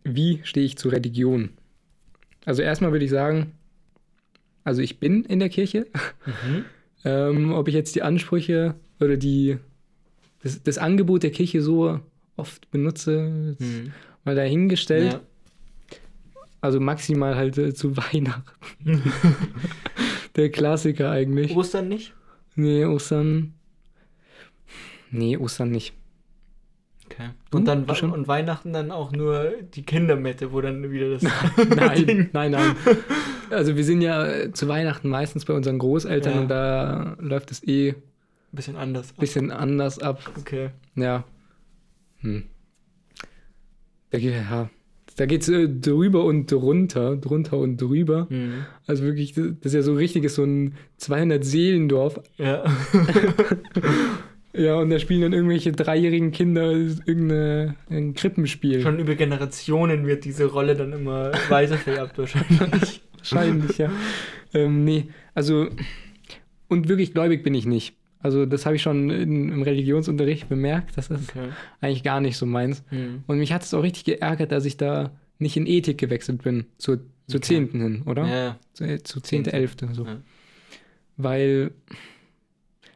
Wie 0.03 0.41
stehe 0.43 0.65
ich 0.65 0.77
zu 0.77 0.89
Religion? 0.89 1.49
Also 2.45 2.61
erstmal 2.61 2.91
würde 2.91 3.05
ich 3.05 3.11
sagen, 3.11 3.53
also 4.63 4.81
ich 4.81 4.99
bin 4.99 5.23
in 5.23 5.39
der 5.39 5.49
Kirche. 5.49 5.87
Mhm. 6.25 6.65
ähm, 7.05 7.53
ob 7.53 7.67
ich 7.67 7.73
jetzt 7.73 7.95
die 7.95 8.01
Ansprüche 8.01 8.75
oder 8.99 9.17
die, 9.17 9.57
das, 10.43 10.61
das 10.63 10.77
Angebot 10.77 11.23
der 11.23 11.31
Kirche 11.31 11.61
so 11.61 11.99
oft 12.35 12.69
benutze, 12.71 13.55
mhm. 13.59 13.91
mal 14.25 14.35
dahingestellt. 14.35 15.13
Ja. 15.13 15.21
Also 16.59 16.79
maximal 16.79 17.35
halt 17.35 17.57
äh, 17.57 17.73
zu 17.73 17.95
Weihnachten. 17.97 19.03
der 20.37 20.49
Klassiker 20.51 21.11
eigentlich. 21.11 21.55
Ostern 21.55 21.89
nicht? 21.89 22.13
Nee, 22.55 22.85
Ostern. 22.85 23.53
Nee, 25.11 25.37
Ostern 25.37 25.71
nicht. 25.71 25.93
Okay. 27.05 27.29
Und 27.51 27.65
dann 27.67 27.85
und 27.85 28.27
Weihnachten 28.27 28.73
dann 28.73 28.91
auch 28.91 29.11
nur 29.11 29.53
die 29.73 29.83
Kindermette, 29.83 30.51
wo 30.51 30.59
dann 30.59 30.91
wieder 30.91 31.11
das. 31.11 31.23
nein, 31.75 32.29
nein, 32.33 32.51
nein. 32.51 32.75
Also 33.49 33.77
wir 33.77 33.83
sind 33.83 34.01
ja 34.01 34.27
äh, 34.27 34.51
zu 34.51 34.67
Weihnachten 34.67 35.07
meistens 35.09 35.45
bei 35.45 35.53
unseren 35.53 35.79
Großeltern 35.79 36.33
ja. 36.33 36.41
und 36.41 36.47
da 36.49 37.15
läuft 37.19 37.51
es 37.51 37.63
eh. 37.65 37.95
Bisschen 38.51 38.75
anders. 38.75 39.11
Ab. 39.11 39.17
Bisschen 39.17 39.51
anders 39.51 39.99
ab. 39.99 40.19
Okay. 40.37 40.71
Ja. 40.95 41.23
Hm. 42.19 42.43
Ja, 44.11 44.69
da 45.17 45.25
geht 45.25 45.41
es 45.41 45.49
äh, 45.49 45.67
drüber 45.67 46.23
und 46.23 46.49
drunter, 46.51 47.17
drunter 47.17 47.57
und 47.57 47.81
drüber. 47.81 48.27
Mhm. 48.29 48.65
Also 48.85 49.03
wirklich, 49.03 49.33
das 49.33 49.43
ist 49.63 49.73
ja 49.73 49.81
so 49.81 49.95
richtig, 49.95 50.29
so 50.29 50.43
ein 50.43 50.75
200-Seelendorf. 51.01 52.21
Ja. 52.37 52.63
Ja, 54.53 54.75
und 54.79 54.89
da 54.89 54.97
spielen 54.97 55.21
dann 55.21 55.33
irgendwelche 55.33 55.71
dreijährigen 55.71 56.31
Kinder 56.31 56.71
irgendein 56.71 58.15
Krippenspiel. 58.15 58.81
Schon 58.81 58.97
über 58.97 59.13
Generationen 59.13 60.07
wird 60.07 60.25
diese 60.25 60.45
Rolle 60.45 60.73
dann 60.73 60.93
immer 60.93 61.31
weitervererbt 61.49 62.17
wahrscheinlich. 62.17 63.01
wahrscheinlich, 63.17 63.77
ja. 63.77 63.91
Ähm, 64.55 64.83
nee, 64.83 65.09
also, 65.35 65.67
und 66.69 66.89
wirklich 66.89 67.13
gläubig 67.13 67.43
bin 67.43 67.53
ich 67.53 67.67
nicht. 67.67 67.95
Also 68.27 68.45
das 68.45 68.65
habe 68.65 68.75
ich 68.75 68.81
schon 68.81 69.09
in, 69.09 69.47
im 69.47 69.61
Religionsunterricht 69.61 70.49
bemerkt, 70.49 70.97
das 70.97 71.09
ist 71.09 71.29
okay. 71.29 71.47
eigentlich 71.79 72.03
gar 72.03 72.19
nicht 72.19 72.35
so 72.35 72.45
meins. 72.45 72.83
Mhm. 72.91 73.23
Und 73.25 73.37
mich 73.37 73.53
hat 73.53 73.63
es 73.63 73.73
auch 73.73 73.83
richtig 73.83 74.03
geärgert, 74.03 74.51
dass 74.51 74.65
ich 74.65 74.75
da 74.75 75.11
nicht 75.39 75.55
in 75.55 75.65
Ethik 75.65 75.97
gewechselt 75.97 76.43
bin, 76.43 76.65
zur, 76.77 76.97
zur 77.27 77.37
okay. 77.37 77.69
10. 77.69 77.71
hin, 77.71 78.01
oder? 78.05 78.27
Ja. 78.27 78.59
Zu, 78.73 79.01
zu 79.01 79.21
10., 79.21 79.45
11. 79.45 79.75
so. 79.93 80.05
Ja. 80.05 80.17
Weil 81.15 81.71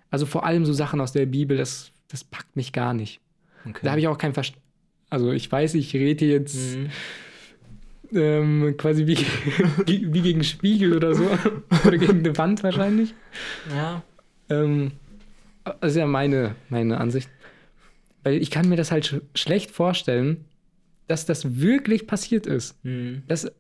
Also 0.10 0.26
vor 0.26 0.46
allem 0.46 0.66
so 0.66 0.74
Sachen 0.74 1.00
aus 1.00 1.14
der 1.14 1.26
Bibel, 1.28 1.56
das, 1.56 1.94
das 2.10 2.26
packt 2.26 2.58
mich 2.58 2.74
gar 2.74 2.94
nicht. 2.94 3.22
Okay. 3.66 3.80
Da 3.84 3.92
habe 3.92 4.02
ich 4.02 4.10
auch 4.10 4.18
kein 4.18 4.34
Verständnis. 4.34 4.66
Also 5.10 5.32
ich 5.32 5.50
weiß, 5.50 5.76
ich 5.76 5.94
rede 5.94 6.26
jetzt 6.26 6.76
mhm. 6.76 6.90
ähm, 8.18 8.76
quasi 8.78 9.08
wie, 9.08 9.18
wie 9.88 10.22
gegen 10.22 10.44
Spiegel 10.44 10.94
oder 10.94 11.16
so. 11.16 11.24
oder 11.88 11.98
gegen 11.98 12.20
eine 12.20 12.38
Wand 12.38 12.64
wahrscheinlich. 12.64 13.14
Ja. 13.74 14.04
Ähm, 14.50 14.92
das 15.64 15.92
ist 15.92 15.98
ja 15.98 16.08
meine, 16.08 16.56
meine 16.70 17.00
Ansicht. 17.00 17.30
Weil 18.24 18.36
ich 18.36 18.52
kann 18.52 18.70
mir 18.70 18.76
das 18.76 18.92
halt 18.92 19.06
sch 19.06 19.16
schlecht 19.36 19.72
vorstellen, 19.72 20.46
dass 21.08 21.26
das 21.26 21.60
wirklich 21.60 22.08
passiert 22.08 22.46
ist. 22.46 22.84
Mhm. 22.84 23.24
Das, 23.28 23.46
also 23.46 23.54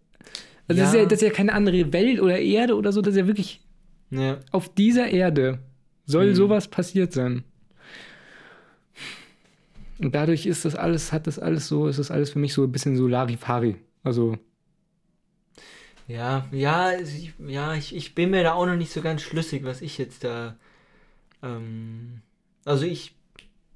ja. 0.69 0.75
Das, 0.85 0.87
ist 0.89 0.95
ja, 0.95 1.05
das 1.05 1.21
ist 1.21 1.27
ja 1.27 1.33
keine 1.33 1.53
andere 1.53 1.91
Welt 1.93 2.21
oder 2.21 2.39
Erde 2.39 2.75
oder 2.75 2.91
so, 2.91 3.01
das 3.01 3.13
ist 3.13 3.19
ja 3.19 3.27
wirklich 3.27 3.61
ja. 4.09 4.39
auf 4.51 4.73
dieser 4.73 5.09
Erde 5.09 5.59
soll 6.05 6.29
mhm. 6.29 6.35
sowas 6.35 6.67
passiert 6.67 7.13
sein. 7.13 7.43
Und 9.99 10.15
dadurch 10.15 10.45
ist 10.45 10.65
das 10.65 10.75
alles, 10.75 11.11
hat 11.11 11.27
das 11.27 11.37
alles 11.37 11.67
so, 11.67 11.87
ist 11.87 11.99
das 11.99 12.11
alles 12.11 12.31
für 12.31 12.39
mich 12.39 12.53
so 12.53 12.63
ein 12.63 12.71
bisschen 12.71 12.95
so 12.95 13.07
Larifari. 13.07 13.77
Also. 14.03 14.37
Ja, 16.07 16.47
ja, 16.51 16.93
ich, 16.99 17.33
ja, 17.47 17.75
ich, 17.75 17.95
ich 17.95 18.15
bin 18.15 18.31
mir 18.31 18.43
da 18.43 18.53
auch 18.53 18.65
noch 18.65 18.75
nicht 18.75 18.91
so 18.91 19.01
ganz 19.01 19.21
schlüssig, 19.21 19.63
was 19.63 19.81
ich 19.81 19.97
jetzt 19.97 20.23
da. 20.23 20.57
Ähm, 21.43 22.21
also 22.65 22.85
ich, 22.85 23.15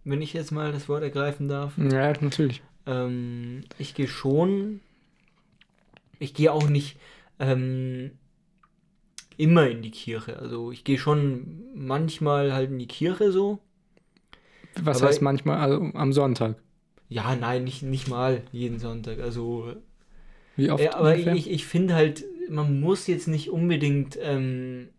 wenn 0.04 0.22
ich 0.22 0.34
jetzt 0.34 0.52
mal 0.52 0.72
das 0.72 0.88
Wort 0.90 1.04
ergreifen 1.04 1.48
darf. 1.48 1.78
Ja, 1.78 2.14
natürlich. 2.20 2.62
Ähm, 2.86 3.64
ich 3.78 3.96
gehe 3.96 4.08
schon. 4.08 4.82
Ich 6.20 6.34
gehe 6.34 6.52
auch 6.52 6.70
nicht 6.70 6.98
ähm, 7.40 8.12
immer 9.38 9.68
in 9.68 9.82
die 9.82 9.92
Kirche. 9.92 10.38
Also 10.38 10.72
ich 10.72 10.84
gehe 10.84 10.98
schon 10.98 11.64
manchmal 11.74 12.54
halt 12.54 12.70
in 12.70 12.80
die 12.80 12.88
Kirche 12.88 13.32
so. 13.32 13.60
Was 14.82 15.02
heißt 15.02 15.22
manchmal? 15.22 15.58
Also 15.58 15.92
am 15.94 16.14
Sonntag? 16.14 16.58
Ja, 17.08 17.36
nein, 17.36 17.64
nicht, 17.64 17.84
nicht 17.84 18.08
mal 18.08 18.44
jeden 18.52 18.80
Sonntag. 18.80 19.20
Also. 19.20 19.74
Wie 20.56 20.72
oft? 20.72 20.84
Ja, 20.84 20.96
aber 20.96 21.12
ungefähr? 21.12 21.36
ich, 21.36 21.50
ich 21.50 21.66
finde 21.66 21.94
halt, 21.96 22.26
man 22.50 22.80
muss 22.80 23.08
jetzt 23.08 23.28
nicht 23.28 23.50
unbedingt. 23.50 24.18
Ähm, 24.22 24.90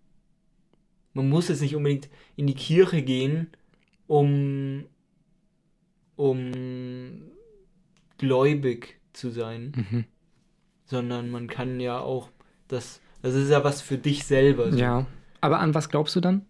man 1.17 1.29
muss 1.29 1.49
jetzt 1.49 1.63
nicht 1.63 1.75
unbedingt 1.75 2.09
in 2.37 2.47
die 2.47 2.55
Kirche 2.55 3.03
gehen, 3.03 3.49
um. 4.07 4.85
um 6.15 7.23
gläubig 8.19 8.99
zu 9.13 9.31
sein. 9.31 9.73
Mhm. 9.75 10.05
Sondern 10.85 11.31
man 11.31 11.49
kann 11.49 11.81
ja 11.81 11.99
auch 11.99 12.31
das. 12.69 13.01
Das 13.23 13.35
ist 13.35 13.51
ja 13.51 13.65
was 13.65 13.83
für 13.83 13.99
dich 13.99 14.25
selber. 14.25 14.71
So. 14.71 14.79
Ja. 14.79 15.07
Aber 15.41 15.59
an 15.59 15.75
was 15.75 15.89
glaubst 15.89 16.15
du 16.17 16.21
dann? 16.21 16.47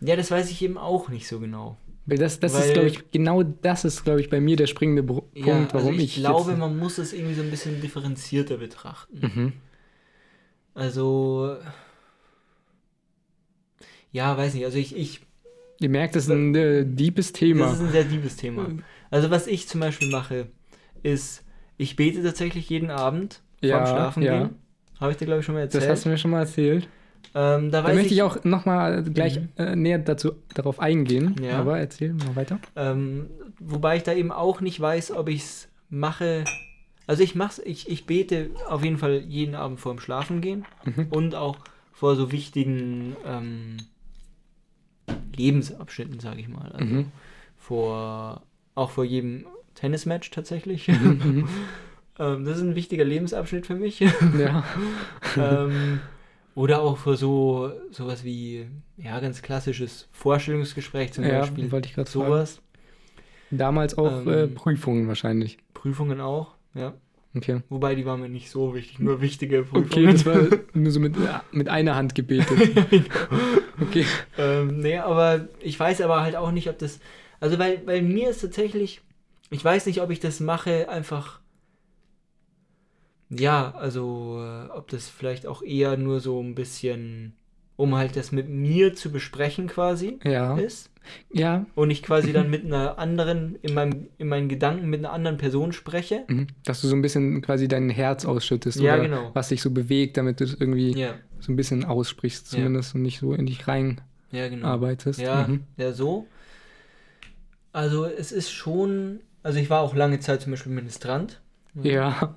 Ja, 0.00 0.16
das 0.16 0.30
weiß 0.30 0.50
ich 0.50 0.62
eben 0.62 0.78
auch 0.78 1.08
nicht 1.08 1.26
so 1.26 1.40
genau. 1.40 1.76
Das, 2.06 2.38
das 2.38 2.54
Weil, 2.54 2.62
ist, 2.62 2.72
glaube 2.74 2.88
ich, 2.88 3.10
genau 3.10 3.42
das 3.42 3.84
ist, 3.84 4.04
glaube 4.04 4.20
ich, 4.20 4.28
bei 4.28 4.40
mir 4.40 4.56
der 4.56 4.66
springende 4.66 5.02
Punkt, 5.02 5.36
ja, 5.36 5.54
also 5.54 5.68
warum 5.72 5.94
ich. 5.94 6.16
Ich 6.18 6.22
glaube, 6.22 6.54
man 6.56 6.78
muss 6.78 6.98
es 6.98 7.12
irgendwie 7.14 7.34
so 7.34 7.42
ein 7.42 7.50
bisschen 7.50 7.80
differenzierter 7.80 8.58
betrachten. 8.58 9.20
Mhm. 9.20 9.52
Also. 10.74 11.56
Ja, 14.14 14.38
weiß 14.38 14.54
nicht. 14.54 14.64
Also 14.64 14.78
ich. 14.78 14.96
ich 14.96 15.20
Ihr 15.80 15.88
merkt, 15.88 16.14
das 16.14 16.24
ist 16.24 16.30
ein 16.30 16.54
äh, 16.54 16.86
deepes 16.86 17.32
Thema. 17.32 17.66
Das 17.66 17.74
ist 17.74 17.80
ein 17.80 17.90
sehr 17.90 18.04
deepes 18.04 18.36
Thema. 18.36 18.68
Also, 19.10 19.28
was 19.30 19.48
ich 19.48 19.66
zum 19.68 19.80
Beispiel 19.80 20.08
mache, 20.08 20.46
ist, 21.02 21.44
ich 21.76 21.96
bete 21.96 22.22
tatsächlich 22.22 22.70
jeden 22.70 22.90
Abend 22.90 23.42
ja, 23.60 23.76
vorm 23.76 23.86
Schlafen 23.88 24.22
ja. 24.22 24.38
gehen. 24.38 24.50
Habe 25.00 25.10
ich 25.10 25.18
dir, 25.18 25.24
glaube 25.26 25.40
ich, 25.40 25.46
schon 25.46 25.56
mal 25.56 25.62
erzählt. 25.62 25.82
Das 25.82 25.90
hast 25.90 26.04
du 26.04 26.10
mir 26.10 26.16
schon 26.16 26.30
mal 26.30 26.40
erzählt. 26.40 26.88
Ähm, 27.34 27.72
da, 27.72 27.82
da 27.82 27.92
möchte 27.92 28.06
ich, 28.06 28.12
ich 28.12 28.22
auch 28.22 28.44
nochmal 28.44 29.02
gleich 29.02 29.40
mhm. 29.40 29.48
äh, 29.56 29.74
näher 29.74 29.98
dazu, 29.98 30.34
darauf 30.54 30.78
eingehen. 30.78 31.34
Ja. 31.42 31.58
Aber 31.58 31.80
erzähl 31.80 32.12
mal 32.12 32.36
weiter. 32.36 32.60
Ähm, 32.76 33.26
wobei 33.58 33.96
ich 33.96 34.04
da 34.04 34.14
eben 34.14 34.30
auch 34.30 34.60
nicht 34.60 34.80
weiß, 34.80 35.10
ob 35.10 35.28
ich 35.28 35.42
es 35.42 35.68
mache. 35.88 36.44
Also 37.08 37.24
ich 37.24 37.34
mach's, 37.34 37.60
ich, 37.64 37.88
ich 37.88 38.06
bete 38.06 38.50
auf 38.68 38.84
jeden 38.84 38.98
Fall 38.98 39.18
jeden 39.26 39.56
Abend 39.56 39.80
vor 39.80 39.92
dem 39.92 39.98
Schlafengehen 39.98 40.66
mhm. 40.84 41.08
und 41.10 41.34
auch 41.34 41.56
vor 41.92 42.14
so 42.14 42.30
wichtigen 42.30 43.16
ähm, 43.26 43.78
Lebensabschnitten, 45.36 46.20
sage 46.20 46.40
ich 46.40 46.48
mal. 46.48 46.72
Also 46.72 46.94
mhm. 46.94 47.06
vor 47.56 48.42
auch 48.74 48.90
vor 48.90 49.04
jedem 49.04 49.46
Tennismatch 49.74 50.30
tatsächlich. 50.30 50.88
Mhm. 50.88 51.20
mhm. 51.24 51.48
ähm, 52.18 52.44
das 52.44 52.58
ist 52.58 52.62
ein 52.62 52.74
wichtiger 52.74 53.04
Lebensabschnitt 53.04 53.66
für 53.66 53.74
mich. 53.74 54.00
Ja. 54.00 54.64
ähm, 55.36 56.00
oder 56.54 56.82
auch 56.82 56.98
für 56.98 57.16
so 57.16 57.72
sowas 57.90 58.24
wie, 58.24 58.66
ja, 58.96 59.18
ganz 59.18 59.42
klassisches 59.42 60.08
Vorstellungsgespräch 60.12 61.12
zum 61.12 61.24
ja, 61.24 61.40
Beispiel. 61.40 61.72
wollte 61.72 61.88
ich 61.88 61.94
gerade 61.94 62.10
sowas. 62.10 62.60
Damals 63.50 63.98
auch 63.98 64.22
ähm, 64.22 64.28
äh, 64.28 64.46
Prüfungen 64.46 65.08
wahrscheinlich. 65.08 65.58
Prüfungen 65.74 66.20
auch, 66.20 66.54
ja. 66.74 66.94
Okay. 67.36 67.62
Wobei 67.68 67.96
die 67.96 68.06
waren 68.06 68.20
mir 68.20 68.28
nicht 68.28 68.48
so 68.48 68.74
wichtig, 68.74 69.00
nur 69.00 69.20
wichtige 69.20 69.64
Prüfungen. 69.64 69.86
Okay, 69.86 70.06
das 70.06 70.24
war 70.24 70.40
nur 70.72 70.92
so 70.92 71.00
mit, 71.00 71.16
mit 71.50 71.68
einer 71.68 71.96
Hand 71.96 72.14
gebetet. 72.14 72.90
Genau. 72.90 73.06
Okay. 73.80 74.06
Ähm, 74.38 74.80
nee, 74.80 74.98
aber 74.98 75.48
ich 75.60 75.78
weiß 75.78 76.00
aber 76.00 76.22
halt 76.22 76.36
auch 76.36 76.50
nicht, 76.50 76.68
ob 76.68 76.78
das. 76.78 77.00
Also, 77.40 77.58
weil, 77.58 77.86
weil 77.86 78.02
mir 78.02 78.30
ist 78.30 78.40
tatsächlich. 78.40 79.00
Ich 79.50 79.64
weiß 79.64 79.86
nicht, 79.86 80.00
ob 80.00 80.10
ich 80.10 80.20
das 80.20 80.40
mache, 80.40 80.88
einfach 80.88 81.40
ja, 83.30 83.72
also 83.74 84.38
äh, 84.40 84.70
ob 84.70 84.88
das 84.88 85.08
vielleicht 85.08 85.46
auch 85.46 85.62
eher 85.62 85.96
nur 85.96 86.20
so 86.20 86.40
ein 86.40 86.54
bisschen, 86.54 87.34
um 87.76 87.94
halt 87.94 88.16
das 88.16 88.32
mit 88.32 88.48
mir 88.48 88.94
zu 88.94 89.10
besprechen 89.10 89.66
quasi 89.66 90.18
ja. 90.24 90.56
ist. 90.56 90.90
Ja. 91.32 91.66
Und 91.74 91.90
ich 91.90 92.02
quasi 92.02 92.32
dann 92.32 92.50
mit 92.50 92.64
einer 92.64 92.98
anderen, 92.98 93.56
in, 93.62 93.74
meinem, 93.74 94.08
in 94.18 94.28
meinen 94.28 94.48
Gedanken 94.48 94.88
mit 94.88 95.00
einer 95.00 95.12
anderen 95.12 95.36
Person 95.36 95.72
spreche. 95.72 96.24
Mhm. 96.28 96.46
Dass 96.64 96.80
du 96.80 96.88
so 96.88 96.96
ein 96.96 97.02
bisschen 97.02 97.42
quasi 97.42 97.68
dein 97.68 97.90
Herz 97.90 98.24
ausschüttest 98.24 98.80
ja, 98.80 98.94
oder 98.94 99.02
genau. 99.02 99.30
was 99.34 99.48
dich 99.48 99.60
so 99.60 99.70
bewegt, 99.70 100.16
damit 100.16 100.40
du 100.40 100.44
es 100.44 100.54
irgendwie 100.54 100.96
ja. 100.96 101.14
so 101.40 101.52
ein 101.52 101.56
bisschen 101.56 101.84
aussprichst 101.84 102.48
zumindest 102.48 102.94
und 102.94 103.02
nicht 103.02 103.18
so 103.18 103.34
in 103.34 103.46
dich 103.46 103.66
rein 103.68 104.00
ja, 104.30 104.48
genau. 104.48 104.66
arbeitest. 104.66 105.20
Ja, 105.20 105.46
mhm. 105.46 105.64
ja, 105.76 105.92
so. 105.92 106.26
Also 107.72 108.06
es 108.06 108.30
ist 108.30 108.50
schon, 108.50 109.20
also 109.42 109.58
ich 109.58 109.68
war 109.68 109.80
auch 109.80 109.94
lange 109.94 110.20
Zeit 110.20 110.42
zum 110.42 110.52
Beispiel 110.52 110.72
Ministrant. 110.72 111.40
Ja. 111.82 112.34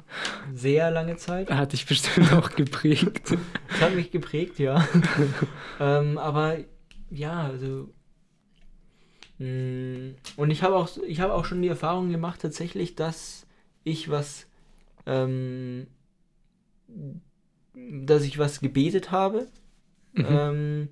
Sehr 0.54 0.90
lange 0.90 1.18
Zeit. 1.18 1.52
Hat 1.52 1.74
dich 1.74 1.86
bestimmt 1.86 2.34
auch 2.34 2.52
geprägt. 2.52 3.32
das 3.70 3.82
hat 3.82 3.96
mich 3.96 4.12
geprägt, 4.12 4.60
ja. 4.60 4.88
ähm, 5.80 6.18
aber 6.18 6.58
ja, 7.10 7.44
also. 7.44 7.90
Mh, 9.38 9.48
mm, 9.48 10.16
und 10.38 10.50
ich 10.50 10.64
habe 10.64 10.76
auch, 10.76 10.90
ich 11.06 11.22
auch 11.22 11.46
schon 11.46 11.62
die 11.62 11.68
Erfahrung 11.68 12.10
gemacht, 12.10 12.42
tatsächlich, 12.42 12.96
dass 12.96 13.46
ich 13.84 14.10
was, 14.10 14.48
ähm, 15.06 15.88
dass 17.76 18.24
ich 18.24 18.40
was 18.40 18.60
gebetet 18.60 19.12
habe, 19.12 19.48
mhm. 20.14 20.26
ähm, 20.28 20.90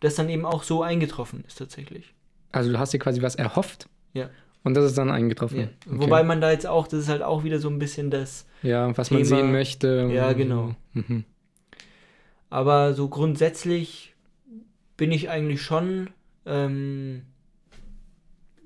das 0.00 0.14
dann 0.14 0.28
eben 0.28 0.44
auch 0.44 0.62
so 0.62 0.82
eingetroffen 0.82 1.42
ist, 1.46 1.56
tatsächlich. 1.58 2.14
Also 2.52 2.70
du 2.70 2.78
hast 2.78 2.92
dir 2.92 2.98
quasi 2.98 3.22
was 3.22 3.34
erhofft? 3.34 3.88
Ja. 4.12 4.30
Und 4.64 4.74
das 4.74 4.84
ist 4.84 4.98
dann 4.98 5.10
eingetroffen. 5.10 5.60
Ja. 5.60 5.68
Okay. 5.86 6.00
Wobei 6.00 6.22
man 6.22 6.40
da 6.40 6.50
jetzt 6.50 6.66
auch, 6.66 6.88
das 6.88 7.00
ist 7.00 7.08
halt 7.08 7.22
auch 7.22 7.44
wieder 7.44 7.58
so 7.58 7.68
ein 7.68 7.78
bisschen 7.78 8.10
das. 8.10 8.46
Ja, 8.62 8.96
was 8.96 9.08
Thema, 9.08 9.20
man 9.20 9.26
sehen 9.26 9.52
möchte. 9.52 10.10
Ja, 10.12 10.32
genau. 10.32 10.74
Mhm. 10.92 11.24
Aber 12.50 12.94
so 12.94 13.08
grundsätzlich 13.08 14.14
bin 14.96 15.12
ich 15.12 15.30
eigentlich 15.30 15.62
schon 15.62 16.10
ähm, 16.44 17.22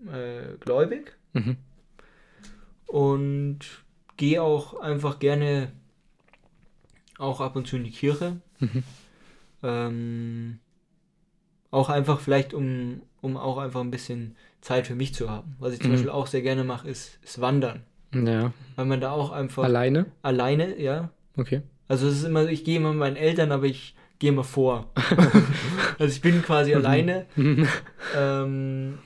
äh, 0.06 0.56
gläubig 0.60 1.16
mhm. 1.32 1.56
und 2.86 3.58
gehe 4.16 4.42
auch 4.42 4.80
einfach 4.80 5.18
gerne 5.18 5.72
auch 7.18 7.40
ab 7.40 7.56
und 7.56 7.66
zu 7.66 7.76
in 7.76 7.84
die 7.84 7.90
Kirche. 7.90 8.40
Mhm. 8.60 8.82
Ähm, 9.62 10.58
auch 11.70 11.88
einfach 11.88 12.20
vielleicht, 12.20 12.54
um, 12.54 13.02
um 13.20 13.36
auch 13.36 13.58
einfach 13.58 13.80
ein 13.80 13.90
bisschen 13.90 14.36
Zeit 14.62 14.86
für 14.86 14.94
mich 14.94 15.14
zu 15.14 15.28
haben. 15.28 15.56
Was 15.58 15.74
ich 15.74 15.80
zum 15.80 15.90
mhm. 15.90 15.94
Beispiel 15.94 16.10
auch 16.10 16.26
sehr 16.26 16.40
gerne 16.40 16.64
mache, 16.64 16.88
ist, 16.88 17.18
ist 17.22 17.40
Wandern. 17.40 17.82
Ja. 18.14 18.52
Weil 18.76 18.86
man 18.86 19.00
da 19.00 19.10
auch 19.10 19.30
einfach. 19.32 19.64
Alleine? 19.64 20.06
Alleine, 20.22 20.80
ja. 20.80 21.10
Okay. 21.36 21.62
Also 21.88 22.08
es 22.08 22.18
ist 22.18 22.24
immer, 22.24 22.48
ich 22.48 22.64
gehe 22.64 22.76
immer 22.76 22.90
mit 22.90 22.98
meinen 23.00 23.16
Eltern, 23.16 23.52
aber 23.52 23.64
ich 23.64 23.94
gehe 24.18 24.30
immer 24.30 24.44
vor. 24.44 24.90
also 25.98 26.12
ich 26.12 26.20
bin 26.20 26.42
quasi 26.42 26.74
alleine. 26.74 27.26
ähm, 28.16 28.98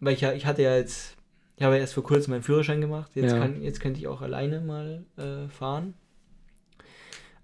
weil 0.00 0.14
ich 0.14 0.20
ja, 0.20 0.32
ich 0.32 0.46
hatte 0.46 0.62
ja 0.62 0.76
jetzt, 0.76 1.16
ich 1.56 1.62
habe 1.62 1.76
ja 1.76 1.80
erst 1.80 1.94
vor 1.94 2.02
kurzem 2.02 2.32
meinen 2.32 2.42
Führerschein 2.42 2.80
gemacht. 2.80 3.12
Jetzt, 3.14 3.32
ja. 3.32 3.38
kann, 3.38 3.62
jetzt 3.62 3.80
könnte 3.80 4.00
ich 4.00 4.08
auch 4.08 4.20
alleine 4.20 4.60
mal 4.60 5.04
äh, 5.16 5.48
fahren. 5.48 5.94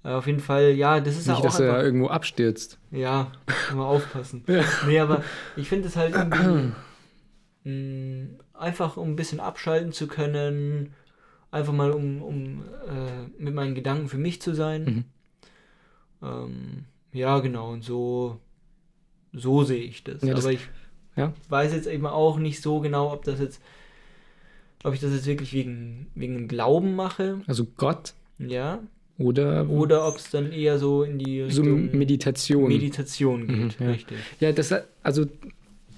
Äh, 0.03 0.09
auf 0.11 0.26
jeden 0.26 0.40
Fall, 0.40 0.70
ja, 0.72 1.01
das 1.01 1.16
ist 1.16 1.26
Nicht, 1.26 1.36
auch. 1.36 1.42
dass 1.42 1.61
einfach, 1.61 1.76
er 1.76 1.84
irgendwo 1.84 2.09
abstürzt. 2.09 2.78
Ja, 2.90 3.30
immer 3.70 3.86
aufpassen. 3.86 4.44
ja. 4.48 4.64
Nee, 4.86 4.98
aber 4.98 5.22
ich 5.57 5.68
finde 5.68 5.88
es 5.88 5.96
halt 5.96 6.14
irgendwie. 6.14 6.72
mh, 7.64 7.64
mm, 7.64 8.38
einfach 8.55 8.96
um 8.96 9.11
ein 9.11 9.16
bisschen 9.16 9.40
abschalten 9.40 9.92
zu 9.92 10.07
können. 10.07 10.94
Einfach 11.51 11.72
mal, 11.72 11.90
um, 11.90 12.22
um 12.22 12.62
äh, 12.88 13.42
mit 13.42 13.55
meinen 13.55 13.74
Gedanken 13.74 14.09
für 14.09 14.18
mich 14.18 14.40
zu 14.40 14.55
sein. 14.55 14.84
Mhm. 14.84 15.05
Ähm, 16.22 16.84
ja, 17.12 17.40
genau. 17.40 17.72
Und 17.72 17.82
so. 17.82 18.38
so 19.32 19.64
sehe 19.64 19.82
ich 19.82 20.05
das. 20.05 20.22
Ja, 20.22 20.34
das 20.34 20.44
Aber 20.44 20.55
ich 20.55 20.68
ja. 21.16 21.32
weiß 21.48 21.72
jetzt 21.72 21.88
eben 21.88 22.07
auch 22.07 22.38
nicht 22.38 22.62
so 22.62 22.80
genau, 22.80 23.12
ob 23.12 23.24
das 23.24 23.40
jetzt, 23.40 23.61
ob 24.84 24.94
ich 24.94 25.01
das 25.01 25.12
jetzt 25.12 25.26
wirklich 25.26 25.53
wegen, 25.53 26.07
wegen 26.14 26.46
Glauben 26.46 26.94
mache. 26.94 27.40
Also 27.46 27.66
Gott. 27.76 28.14
Ja. 28.38 28.78
Oder, 29.21 29.68
oder 29.68 30.09
ob 30.09 30.16
es 30.16 30.31
dann 30.31 30.51
eher 30.51 30.79
so 30.79 31.03
in 31.03 31.18
die 31.18 31.43
Richtung 31.43 31.91
so 31.91 31.97
Meditation. 31.97 32.68
Meditation 32.68 33.47
geht, 33.47 33.79
mhm, 33.79 33.87
ja. 33.87 33.91
richtig. 33.93 34.16
Ja, 34.41 34.53
das, 34.53 34.75
also 35.03 35.27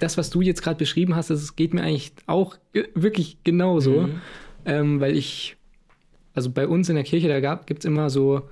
das, 0.00 0.18
was 0.18 0.30
du 0.30 0.40
jetzt 0.40 0.60
gerade 0.60 0.76
beschrieben 0.76 1.14
hast, 1.14 1.30
das 1.30 1.54
geht 1.54 1.72
mir 1.72 1.82
eigentlich 1.82 2.12
auch 2.26 2.56
wirklich 2.94 3.38
genauso. 3.44 4.02
Mhm. 4.02 4.20
Ähm, 4.64 5.00
weil 5.00 5.16
ich, 5.16 5.56
also 6.34 6.50
bei 6.50 6.66
uns 6.66 6.88
in 6.88 6.96
der 6.96 7.04
Kirche, 7.04 7.28
da 7.28 7.54
gibt 7.54 7.84
es 7.84 7.84
immer 7.84 8.10
so 8.10 8.42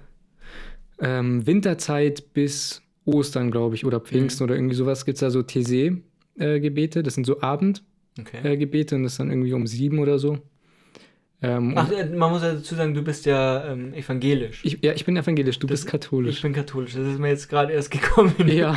ähm, 1.00 1.44
Winterzeit 1.48 2.32
bis 2.32 2.80
Ostern, 3.04 3.50
glaube 3.50 3.74
ich, 3.74 3.84
oder 3.84 3.98
Pfingsten 3.98 4.44
mhm. 4.44 4.50
oder 4.50 4.54
irgendwie 4.54 4.76
sowas, 4.76 5.04
gibt 5.04 5.16
es 5.16 5.20
da 5.20 5.30
so 5.30 5.42
TC-Gebete. 5.42 7.00
Äh, 7.00 7.02
das 7.02 7.14
sind 7.14 7.26
so 7.26 7.40
Abendgebete 7.40 8.94
okay. 8.94 8.94
äh, 8.94 8.94
und 8.94 9.02
das 9.02 9.12
ist 9.14 9.18
dann 9.18 9.30
irgendwie 9.30 9.52
um 9.52 9.66
sieben 9.66 9.98
oder 9.98 10.20
so. 10.20 10.38
Ähm, 11.42 11.72
Ach, 11.74 11.90
äh, 11.90 12.04
man 12.04 12.30
muss 12.30 12.42
ja 12.42 12.52
dazu 12.52 12.74
sagen, 12.74 12.92
du 12.92 13.02
bist 13.02 13.24
ja 13.24 13.72
ähm, 13.72 13.94
evangelisch. 13.94 14.62
Ich, 14.62 14.78
ja, 14.82 14.92
ich 14.92 15.06
bin 15.06 15.16
evangelisch, 15.16 15.58
du 15.58 15.66
das, 15.66 15.80
bist 15.80 15.90
katholisch. 15.90 16.36
Ich 16.36 16.42
bin 16.42 16.52
katholisch, 16.52 16.92
das 16.92 17.06
ist 17.06 17.18
mir 17.18 17.28
jetzt 17.28 17.48
gerade 17.48 17.72
erst 17.72 17.90
gekommen. 17.90 18.34
Ja, 18.46 18.76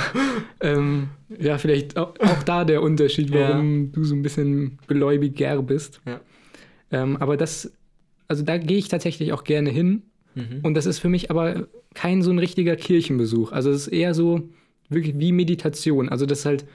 ähm, 0.62 1.10
ja 1.38 1.58
vielleicht 1.58 1.98
auch, 1.98 2.14
auch, 2.20 2.44
da 2.44 2.64
der 2.64 2.82
Unterschied, 2.82 3.34
warum 3.34 3.86
ja. 3.86 3.90
du 3.92 4.04
so 4.06 4.16
ein 4.16 4.22
bisschen 4.22 4.80
gläubiger 4.88 5.62
bist. 5.62 6.02
Ja. 6.06 6.22
Ähm, 6.92 7.18
aber 7.18 7.36
das, 7.36 7.74
also 8.30 8.44
da 8.44 8.58
gehe 8.58 8.78
ich 8.78 8.88
tatsächlich 8.88 9.34
auch 9.34 9.44
gerne 9.44 9.70
hin. 9.70 10.04
Mhm. 10.36 10.60
Und 10.64 10.76
das 10.76 10.86
ist 10.86 11.00
für 11.00 11.10
mich 11.10 11.30
aber 11.30 11.68
kein 11.94 12.22
so 12.22 12.32
ein 12.32 12.40
richtiger 12.40 12.78
Kirchenbesuch. 12.78 13.52
Also 13.52 13.72
es 13.72 13.88
ist 13.88 13.94
eher 13.94 14.14
so 14.14 14.50
wirklich 14.90 15.20
wie 15.20 15.34
Meditation. 15.34 16.08
Also 16.08 16.26
das 16.26 16.40
ist 16.40 16.46
halt 16.46 16.66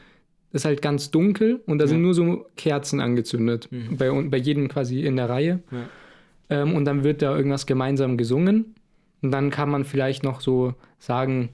ist 0.52 0.64
halt 0.64 0.82
ganz 0.82 1.10
dunkel 1.10 1.60
und 1.66 1.78
da 1.78 1.84
ja. 1.84 1.88
sind 1.88 2.02
nur 2.02 2.14
so 2.14 2.46
Kerzen 2.56 3.00
angezündet. 3.00 3.68
Mhm. 3.70 3.96
Bei, 3.96 4.10
bei 4.10 4.38
jedem 4.38 4.68
quasi 4.68 5.00
in 5.00 5.16
der 5.16 5.28
Reihe. 5.28 5.62
Ja. 5.70 6.62
Ähm, 6.62 6.74
und 6.74 6.84
dann 6.84 7.04
wird 7.04 7.22
da 7.22 7.36
irgendwas 7.36 7.66
gemeinsam 7.66 8.16
gesungen. 8.16 8.74
Und 9.20 9.30
dann 9.30 9.50
kann 9.50 9.68
man 9.68 9.84
vielleicht 9.84 10.22
noch 10.22 10.40
so 10.40 10.74
sagen, 10.98 11.50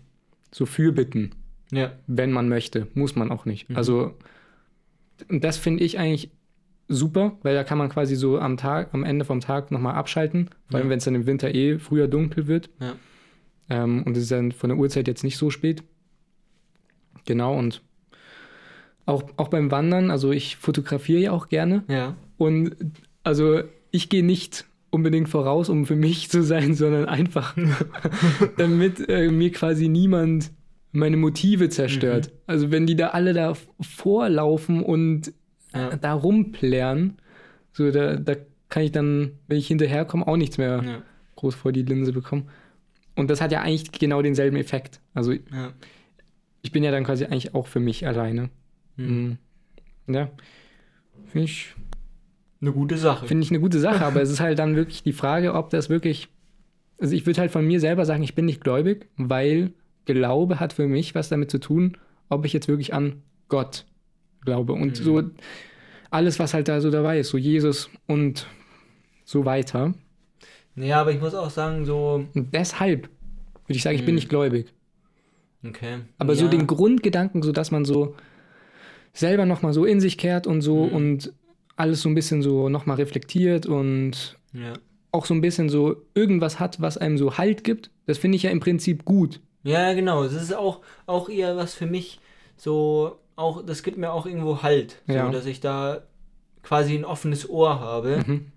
so 0.52 0.66
Fürbitten. 0.66 1.34
Ja. 1.72 1.92
Wenn 2.06 2.30
man 2.30 2.48
möchte. 2.48 2.86
Muss 2.94 3.16
man 3.16 3.30
auch 3.32 3.46
nicht. 3.46 3.68
Mhm. 3.68 3.76
Also, 3.76 4.14
das 5.28 5.56
finde 5.56 5.82
ich 5.82 5.98
eigentlich 5.98 6.30
super, 6.86 7.38
weil 7.42 7.54
da 7.54 7.64
kann 7.64 7.78
man 7.78 7.88
quasi 7.88 8.14
so 8.14 8.38
am 8.38 8.56
Tag, 8.56 8.92
am 8.92 9.02
Ende 9.02 9.24
vom 9.24 9.40
Tag 9.40 9.70
nochmal 9.70 9.94
abschalten. 9.94 10.50
Vor 10.70 10.78
allem, 10.78 10.90
wenn 10.90 10.98
es 10.98 11.04
dann 11.04 11.14
im 11.14 11.26
Winter 11.26 11.52
eh 11.52 11.78
früher 11.78 12.06
dunkel 12.06 12.46
wird. 12.46 12.70
Ähm, 13.70 14.02
und 14.04 14.16
es 14.16 14.24
ist 14.24 14.30
dann 14.30 14.52
von 14.52 14.68
der 14.68 14.78
Uhrzeit 14.78 15.08
jetzt 15.08 15.24
nicht 15.24 15.38
so 15.38 15.50
spät. 15.50 15.82
Genau, 17.24 17.58
und 17.58 17.82
auch, 19.06 19.24
auch 19.36 19.48
beim 19.48 19.70
Wandern, 19.70 20.10
also 20.10 20.32
ich 20.32 20.56
fotografiere 20.56 21.20
ja 21.20 21.32
auch 21.32 21.48
gerne. 21.48 21.84
Ja. 21.88 22.16
Und 22.36 22.74
also 23.22 23.60
ich 23.90 24.08
gehe 24.08 24.24
nicht 24.24 24.64
unbedingt 24.90 25.28
voraus, 25.28 25.68
um 25.68 25.86
für 25.86 25.96
mich 25.96 26.28
zu 26.30 26.42
sein, 26.42 26.74
sondern 26.74 27.06
einfach, 27.06 27.56
damit 28.56 29.08
äh, 29.08 29.30
mir 29.30 29.52
quasi 29.52 29.88
niemand 29.88 30.50
meine 30.92 31.16
Motive 31.16 31.68
zerstört. 31.68 32.28
Mhm. 32.28 32.38
Also 32.46 32.70
wenn 32.70 32.86
die 32.86 32.96
da 32.96 33.08
alle 33.08 33.32
da 33.32 33.54
vorlaufen 33.80 34.82
und 34.82 35.32
ja. 35.74 35.96
da 35.96 36.12
rumplären, 36.12 37.18
so 37.72 37.90
da, 37.90 38.16
da 38.16 38.34
kann 38.68 38.84
ich 38.84 38.92
dann, 38.92 39.32
wenn 39.48 39.58
ich 39.58 39.66
hinterherkomme, 39.66 40.26
auch 40.26 40.36
nichts 40.36 40.56
mehr 40.58 40.82
ja. 40.84 41.02
groß 41.36 41.54
vor 41.56 41.72
die 41.72 41.82
Linse 41.82 42.12
bekommen. 42.12 42.48
Und 43.16 43.30
das 43.30 43.40
hat 43.40 43.52
ja 43.52 43.60
eigentlich 43.60 43.92
genau 43.92 44.22
denselben 44.22 44.56
Effekt. 44.56 45.00
Also 45.12 45.32
ja. 45.32 45.72
ich 46.62 46.72
bin 46.72 46.82
ja 46.82 46.90
dann 46.90 47.04
quasi 47.04 47.24
eigentlich 47.24 47.54
auch 47.54 47.66
für 47.66 47.80
mich 47.80 48.06
alleine. 48.06 48.50
Mhm. 48.96 49.38
Ja, 50.06 50.30
finde 51.26 51.46
ich 51.46 51.74
eine 52.60 52.72
gute 52.72 52.96
Sache. 52.96 53.26
Finde 53.26 53.44
ich 53.44 53.50
eine 53.50 53.60
gute 53.60 53.80
Sache, 53.80 54.04
aber 54.04 54.22
es 54.22 54.30
ist 54.30 54.40
halt 54.40 54.58
dann 54.58 54.76
wirklich 54.76 55.02
die 55.02 55.12
Frage, 55.12 55.54
ob 55.54 55.70
das 55.70 55.88
wirklich. 55.88 56.28
Also 56.98 57.14
ich 57.14 57.26
würde 57.26 57.40
halt 57.40 57.50
von 57.50 57.66
mir 57.66 57.80
selber 57.80 58.06
sagen, 58.06 58.22
ich 58.22 58.34
bin 58.34 58.44
nicht 58.44 58.62
gläubig, 58.62 59.08
weil 59.16 59.72
Glaube 60.04 60.60
hat 60.60 60.72
für 60.72 60.86
mich 60.86 61.14
was 61.14 61.28
damit 61.28 61.50
zu 61.50 61.58
tun, 61.58 61.96
ob 62.28 62.44
ich 62.44 62.52
jetzt 62.52 62.68
wirklich 62.68 62.94
an 62.94 63.22
Gott 63.48 63.84
glaube. 64.44 64.74
Und 64.74 65.00
mhm. 65.00 65.04
so 65.04 65.22
alles, 66.10 66.38
was 66.38 66.54
halt 66.54 66.68
da 66.68 66.80
so 66.80 66.90
dabei 66.90 67.18
ist, 67.18 67.30
so 67.30 67.38
Jesus 67.38 67.90
und 68.06 68.46
so 69.24 69.44
weiter. 69.44 69.94
Ja, 70.76 71.00
aber 71.00 71.12
ich 71.12 71.20
muss 71.20 71.34
auch 71.34 71.50
sagen, 71.50 71.84
so. 71.84 72.26
Und 72.34 72.54
deshalb 72.54 73.08
würde 73.66 73.76
ich 73.76 73.82
sagen, 73.82 73.96
ich 73.96 74.02
mhm. 74.02 74.06
bin 74.06 74.14
nicht 74.16 74.28
gläubig. 74.28 74.72
Okay. 75.66 75.98
Aber 76.18 76.34
ja. 76.34 76.38
so 76.38 76.48
den 76.48 76.66
Grundgedanken, 76.66 77.42
so 77.42 77.52
dass 77.52 77.70
man 77.70 77.84
so 77.84 78.14
selber 79.14 79.46
nochmal 79.46 79.72
so 79.72 79.84
in 79.84 80.00
sich 80.00 80.18
kehrt 80.18 80.46
und 80.46 80.60
so 80.60 80.84
mhm. 80.84 80.92
und 80.92 81.32
alles 81.76 82.02
so 82.02 82.08
ein 82.08 82.14
bisschen 82.14 82.42
so 82.42 82.68
nochmal 82.68 82.96
reflektiert 82.96 83.66
und 83.66 84.38
ja. 84.52 84.74
auch 85.12 85.24
so 85.24 85.34
ein 85.34 85.40
bisschen 85.40 85.68
so 85.68 85.96
irgendwas 86.14 86.60
hat, 86.60 86.80
was 86.80 86.98
einem 86.98 87.16
so 87.16 87.38
Halt 87.38 87.64
gibt, 87.64 87.90
das 88.06 88.18
finde 88.18 88.36
ich 88.36 88.42
ja 88.42 88.50
im 88.50 88.60
Prinzip 88.60 89.04
gut. 89.04 89.40
Ja, 89.62 89.94
genau. 89.94 90.24
Das 90.24 90.34
ist 90.34 90.54
auch, 90.54 90.82
auch 91.06 91.28
eher 91.28 91.56
was 91.56 91.74
für 91.74 91.86
mich 91.86 92.20
so, 92.56 93.18
auch, 93.34 93.64
das 93.64 93.82
gibt 93.82 93.96
mir 93.96 94.12
auch 94.12 94.26
irgendwo 94.26 94.62
Halt. 94.62 95.00
So, 95.06 95.14
ja. 95.14 95.30
dass 95.30 95.46
ich 95.46 95.60
da 95.60 96.02
quasi 96.62 96.94
ein 96.94 97.04
offenes 97.04 97.48
Ohr 97.48 97.80
habe. 97.80 98.22
Mhm. 98.26 98.52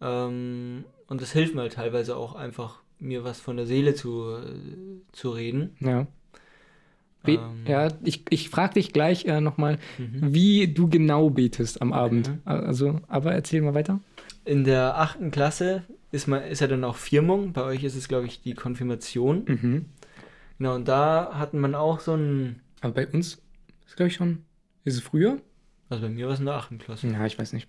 Ähm, 0.00 0.84
und 1.06 1.20
das 1.22 1.32
hilft 1.32 1.54
mir 1.54 1.68
teilweise 1.70 2.16
auch 2.16 2.34
einfach, 2.34 2.80
mir 2.98 3.24
was 3.24 3.40
von 3.40 3.56
der 3.56 3.66
Seele 3.66 3.94
zu, 3.94 4.32
äh, 4.32 5.00
zu 5.12 5.30
reden. 5.30 5.76
Ja. 5.80 6.06
Be 7.26 7.34
ähm. 7.34 7.66
Ja, 7.66 7.88
ich, 8.02 8.24
ich 8.30 8.48
frage 8.48 8.74
dich 8.74 8.92
gleich 8.92 9.26
äh, 9.26 9.40
nochmal, 9.40 9.78
mhm. 9.98 10.32
wie 10.34 10.68
du 10.68 10.88
genau 10.88 11.30
betest 11.30 11.82
am 11.82 11.92
Abend. 11.92 12.28
Mhm. 12.28 12.40
Also, 12.44 13.00
aber 13.08 13.32
erzähl 13.32 13.60
mal 13.60 13.74
weiter. 13.74 14.00
In 14.44 14.64
der 14.64 14.98
achten 14.98 15.30
Klasse 15.30 15.82
ist, 16.12 16.28
man, 16.28 16.42
ist 16.42 16.60
ja 16.60 16.66
dann 16.66 16.84
auch 16.84 16.96
Firmung. 16.96 17.52
Bei 17.52 17.62
euch 17.64 17.84
ist 17.84 17.96
es, 17.96 18.08
glaube 18.08 18.26
ich, 18.26 18.40
die 18.40 18.54
Konfirmation. 18.54 19.44
Mhm. 19.46 19.84
Genau, 20.58 20.74
und 20.74 20.88
da 20.88 21.32
hatten 21.34 21.58
man 21.58 21.74
auch 21.74 22.00
so 22.00 22.14
ein. 22.14 22.60
Aber 22.80 22.94
bei 22.94 23.06
uns 23.06 23.42
ist, 23.86 23.96
glaube 23.96 24.08
ich, 24.08 24.14
schon. 24.14 24.44
Ist 24.84 24.94
es 24.94 25.00
früher? 25.00 25.38
Also 25.88 26.04
bei 26.04 26.08
mir 26.08 26.26
war 26.26 26.34
es 26.34 26.40
in 26.40 26.46
der 26.46 26.54
achten 26.54 26.78
Klasse. 26.78 27.08
Ja, 27.08 27.26
ich 27.26 27.38
weiß 27.38 27.52
nicht. 27.52 27.68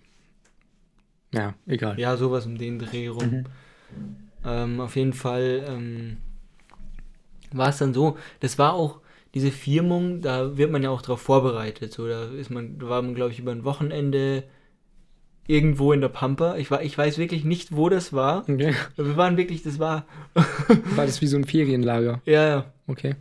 Ja, 1.34 1.54
egal. 1.66 1.98
Ja, 1.98 2.16
sowas 2.16 2.46
um 2.46 2.56
den 2.56 2.78
Dreh 2.78 3.08
rum. 3.08 3.30
Mhm. 3.30 3.44
Ähm, 4.44 4.80
auf 4.80 4.96
jeden 4.96 5.12
Fall 5.12 5.64
ähm, 5.68 6.16
war 7.52 7.68
es 7.68 7.78
dann 7.78 7.92
so. 7.92 8.16
Das 8.40 8.58
war 8.58 8.74
auch 8.74 9.00
diese 9.38 9.52
Firmung, 9.52 10.20
da 10.20 10.56
wird 10.56 10.72
man 10.72 10.82
ja 10.82 10.90
auch 10.90 11.00
darauf 11.00 11.20
vorbereitet. 11.20 11.92
So, 11.92 12.08
da 12.08 12.24
ist 12.24 12.50
man, 12.50 12.78
da 12.80 12.88
war 12.88 13.02
man, 13.02 13.14
glaube 13.14 13.30
ich, 13.30 13.38
über 13.38 13.52
ein 13.52 13.62
Wochenende 13.62 14.42
irgendwo 15.46 15.92
in 15.92 16.00
der 16.00 16.08
Pampa. 16.08 16.56
Ich, 16.56 16.72
war, 16.72 16.82
ich 16.82 16.98
weiß 16.98 17.18
wirklich 17.18 17.44
nicht, 17.44 17.76
wo 17.76 17.88
das 17.88 18.12
war. 18.12 18.48
Okay. 18.48 18.74
Wir 18.96 19.16
waren 19.16 19.36
wirklich, 19.36 19.62
das 19.62 19.78
war. 19.78 20.06
war 20.34 21.06
das 21.06 21.20
wie 21.20 21.28
so 21.28 21.36
ein 21.36 21.44
Ferienlager? 21.44 22.20
Ja, 22.24 22.48
ja. 22.48 22.72
Okay. 22.88 23.14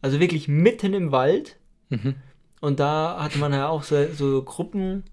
Also 0.00 0.18
wirklich 0.18 0.48
mitten 0.48 0.94
im 0.94 1.12
Wald. 1.12 1.58
Mhm. 1.90 2.16
Und 2.60 2.80
da 2.80 3.22
hatte 3.22 3.38
man 3.38 3.52
ja 3.52 3.68
auch 3.68 3.84
so, 3.84 4.04
so 4.12 4.42
Gruppen, 4.42 5.04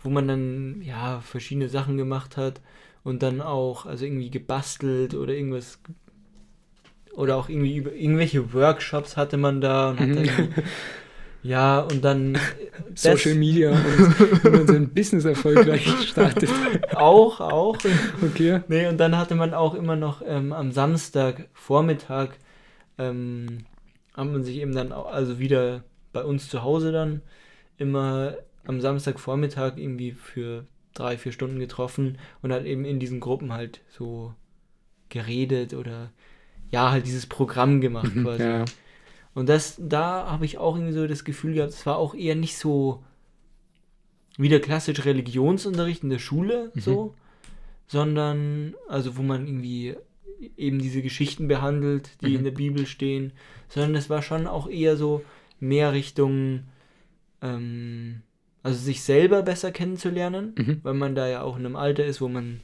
wo 0.00 0.10
man 0.10 0.26
dann 0.26 0.82
ja 0.82 1.20
verschiedene 1.20 1.68
Sachen 1.68 1.96
gemacht 1.96 2.36
hat 2.36 2.60
und 3.04 3.22
dann 3.22 3.40
auch 3.40 3.86
also 3.86 4.04
irgendwie 4.04 4.30
gebastelt 4.30 5.14
oder 5.14 5.32
irgendwas 5.32 5.78
oder 7.12 7.36
auch 7.36 7.48
irgendwie 7.48 7.76
über 7.76 7.92
irgendwelche 7.92 8.52
Workshops 8.52 9.16
hatte 9.16 9.36
man 9.36 9.60
da 9.60 9.90
und 9.90 10.20
mhm. 10.20 10.48
ja 11.42 11.80
und 11.80 12.04
dann 12.04 12.38
Social 12.94 13.34
Media 13.34 13.70
und 13.70 14.52
man 14.52 14.66
sein 14.66 14.88
Business 14.88 15.24
erfolgreich 15.24 15.86
startet. 16.06 16.50
auch, 16.94 17.40
auch. 17.40 17.76
Okay. 18.22 18.60
Nee, 18.68 18.86
und 18.86 18.98
dann 18.98 19.16
hatte 19.16 19.34
man 19.34 19.54
auch 19.54 19.74
immer 19.74 19.96
noch 19.96 20.22
ähm, 20.26 20.52
am 20.52 20.72
Samstag 20.72 21.48
Vormittag 21.52 22.38
ähm, 22.98 23.64
haben 24.14 24.32
man 24.32 24.44
sich 24.44 24.56
eben 24.56 24.74
dann 24.74 24.92
auch, 24.92 25.10
also 25.10 25.38
wieder 25.38 25.84
bei 26.12 26.22
uns 26.22 26.48
zu 26.48 26.62
Hause 26.62 26.92
dann 26.92 27.22
immer 27.78 28.36
am 28.64 28.80
Samstagvormittag 28.80 29.76
irgendwie 29.76 30.12
für 30.12 30.66
drei, 30.94 31.16
vier 31.16 31.32
Stunden 31.32 31.58
getroffen 31.58 32.18
und 32.42 32.52
hat 32.52 32.64
eben 32.64 32.84
in 32.84 33.00
diesen 33.00 33.20
Gruppen 33.20 33.52
halt 33.52 33.80
so 33.88 34.34
geredet 35.08 35.74
oder 35.74 36.12
ja, 36.72 36.90
halt 36.90 37.06
dieses 37.06 37.26
Programm 37.26 37.80
gemacht 37.80 38.14
mhm, 38.14 38.24
quasi. 38.24 38.42
Ja. 38.42 38.64
Und 39.34 39.48
das, 39.48 39.76
da 39.78 40.30
habe 40.30 40.44
ich 40.44 40.58
auch 40.58 40.74
irgendwie 40.74 40.94
so 40.94 41.06
das 41.06 41.24
Gefühl 41.24 41.54
gehabt, 41.54 41.72
es 41.72 41.86
war 41.86 41.96
auch 41.96 42.14
eher 42.14 42.34
nicht 42.34 42.58
so 42.58 43.04
wie 44.38 44.48
der 44.48 44.60
klassische 44.60 45.04
Religionsunterricht 45.04 46.02
in 46.02 46.10
der 46.10 46.18
Schule, 46.18 46.72
mhm. 46.74 46.80
so, 46.80 47.14
sondern, 47.86 48.74
also 48.88 49.16
wo 49.16 49.22
man 49.22 49.46
irgendwie 49.46 49.94
eben 50.56 50.78
diese 50.78 51.02
Geschichten 51.02 51.46
behandelt, 51.46 52.10
die 52.22 52.30
mhm. 52.30 52.36
in 52.36 52.44
der 52.44 52.50
Bibel 52.50 52.86
stehen, 52.86 53.32
sondern 53.68 53.94
es 53.94 54.10
war 54.10 54.22
schon 54.22 54.46
auch 54.46 54.68
eher 54.68 54.96
so 54.96 55.22
mehr 55.60 55.92
Richtung, 55.92 56.64
ähm, 57.42 58.22
also 58.62 58.78
sich 58.78 59.02
selber 59.02 59.42
besser 59.42 59.72
kennenzulernen, 59.72 60.54
mhm. 60.56 60.80
weil 60.82 60.94
man 60.94 61.14
da 61.14 61.28
ja 61.28 61.42
auch 61.42 61.58
in 61.58 61.66
einem 61.66 61.76
Alter 61.76 62.04
ist, 62.04 62.20
wo 62.20 62.28
man 62.28 62.60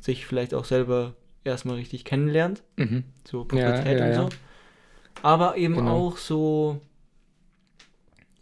sich 0.00 0.26
vielleicht 0.26 0.54
auch 0.54 0.64
selber 0.64 1.14
erstmal 1.44 1.76
richtig 1.76 2.04
kennenlernt. 2.04 2.62
Mhm. 2.76 3.04
So 3.26 3.44
Pubertät 3.44 3.98
ja, 3.98 4.06
ja, 4.06 4.22
und 4.22 4.30
so. 4.30 4.36
Aber 5.22 5.56
eben 5.56 5.76
genau. 5.76 5.90
auch 5.90 6.16
so, 6.16 6.80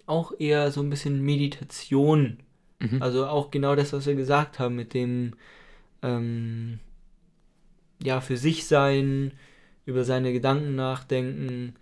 auch 0.06 0.32
eher 0.38 0.70
so 0.70 0.80
ein 0.80 0.90
bisschen 0.90 1.22
Meditation. 1.22 2.38
Mhm. 2.80 3.02
Also 3.02 3.26
auch 3.26 3.50
genau 3.50 3.76
das, 3.76 3.92
was 3.92 4.06
wir 4.06 4.14
gesagt 4.14 4.58
haben, 4.58 4.76
mit 4.76 4.94
dem 4.94 5.34
ähm, 6.02 6.80
ja, 8.02 8.20
für 8.20 8.36
sich 8.36 8.66
sein, 8.66 9.32
über 9.86 10.04
seine 10.04 10.32
Gedanken 10.32 10.74
nachdenken 10.74 11.74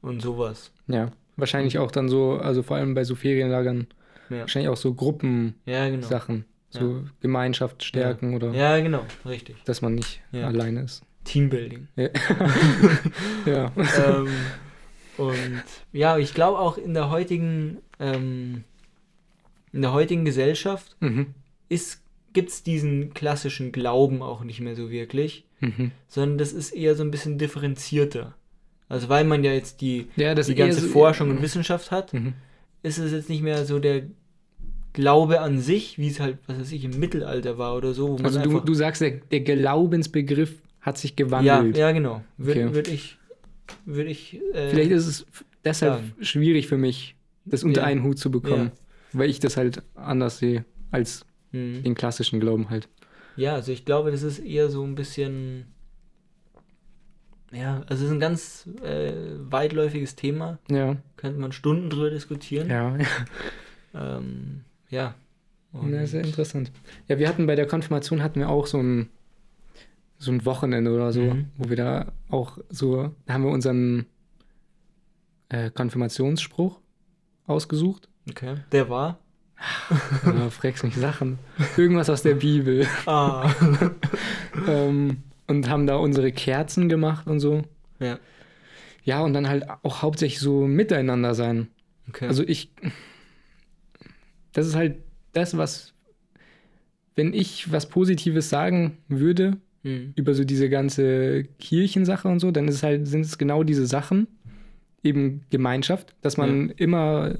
und 0.00 0.20
sowas. 0.20 0.72
Ja, 0.86 1.10
wahrscheinlich 1.36 1.78
auch 1.78 1.90
dann 1.90 2.08
so, 2.08 2.34
also 2.34 2.62
vor 2.62 2.76
allem 2.76 2.94
bei 2.94 3.04
so 3.04 3.14
Ferienlagern, 3.14 3.86
ja. 4.30 4.40
wahrscheinlich 4.40 4.68
auch 4.68 4.76
so 4.76 4.94
Gruppensachen. 4.94 5.54
Ja, 5.66 5.88
genau. 5.88 6.42
So 6.72 6.80
ja. 6.80 7.04
Gemeinschaft 7.20 7.84
stärken 7.84 8.30
ja. 8.30 8.36
oder. 8.36 8.52
Ja, 8.54 8.80
genau, 8.80 9.04
richtig. 9.26 9.56
Dass 9.64 9.82
man 9.82 9.94
nicht 9.94 10.22
alleine 10.32 10.82
ist. 10.82 11.02
Teambuilding. 11.24 11.88
Ja. 11.96 12.08
ja. 13.46 13.72
ähm, 13.76 14.28
und 15.18 15.62
ja, 15.92 16.18
ich 16.18 16.34
glaube 16.34 16.58
auch 16.58 16.78
in 16.78 16.94
der 16.94 17.10
heutigen, 17.10 17.78
ähm, 18.00 18.64
in 19.72 19.82
der 19.82 19.92
heutigen 19.92 20.24
Gesellschaft 20.24 20.96
mhm. 21.00 21.34
gibt 22.32 22.50
es 22.50 22.62
diesen 22.62 23.14
klassischen 23.14 23.72
Glauben 23.72 24.22
auch 24.22 24.42
nicht 24.42 24.60
mehr 24.60 24.74
so 24.74 24.90
wirklich, 24.90 25.46
mhm. 25.60 25.92
sondern 26.08 26.38
das 26.38 26.52
ist 26.52 26.72
eher 26.72 26.96
so 26.96 27.04
ein 27.04 27.10
bisschen 27.10 27.38
differenzierter. 27.38 28.34
Also 28.88 29.08
weil 29.08 29.24
man 29.24 29.44
ja 29.44 29.52
jetzt 29.52 29.80
die, 29.80 30.08
ja, 30.16 30.34
die 30.34 30.54
ganze 30.54 30.80
so, 30.80 30.88
Forschung 30.88 31.28
ja. 31.28 31.36
und 31.36 31.42
Wissenschaft 31.42 31.90
hat, 31.90 32.12
mhm. 32.12 32.34
ist 32.82 32.98
es 32.98 33.12
jetzt 33.12 33.28
nicht 33.28 33.42
mehr 33.42 33.64
so 33.64 33.78
der 33.78 34.02
Glaube 34.92 35.40
an 35.40 35.58
sich, 35.58 35.98
wie 35.98 36.08
es 36.08 36.20
halt, 36.20 36.38
was 36.46 36.58
weiß 36.58 36.72
ich, 36.72 36.84
im 36.84 36.98
Mittelalter 36.98 37.56
war 37.56 37.76
oder 37.76 37.94
so. 37.94 38.16
also 38.22 38.40
du, 38.40 38.60
du 38.60 38.74
sagst, 38.74 39.00
der, 39.00 39.12
der 39.12 39.40
Glaubensbegriff 39.40 40.54
hat 40.80 40.98
sich 40.98 41.16
gewandelt. 41.16 41.76
Ja, 41.76 41.88
ja 41.88 41.92
genau. 41.92 42.22
Würde 42.36 42.66
okay. 42.66 42.74
würd 42.74 42.88
ich. 42.88 43.18
Würd 43.86 44.08
ich 44.08 44.40
äh, 44.52 44.70
Vielleicht 44.70 44.90
ist 44.90 45.06
es 45.06 45.26
deshalb 45.64 45.94
sagen. 45.94 46.14
schwierig 46.20 46.66
für 46.66 46.76
mich, 46.76 47.16
das 47.44 47.64
unter 47.64 47.82
ja. 47.82 47.86
einen 47.86 48.02
Hut 48.02 48.18
zu 48.18 48.30
bekommen, 48.30 48.72
ja. 48.74 49.18
weil 49.18 49.30
ich 49.30 49.40
das 49.40 49.56
halt 49.56 49.82
anders 49.94 50.38
sehe 50.38 50.64
als 50.90 51.24
mhm. 51.52 51.82
den 51.82 51.94
klassischen 51.94 52.40
Glauben 52.40 52.68
halt. 52.68 52.88
Ja, 53.36 53.54
also 53.54 53.72
ich 53.72 53.84
glaube, 53.84 54.10
das 54.10 54.22
ist 54.22 54.40
eher 54.40 54.68
so 54.68 54.84
ein 54.84 54.94
bisschen. 54.94 55.66
Ja, 57.50 57.82
also 57.86 58.04
es 58.04 58.10
ist 58.10 58.12
ein 58.12 58.20
ganz 58.20 58.68
äh, 58.82 59.12
weitläufiges 59.38 60.16
Thema. 60.16 60.58
Ja. 60.70 60.96
Könnte 61.16 61.38
man 61.38 61.52
Stunden 61.52 61.90
drüber 61.90 62.10
diskutieren. 62.10 62.68
Ja. 62.68 62.96
ähm, 63.94 64.64
ja. 64.92 65.14
Und 65.72 65.92
ja, 65.92 66.06
sehr 66.06 66.22
interessant. 66.22 66.70
Ja, 67.08 67.18
wir 67.18 67.28
hatten 67.28 67.46
bei 67.46 67.56
der 67.56 67.66
Konfirmation 67.66 68.22
hatten 68.22 68.40
wir 68.40 68.50
auch 68.50 68.66
so 68.66 68.78
ein 68.78 69.08
so 70.18 70.30
ein 70.30 70.44
Wochenende 70.46 70.92
oder 70.94 71.12
so, 71.12 71.20
mhm. 71.20 71.46
wo 71.56 71.68
wir 71.68 71.76
da 71.76 72.12
auch 72.28 72.58
so, 72.68 73.12
da 73.26 73.34
haben 73.34 73.42
wir 73.42 73.50
unseren 73.50 74.06
äh, 75.48 75.70
Konfirmationsspruch 75.70 76.78
ausgesucht. 77.46 78.08
Okay. 78.30 78.58
Der 78.70 78.88
war? 78.88 79.18
ja, 80.24 80.50
fragst 80.50 80.84
mich 80.84 80.94
Sachen. 80.94 81.38
Irgendwas 81.76 82.08
aus 82.08 82.22
der 82.22 82.34
Bibel. 82.34 82.86
Ah. 83.06 83.52
ähm, 84.68 85.24
und 85.48 85.68
haben 85.68 85.86
da 85.88 85.96
unsere 85.96 86.30
Kerzen 86.30 86.88
gemacht 86.88 87.26
und 87.26 87.40
so. 87.40 87.62
Ja. 87.98 88.18
Ja, 89.04 89.22
und 89.22 89.32
dann 89.32 89.48
halt 89.48 89.64
auch 89.82 90.02
hauptsächlich 90.02 90.38
so 90.38 90.66
miteinander 90.66 91.34
sein. 91.34 91.68
Okay. 92.08 92.28
Also 92.28 92.44
ich, 92.44 92.70
das 94.52 94.66
ist 94.66 94.76
halt 94.76 94.96
das, 95.32 95.56
was, 95.56 95.94
wenn 97.16 97.32
ich 97.32 97.72
was 97.72 97.88
Positives 97.88 98.48
sagen 98.48 98.98
würde, 99.08 99.56
mhm. 99.82 100.12
über 100.16 100.34
so 100.34 100.44
diese 100.44 100.68
ganze 100.68 101.44
Kirchensache 101.58 102.28
und 102.28 102.40
so, 102.40 102.50
dann 102.50 102.68
ist 102.68 102.82
halt, 102.82 103.06
sind 103.06 103.22
es 103.22 103.38
genau 103.38 103.62
diese 103.62 103.86
Sachen, 103.86 104.26
eben 105.02 105.42
Gemeinschaft, 105.50 106.14
dass 106.20 106.36
man 106.36 106.68
ja. 106.68 106.74
immer 106.78 107.34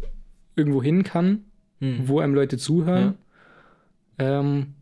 irgendwo 0.57 0.83
hin 0.83 1.05
kann, 1.05 1.45
mhm. 1.81 2.09
wo 2.09 2.21
einem 2.21 2.35
Leute 2.35 2.59
zuhören. 2.59 3.15
Ja. 4.19 4.41
Ähm, 4.41 4.75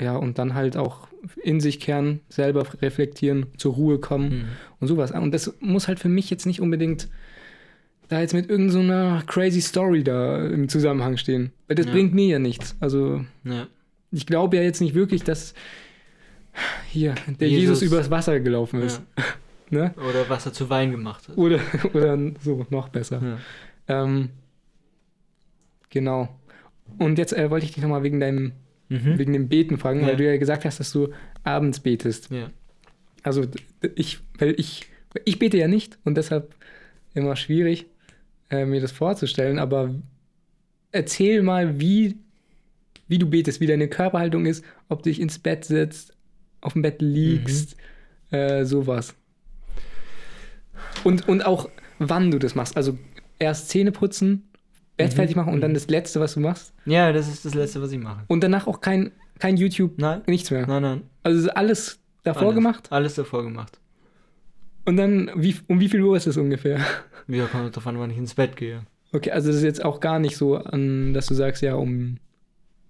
ja, 0.00 0.16
und 0.16 0.38
dann 0.38 0.54
halt 0.54 0.76
auch 0.76 1.08
in 1.42 1.60
sich 1.60 1.78
kehren, 1.78 2.20
selber 2.28 2.66
reflektieren, 2.82 3.46
zur 3.56 3.74
Ruhe 3.74 3.98
kommen 3.98 4.30
mhm. 4.30 4.44
und 4.80 4.88
sowas. 4.88 5.12
Und 5.12 5.32
das 5.32 5.54
muss 5.60 5.86
halt 5.86 6.00
für 6.00 6.08
mich 6.08 6.30
jetzt 6.30 6.46
nicht 6.46 6.60
unbedingt 6.60 7.08
da 8.12 8.20
jetzt 8.20 8.34
mit 8.34 8.50
irgendeiner 8.50 9.20
so 9.20 9.26
crazy 9.26 9.62
Story 9.62 10.04
da 10.04 10.46
im 10.46 10.68
Zusammenhang 10.68 11.16
stehen. 11.16 11.50
Weil 11.66 11.76
das 11.76 11.86
ja. 11.86 11.92
bringt 11.92 12.12
mir 12.12 12.26
ja 12.26 12.38
nichts. 12.38 12.76
Also, 12.78 13.24
ja. 13.44 13.66
ich 14.10 14.26
glaube 14.26 14.56
ja 14.56 14.62
jetzt 14.62 14.80
nicht 14.80 14.94
wirklich, 14.94 15.24
dass 15.24 15.54
hier, 16.88 17.14
der 17.40 17.48
Jesus, 17.48 17.80
Jesus 17.80 17.82
übers 17.82 18.10
Wasser 18.10 18.38
gelaufen 18.40 18.82
ist. 18.82 19.00
Ja. 19.70 19.78
ne? 19.78 19.94
Oder 19.96 20.28
Wasser 20.28 20.52
zu 20.52 20.68
Wein 20.68 20.90
gemacht 20.90 21.26
hat. 21.26 21.38
Oder, 21.38 21.60
oder 21.94 22.18
so, 22.42 22.66
noch 22.68 22.90
besser. 22.90 23.38
Ähm, 23.88 24.28
genau. 25.88 26.28
Und 26.98 27.16
jetzt 27.16 27.32
äh, 27.32 27.50
wollte 27.50 27.64
ich 27.64 27.72
dich 27.72 27.82
nochmal 27.82 28.02
wegen 28.02 28.20
deinem, 28.20 28.52
mhm. 28.90 29.18
wegen 29.18 29.32
dem 29.32 29.48
Beten 29.48 29.78
fragen, 29.78 30.02
weil 30.02 30.16
du 30.16 30.26
ja 30.26 30.36
gesagt 30.36 30.66
hast, 30.66 30.80
dass 30.80 30.92
du 30.92 31.08
abends 31.44 31.80
betest. 31.80 32.28
Also 33.22 33.46
ich, 33.94 34.18
weil 34.38 34.54
ich, 34.58 34.84
ich 35.24 35.38
bete 35.38 35.56
ja 35.56 35.68
nicht 35.68 35.98
und 36.04 36.18
deshalb 36.18 36.54
immer 37.14 37.36
schwierig, 37.36 37.86
äh, 38.52 38.66
mir 38.66 38.80
das 38.80 38.92
vorzustellen, 38.92 39.58
aber 39.58 39.90
erzähl 40.92 41.42
mal, 41.42 41.80
wie, 41.80 42.18
wie 43.08 43.18
du 43.18 43.28
betest, 43.28 43.60
wie 43.60 43.66
deine 43.66 43.88
Körperhaltung 43.88 44.46
ist, 44.46 44.64
ob 44.88 45.02
du 45.02 45.08
dich 45.08 45.20
ins 45.20 45.38
Bett 45.38 45.64
setzt, 45.64 46.12
auf 46.60 46.74
dem 46.74 46.82
Bett 46.82 47.00
liegst, 47.00 47.76
mhm. 48.30 48.36
äh, 48.36 48.64
sowas. 48.64 49.14
Und, 51.02 51.26
und 51.28 51.44
auch, 51.44 51.68
wann 51.98 52.30
du 52.30 52.38
das 52.38 52.54
machst. 52.54 52.76
Also 52.76 52.98
erst 53.38 53.70
Zähne 53.70 53.90
putzen, 53.90 54.48
Bett 54.96 55.12
mhm. 55.12 55.16
fertig 55.16 55.36
machen 55.36 55.52
und 55.54 55.62
dann 55.62 55.70
mhm. 55.70 55.76
das 55.76 55.88
Letzte, 55.88 56.20
was 56.20 56.34
du 56.34 56.40
machst. 56.40 56.74
Ja, 56.84 57.12
das 57.12 57.28
ist 57.28 57.44
das 57.44 57.54
Letzte, 57.54 57.80
was 57.80 57.90
ich 57.90 57.98
mache. 57.98 58.24
Und 58.28 58.44
danach 58.44 58.66
auch 58.66 58.80
kein, 58.80 59.12
kein 59.38 59.56
YouTube, 59.56 59.94
nein. 59.96 60.22
nichts 60.26 60.50
mehr. 60.50 60.66
Nein, 60.66 60.82
nein. 60.82 61.02
Also 61.22 61.50
alles 61.50 62.00
davor 62.22 62.42
alles, 62.42 62.54
gemacht? 62.54 62.92
Alles 62.92 63.14
davor 63.14 63.42
gemacht. 63.42 63.80
Und 64.84 64.96
dann, 64.96 65.30
wie, 65.36 65.54
um 65.68 65.80
wie 65.80 65.88
viel 65.88 66.02
Uhr 66.02 66.16
ist 66.16 66.26
es 66.26 66.36
ungefähr? 66.36 66.80
Ja, 67.28 67.46
kommt 67.46 67.76
davon, 67.76 67.98
wann 67.98 68.10
ich 68.10 68.18
ins 68.18 68.34
Bett 68.34 68.56
gehe. 68.56 68.82
Okay, 69.12 69.30
also 69.30 69.48
das 69.48 69.58
ist 69.58 69.62
jetzt 69.62 69.84
auch 69.84 70.00
gar 70.00 70.18
nicht 70.18 70.36
so, 70.36 70.56
an, 70.56 71.14
dass 71.14 71.26
du 71.26 71.34
sagst, 71.34 71.62
ja, 71.62 71.74
um 71.74 72.16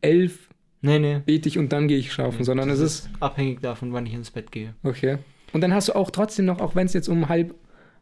elf 0.00 0.48
Nee, 0.82 0.98
nee. 0.98 1.20
Bete 1.24 1.48
ich 1.48 1.58
und 1.58 1.72
dann 1.72 1.86
gehe 1.86 1.96
ich 1.96 2.12
schlafen, 2.12 2.38
nee, 2.38 2.44
sondern 2.44 2.68
es 2.68 2.80
ist, 2.80 3.06
ist. 3.06 3.10
Abhängig 3.20 3.60
davon, 3.60 3.92
wann 3.92 4.04
ich 4.04 4.14
ins 4.14 4.32
Bett 4.32 4.50
gehe. 4.50 4.74
Okay. 4.82 5.18
Und 5.52 5.60
dann 5.60 5.72
hast 5.72 5.88
du 5.88 5.94
auch 5.94 6.10
trotzdem 6.10 6.44
noch, 6.44 6.60
auch 6.60 6.74
wenn 6.74 6.86
es 6.86 6.92
jetzt 6.92 7.08
um 7.08 7.28
halb, 7.28 7.54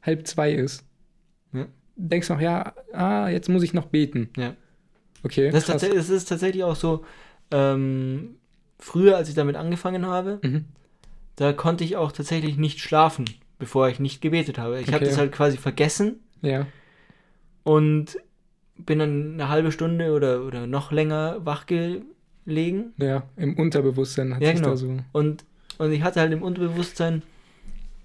halb 0.03 0.27
zwei 0.27 0.53
ist, 0.53 0.85
ja. 1.53 1.67
denkst 1.97 2.29
du 2.29 2.35
noch, 2.35 2.41
ja, 2.41 2.73
ah, 2.93 3.29
jetzt 3.29 3.51
muss 3.51 3.63
ich 3.63 3.75
noch 3.75 3.87
beten. 3.87 4.31
Ja. 4.37 4.55
Okay. 5.23 5.51
Das, 5.51 5.69
ist, 5.69 5.83
das 5.83 6.09
ist 6.09 6.29
tatsächlich 6.29 6.65
auch 6.65 6.77
so, 6.77 7.05
ähm, 7.51 8.37
früher, 8.79 9.17
als 9.17 9.29
ich 9.29 9.35
damit 9.35 9.57
angefangen 9.57 10.07
habe, 10.07 10.41
mhm. 10.43 10.65
da 11.37 11.53
konnte 11.53 11.85
ich 11.85 11.97
auch 11.97 12.13
tatsächlich 12.13 12.57
nicht 12.57 12.81
schlafen, 12.81 13.27
bevor 13.61 13.89
ich 13.89 14.01
nicht 14.01 14.21
gebetet 14.21 14.59
habe. 14.59 14.81
Ich 14.81 14.89
okay. 14.89 14.97
habe 14.97 15.05
das 15.05 15.19
halt 15.19 15.31
quasi 15.31 15.57
vergessen. 15.57 16.17
Ja. 16.43 16.67
Und 17.63 18.19
bin 18.77 18.99
dann 18.99 19.35
eine 19.35 19.49
halbe 19.49 19.71
Stunde 19.71 20.13
oder, 20.13 20.43
oder 20.45 20.67
noch 20.67 20.91
länger 20.91 21.45
wach 21.45 21.67
gewesen 21.67 22.07
legen. 22.45 22.93
Ja, 22.99 23.25
im 23.37 23.59
Unterbewusstsein 23.59 24.35
hat 24.35 24.43
ja, 24.43 24.49
sich 24.49 24.57
genau. 24.57 24.71
da 24.71 24.77
so. 24.77 24.97
Und, 25.13 25.45
und 25.79 25.93
ich 25.93 26.03
hatte 26.03 26.21
halt 26.21 26.33
im 26.33 26.43
Unterbewusstsein 26.43 27.23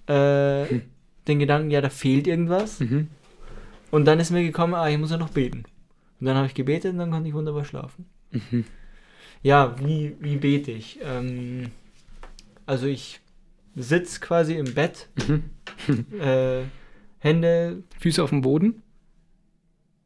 äh, 0.06 0.64
hm. 0.66 0.82
den 1.28 1.38
Gedanken, 1.38 1.70
ja, 1.70 1.80
da 1.80 1.90
fehlt 1.90 2.26
irgendwas. 2.26 2.80
Mhm. 2.80 3.08
Und 3.90 4.04
dann 4.06 4.20
ist 4.20 4.30
mir 4.30 4.42
gekommen, 4.42 4.74
ah, 4.74 4.88
ich 4.88 4.98
muss 4.98 5.10
ja 5.10 5.16
noch 5.16 5.30
beten. 5.30 5.64
Und 6.20 6.26
dann 6.26 6.36
habe 6.36 6.46
ich 6.46 6.54
gebetet 6.54 6.92
und 6.92 6.98
dann 6.98 7.10
konnte 7.10 7.28
ich 7.28 7.34
wunderbar 7.34 7.64
schlafen. 7.64 8.06
Mhm. 8.30 8.64
Ja, 9.42 9.76
wie, 9.80 10.16
wie 10.20 10.36
bete 10.36 10.72
ich? 10.72 10.98
Ähm, 11.02 11.70
also 12.64 12.86
ich 12.86 13.20
sitze 13.76 14.20
quasi 14.20 14.56
im 14.56 14.74
Bett, 14.74 15.08
mhm. 15.28 15.44
äh, 16.20 16.62
Hände. 17.18 17.82
Füße 18.00 18.22
auf 18.22 18.30
dem 18.30 18.40
Boden? 18.40 18.82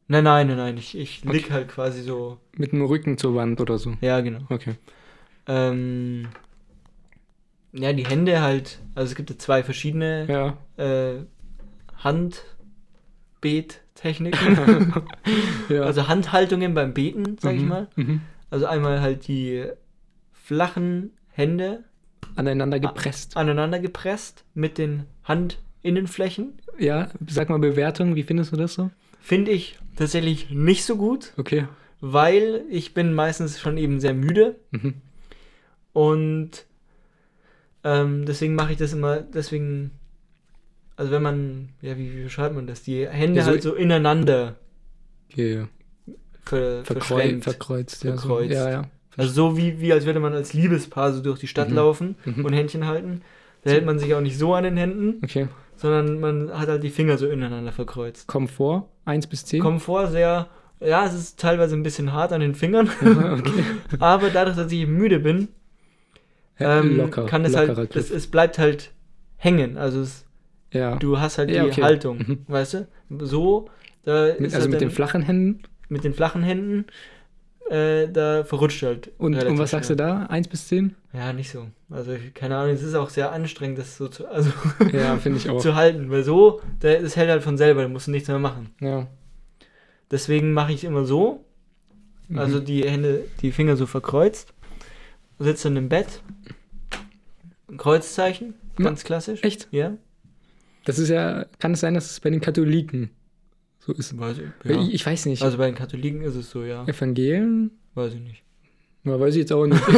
Nein, 0.07 0.23
nein, 0.25 0.47
nein, 0.47 0.57
nein. 0.57 0.77
Ich, 0.77 0.97
ich 0.97 1.21
okay. 1.25 1.37
lieg 1.37 1.51
halt 1.51 1.69
quasi 1.69 2.01
so. 2.01 2.39
Mit 2.57 2.73
dem 2.73 2.83
Rücken 2.83 3.17
zur 3.17 3.35
Wand 3.35 3.61
oder 3.61 3.77
so. 3.77 3.95
Ja, 4.01 4.19
genau. 4.19 4.41
Okay. 4.49 4.75
Ähm, 5.47 6.27
ja, 7.71 7.93
die 7.93 8.05
Hände 8.05 8.41
halt, 8.41 8.79
also 8.93 9.11
es 9.11 9.15
gibt 9.15 9.29
ja 9.29 9.37
zwei 9.37 9.63
verschiedene 9.63 10.27
ja. 10.27 10.57
äh, 10.83 11.23
Handbettechniken. 11.95 14.57
ja. 15.69 15.83
Also 15.91 16.09
Handhaltungen 16.09 16.73
beim 16.73 16.93
Beten, 16.93 17.37
sag 17.39 17.53
mhm. 17.53 17.59
ich 17.59 17.65
mal. 17.65 17.87
Mhm. 17.95 18.19
Also 18.49 18.65
einmal 18.65 18.99
halt 18.99 19.29
die 19.29 19.63
flachen 20.33 21.11
Hände 21.29 21.85
aneinander 22.35 22.79
gepresst. 22.79 23.37
Aneinander 23.37 23.79
gepresst 23.79 24.43
mit 24.53 24.77
den 24.77 25.05
Handinnenflächen. 25.23 26.53
Ja, 26.77 27.09
sag 27.27 27.49
mal 27.49 27.59
Bewertung, 27.59 28.15
wie 28.15 28.23
findest 28.23 28.51
du 28.51 28.57
das 28.57 28.73
so? 28.73 28.91
Finde 29.19 29.51
ich 29.51 29.77
tatsächlich 29.95 30.49
nicht 30.49 30.85
so 30.85 30.97
gut. 30.97 31.33
Okay. 31.37 31.67
Weil 31.99 32.63
ich 32.69 32.93
bin 32.93 33.13
meistens 33.13 33.59
schon 33.59 33.77
eben 33.77 33.99
sehr 33.99 34.13
müde. 34.13 34.55
Mhm. 34.71 34.95
Und 35.93 36.65
ähm, 37.83 38.25
deswegen 38.25 38.55
mache 38.55 38.71
ich 38.71 38.77
das 38.77 38.93
immer, 38.93 39.21
deswegen, 39.21 39.91
also 40.95 41.11
wenn 41.11 41.21
man, 41.21 41.69
ja, 41.81 41.97
wie, 41.97 42.15
wie 42.15 42.23
beschreibt 42.23 42.55
man 42.55 42.67
das? 42.67 42.83
Die 42.83 43.07
Hände 43.07 43.39
ja, 43.39 43.43
so 43.43 43.51
halt 43.51 43.63
so 43.63 43.73
ineinander 43.75 44.55
ge 45.29 45.65
ver 46.43 46.83
verkreuzt, 46.83 47.43
verkreuzt, 47.43 48.03
ja, 48.03 48.11
verkreuzt. 48.11 48.49
So. 48.49 48.55
ja, 48.55 48.69
ja. 48.69 48.89
Also 49.17 49.31
so 49.33 49.57
wie, 49.57 49.79
wie 49.81 49.91
als 49.93 50.05
würde 50.05 50.19
man 50.19 50.33
als 50.33 50.53
Liebespaar 50.53 51.11
so 51.13 51.21
durch 51.21 51.39
die 51.39 51.47
Stadt 51.47 51.69
Mhm. 51.69 51.75
laufen 51.75 52.15
Mhm. 52.25 52.45
und 52.45 52.53
Händchen 52.53 52.87
halten. 52.87 53.21
Da 53.63 53.71
hält 53.71 53.85
man 53.85 53.99
sich 53.99 54.13
auch 54.15 54.21
nicht 54.21 54.37
so 54.37 54.53
an 54.55 54.63
den 54.63 54.77
Händen, 54.77 55.21
Okay. 55.23 55.47
sondern 55.75 56.19
man 56.19 56.51
hat 56.57 56.67
halt 56.69 56.83
die 56.83 56.89
Finger 56.89 57.17
so 57.17 57.27
ineinander 57.27 57.71
verkreuzt. 57.71 58.27
Komfort, 58.27 58.87
1 59.05 59.27
bis 59.27 59.45
10. 59.45 59.61
Komfort 59.61 60.07
sehr, 60.07 60.47
ja, 60.79 61.05
es 61.05 61.13
ist 61.13 61.39
teilweise 61.39 61.75
ein 61.75 61.83
bisschen 61.83 62.11
hart 62.13 62.31
an 62.33 62.41
den 62.41 62.55
Fingern, 62.55 62.89
okay. 63.01 63.63
aber 63.99 64.29
dadurch, 64.31 64.55
dass 64.55 64.71
ich 64.71 64.87
müde 64.87 65.19
bin, 65.19 65.49
ähm, 66.59 66.97
locker, 66.97 67.25
kann 67.25 67.45
es 67.45 67.55
halt, 67.55 67.95
es, 67.95 68.11
es 68.11 68.27
bleibt 68.27 68.57
halt 68.59 68.91
hängen. 69.37 69.77
Also 69.77 70.01
es, 70.01 70.25
ja. 70.71 70.95
du 70.97 71.19
hast 71.19 71.37
halt 71.37 71.49
Ja, 71.49 71.63
die 71.63 71.71
okay. 71.71 71.81
Haltung, 71.83 72.17
Mhm. 72.19 72.37
weißt 72.47 72.73
du? 72.75 72.87
So, 73.19 73.69
da 74.03 74.27
mit, 74.39 74.47
ist 74.47 74.53
also 74.55 74.61
halt 74.65 74.71
mit 74.71 74.81
den 74.81 74.91
flachen 74.91 75.21
Händen. 75.21 75.63
mit 75.89 76.03
den 76.03 76.13
flachen 76.13 76.43
Händen, 76.43 76.85
äh, 77.71 78.07
da 78.11 78.43
verrutscht 78.43 78.83
halt. 78.83 79.11
Und, 79.17 79.35
und 79.43 79.57
was 79.57 79.71
sagst 79.71 79.89
du 79.89 79.95
da? 79.95 80.25
1 80.27 80.47
bis 80.49 80.67
10? 80.67 80.95
Ja, 81.13 81.31
nicht 81.33 81.49
so. 81.51 81.67
Also, 81.89 82.15
keine 82.33 82.57
Ahnung, 82.57 82.73
es 82.75 82.83
ist 82.83 82.95
auch 82.95 83.09
sehr 83.09 83.31
anstrengend, 83.31 83.77
das 83.79 83.97
so 83.97 84.07
zu, 84.07 84.27
also, 84.27 84.51
Ja, 84.91 85.17
ich 85.23 85.49
auch. 85.49 85.61
zu 85.61 85.75
halten, 85.75 86.09
weil 86.09 86.23
so, 86.23 86.61
da, 86.79 86.93
das 86.95 87.15
hält 87.15 87.29
halt 87.29 87.43
von 87.43 87.57
selber, 87.57 87.81
da 87.83 87.87
musst 87.87 88.07
du 88.07 88.11
nichts 88.11 88.27
mehr 88.27 88.39
machen. 88.39 88.69
Ja. 88.81 89.07
Deswegen 90.09 90.51
mache 90.53 90.73
ich 90.73 90.83
immer 90.83 91.05
so, 91.05 91.45
also 92.35 92.59
Mhm. 92.59 92.65
die 92.65 92.83
Hände, 92.89 93.23
die 93.41 93.51
Finger 93.51 93.75
so 93.77 93.85
verkreuzt, 93.85 94.53
sitze 95.39 95.69
dann 95.69 95.77
im 95.77 95.89
Bett, 95.89 96.21
ein 97.69 97.77
Kreuzzeichen, 97.77 98.53
Ja. 98.77 98.85
ganz 98.85 99.03
klassisch. 99.03 99.43
Echt? 99.43 99.67
Ja. 99.71 99.93
Das 100.85 100.97
ist 100.99 101.09
ja, 101.09 101.45
kann 101.59 101.73
es 101.73 101.79
sein, 101.79 101.93
dass 101.93 102.09
es 102.09 102.19
bei 102.19 102.29
den 102.29 102.41
Katholiken 102.41 103.11
so 103.85 103.93
ist? 103.93 104.17
Weiß 104.17 104.37
ich, 104.37 104.69
ja. 104.71 104.81
Ich, 104.81 104.93
ich 104.93 105.05
weiß 105.05 105.25
nicht. 105.25 105.41
Also 105.43 105.57
bei 105.57 105.65
den 105.65 105.75
Katholiken 105.75 106.21
ist 106.21 106.35
es 106.35 106.49
so, 106.51 106.63
ja. 106.63 106.85
Evangelien? 106.87 107.71
Weiß 107.95 108.13
ich 108.13 108.21
nicht. 108.21 108.43
Ja, 109.03 109.19
weiß 109.19 109.33
ich 109.35 109.39
jetzt 109.41 109.51
auch 109.53 109.65
nicht. 109.65 109.81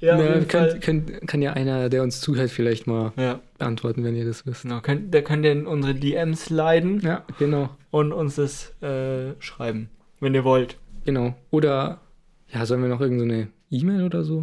Ja, 0.00 0.18
Na, 0.18 0.40
könnt, 0.44 0.82
könnt, 0.82 1.26
kann 1.28 1.40
ja 1.40 1.54
einer, 1.54 1.88
der 1.88 2.02
uns 2.02 2.20
zuhört, 2.20 2.50
vielleicht 2.50 2.86
mal 2.86 3.12
Ja, 3.16 3.40
beantworten, 3.56 4.04
wenn 4.04 4.14
ihr 4.14 4.26
das 4.26 4.44
wisst. 4.44 4.62
genau. 4.62 4.80
Könnt, 4.82 5.14
da 5.14 5.22
könnt 5.22 5.46
ihr 5.46 5.52
in 5.52 5.66
unsere 5.66 5.94
DMs 5.94 6.50
leiden 6.50 7.00
Ja, 7.00 7.24
genau. 7.38 7.70
und 7.90 8.12
uns 8.12 8.34
das 8.34 8.74
äh, 8.82 9.32
schreiben, 9.38 9.88
wenn 10.20 10.34
ihr 10.34 10.44
wollt. 10.44 10.76
Genau. 11.06 11.34
Oder, 11.50 12.02
ja, 12.52 12.66
sollen 12.66 12.82
wir 12.82 12.90
noch 12.90 13.00
irgendeine 13.00 13.48
E-Mail 13.70 14.02
oder 14.02 14.24
so? 14.24 14.42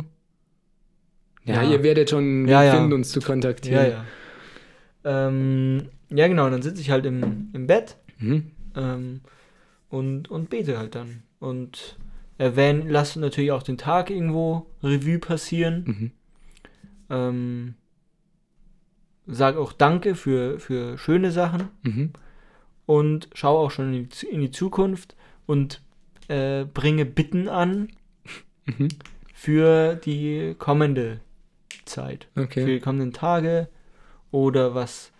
Ja, 1.46 1.62
Ja. 1.62 1.70
ihr 1.70 1.84
werdet 1.84 2.10
schon 2.10 2.48
Ja, 2.48 2.64
ja. 2.64 2.74
finden, 2.76 2.94
uns 2.94 3.10
zu 3.12 3.20
kontaktieren. 3.20 3.92
Ja, 3.92 4.04
ja. 5.04 5.28
Ähm, 5.28 5.90
ja, 6.12 6.28
genau, 6.28 6.50
dann 6.50 6.62
sitze 6.62 6.82
ich 6.82 6.90
halt 6.92 7.06
im, 7.06 7.50
im 7.54 7.68
Bett 7.68 7.98
Mhm. 8.20 8.52
ähm, 8.76 9.22
und, 9.90 10.30
und 10.30 10.50
bete 10.50 10.78
halt 10.78 10.94
dann. 10.96 11.24
Und 11.40 11.98
erwähne, 12.38 12.90
lasse 12.90 13.20
natürlich 13.20 13.52
auch 13.52 13.64
den 13.64 13.78
Tag 13.78 14.10
irgendwo 14.10 14.68
Revue 14.84 15.20
passieren. 15.20 15.84
Mhm. 15.86 16.12
Ähm, 17.10 17.74
sag 19.28 19.56
auch 19.58 19.74
Danke 19.74 20.16
für, 20.16 20.60
für 20.60 20.98
schöne 20.98 21.32
Sachen 21.32 21.70
Mhm. 21.84 22.12
und 22.86 23.30
schaue 23.34 23.60
auch 23.66 23.72
schon 23.72 23.94
in 23.94 24.10
die, 24.10 24.26
in 24.28 24.42
die 24.42 24.52
Zukunft 24.52 25.16
und 25.46 25.82
äh, 26.28 26.66
bringe 26.66 27.06
Bitten 27.06 27.48
an 27.50 27.90
Mhm. 28.66 28.90
für 29.34 29.96
die 29.96 30.56
kommende 30.58 31.20
Zeit. 31.86 32.28
für 32.36 32.42
Okay. 32.44 32.66
die 32.66 32.80
kommenden 32.80 33.12
Tage 33.12 33.68
oder 34.30 34.76
was, 34.76 35.11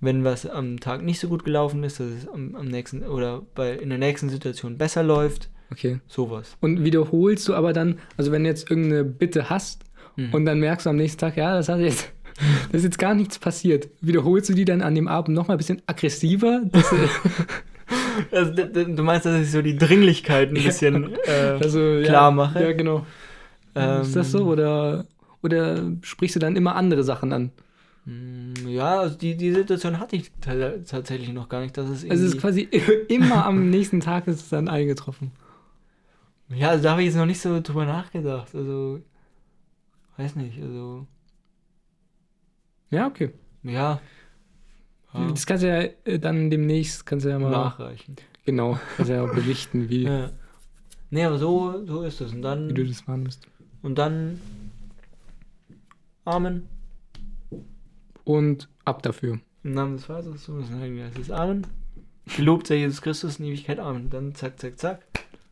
wenn 0.00 0.24
was 0.24 0.46
am 0.48 0.78
Tag 0.80 1.02
nicht 1.02 1.18
so 1.20 1.28
gut 1.28 1.44
gelaufen 1.44 1.82
ist, 1.84 1.98
dass 2.00 2.06
es 2.06 2.28
am, 2.28 2.54
am 2.54 2.66
nächsten 2.66 3.02
oder 3.02 3.42
bei 3.54 3.72
in 3.74 3.88
der 3.88 3.98
nächsten 3.98 4.28
Situation 4.28 4.78
besser 4.78 5.02
läuft, 5.02 5.48
Okay. 5.70 6.00
sowas. 6.06 6.56
Und 6.60 6.82
wiederholst 6.84 7.46
du 7.48 7.54
aber 7.54 7.72
dann, 7.74 7.98
also 8.16 8.32
wenn 8.32 8.42
du 8.44 8.48
jetzt 8.48 8.70
irgendeine 8.70 9.04
Bitte 9.04 9.50
hast 9.50 9.82
Mhm. 10.16 10.34
und 10.34 10.44
dann 10.46 10.58
merkst 10.60 10.86
du 10.86 10.90
am 10.90 10.96
nächsten 10.96 11.18
Tag, 11.20 11.36
ja, 11.36 11.54
das 11.54 11.68
hat 11.68 11.78
jetzt, 11.80 12.10
das 12.72 12.78
ist 12.80 12.84
jetzt 12.84 12.98
gar 12.98 13.14
nichts 13.14 13.38
passiert. 13.38 13.88
Wiederholst 14.00 14.48
du 14.48 14.54
die 14.54 14.64
dann 14.64 14.82
an 14.82 14.94
dem 14.94 15.06
Abend 15.08 15.34
nochmal 15.36 15.56
ein 15.56 15.58
bisschen 15.58 15.82
aggressiver? 15.86 16.62
Dass, 16.72 16.90
du- 16.90 18.36
Also, 18.36 18.52
du 18.52 19.02
meinst, 19.02 19.26
dass 19.26 19.40
ich 19.40 19.50
so 19.50 19.62
die 19.62 19.76
Dringlichkeit 19.76 20.50
ein 20.50 20.56
Ja. 20.56 20.62
bisschen 20.62 21.14
äh, 21.26 21.30
also, 21.62 21.78
klar 22.02 22.04
ja, 22.04 22.30
mache? 22.30 22.62
Ja, 22.62 22.72
genau. 22.72 23.06
Ähm, 23.74 24.02
ist 24.02 24.16
das 24.16 24.32
so? 24.32 24.44
Oder, 24.44 25.06
oder 25.42 25.82
sprichst 26.02 26.36
du 26.36 26.40
dann 26.40 26.56
immer 26.56 26.74
andere 26.74 27.04
Sachen 27.04 27.32
an? 27.32 27.50
Mh, 28.08 28.68
Ja, 28.70 29.00
also 29.00 29.16
die, 29.16 29.36
die 29.36 29.52
Situation 29.52 29.98
hatte 29.98 30.16
ich 30.16 30.30
ta- 30.40 30.78
tatsächlich 30.86 31.32
noch 31.32 31.48
gar 31.48 31.60
nicht, 31.60 31.76
dass 31.76 31.88
es 31.88 32.04
Also 32.08 32.24
es 32.26 32.34
ist 32.34 32.40
quasi 32.40 32.62
immer 33.08 33.44
am 33.46 33.70
nächsten 33.70 34.00
Tag 34.00 34.26
ist 34.26 34.42
es 34.42 34.48
dann 34.48 34.68
eingetroffen. 34.68 35.32
ja, 36.48 36.70
also 36.70 36.82
da 36.84 36.92
habe 36.92 37.02
ich 37.02 37.06
jetzt 37.06 37.16
noch 37.16 37.26
nicht 37.26 37.40
so 37.40 37.60
drüber 37.60 37.84
nachgedacht, 37.86 38.54
also 38.54 39.00
weiß 40.16 40.36
nicht, 40.36 40.60
also 40.62 41.06
Ja, 42.90 43.06
okay. 43.06 43.30
ja, 43.62 44.00
ja 45.14 45.30
Das 45.30 45.46
kannst 45.46 45.62
du 45.62 45.68
ja 45.68 45.88
äh, 46.04 46.18
dann 46.18 46.50
demnächst, 46.50 47.04
kannst 47.06 47.26
du 47.26 47.30
ja 47.30 47.38
mal, 47.38 47.50
nachreichen. 47.50 48.16
genau, 48.44 48.78
kannst 48.96 49.10
du 49.10 49.14
ja 49.14 49.22
auch 49.24 49.34
berichten, 49.34 49.88
wie, 49.90 50.04
Ja. 50.04 50.30
Nee, 51.10 51.24
aber 51.24 51.38
so, 51.38 51.86
so 51.86 52.02
ist 52.02 52.20
es 52.20 52.32
und 52.32 52.42
dann 52.42 52.68
wie 52.68 52.74
du 52.74 52.84
das 52.86 53.06
wahrnimmst. 53.08 53.46
Und 53.82 53.96
dann 53.96 54.40
Amen. 56.24 56.68
Und 58.28 58.68
ab 58.84 59.02
dafür. 59.02 59.40
Im 59.64 59.72
Namen 59.72 59.96
des 59.96 60.04
Vaters, 60.04 60.44
so 60.44 60.58
ist 60.58 60.66
es 60.70 61.18
ist 61.18 61.30
Amen. 61.30 61.66
Gelobt 62.36 62.66
sei 62.66 62.74
Jesus 62.74 63.00
Christus 63.00 63.38
in 63.38 63.46
Ewigkeit. 63.46 63.78
Amen. 63.78 64.10
Dann 64.10 64.34
zack, 64.34 64.60
zack, 64.60 64.78
zack. 64.78 65.00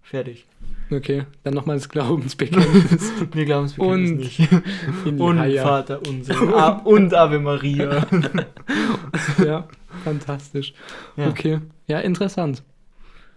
Fertig. 0.02 0.44
Okay, 0.90 1.24
dann 1.42 1.54
nochmal 1.54 1.76
das 1.76 1.88
Glaubensbekenntnis. 1.88 3.12
Wir 3.32 3.44
glauben 3.46 3.64
es 3.64 3.78
Und 3.78 4.16
nicht. 4.16 4.40
in 5.06 5.18
Und 5.18 5.38
Haie. 5.38 5.62
Vater 5.62 6.02
unser. 6.06 6.34
Ah, 6.54 6.82
und 6.84 7.14
Ave 7.14 7.40
Maria. 7.40 8.06
Ja, 9.42 9.66
fantastisch. 10.04 10.74
Ja. 11.16 11.28
Okay, 11.28 11.60
ja, 11.86 12.00
interessant. 12.00 12.62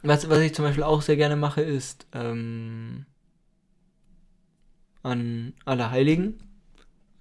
Was, 0.04 0.30
was 0.30 0.40
ich 0.40 0.54
zum 0.54 0.66
Beispiel 0.66 0.84
auch 0.84 1.02
sehr 1.02 1.16
gerne 1.16 1.38
mache, 1.38 1.62
ist 1.62 2.08
ähm, 2.12 3.06
an 5.02 5.54
Allerheiligen, 5.64 6.40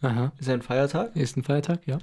Aha, 0.00 0.32
ist 0.38 0.48
ein 0.48 0.62
Feiertag, 0.62 1.16
ist 1.16 1.36
ein 1.36 1.42
Feiertag, 1.42 1.80
ja. 1.86 1.98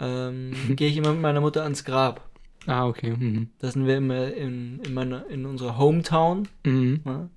ähm, 0.00 0.52
gehe 0.76 0.88
ich 0.88 0.96
immer 0.96 1.12
mit 1.12 1.22
meiner 1.22 1.40
Mutter 1.40 1.62
ans 1.62 1.84
Grab. 1.84 2.28
Ah, 2.66 2.86
okay. 2.86 3.14
Mhm. 3.16 3.50
Da 3.60 3.70
sind 3.70 3.86
wir 3.86 3.96
immer 3.96 4.32
in, 4.32 4.80
in, 4.80 4.92
meiner, 4.94 5.26
in 5.28 5.46
unserer 5.46 5.78
Hometown. 5.78 6.48
Mhm. 6.64 7.00
Ja? 7.04 7.28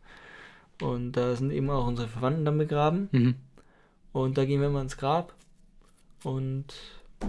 Und 0.82 1.12
da 1.12 1.36
sind 1.36 1.52
eben 1.52 1.70
auch 1.70 1.86
unsere 1.86 2.08
Verwandten 2.08 2.46
dann 2.46 2.58
begraben. 2.58 3.10
Mhm. 3.12 3.36
Und 4.12 4.38
da 4.40 4.46
gehen 4.46 4.60
wir 4.62 4.70
immer 4.70 4.82
ins 4.82 4.98
Grab. 4.98 5.36
Und 6.24 6.66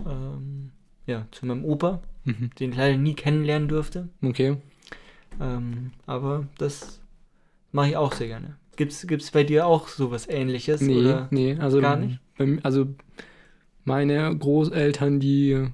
ähm, 0.06 0.70
ja, 1.06 1.26
zu 1.30 1.44
meinem 1.46 1.64
Opa, 1.64 2.00
Mhm. 2.24 2.50
den 2.58 2.70
ich 2.72 2.76
leider 2.76 2.96
nie 2.98 3.14
kennenlernen 3.14 3.68
durfte. 3.68 4.08
Okay. 4.22 4.56
Ähm, 5.40 5.90
aber 6.06 6.46
das 6.58 7.00
mache 7.72 7.88
ich 7.88 7.96
auch 7.96 8.12
sehr 8.12 8.28
gerne. 8.28 8.56
Gibt's, 8.76 9.06
gibt's 9.06 9.30
bei 9.30 9.42
dir 9.44 9.66
auch 9.66 9.88
sowas 9.88 10.26
ähnliches? 10.28 10.80
Nee, 10.80 11.00
Oder? 11.00 11.28
nee, 11.30 11.56
also 11.58 11.80
Gar 11.80 11.96
nicht? 11.96 12.20
Also 12.62 12.86
meine 13.84 14.36
Großeltern, 14.36 15.20
die 15.20 15.66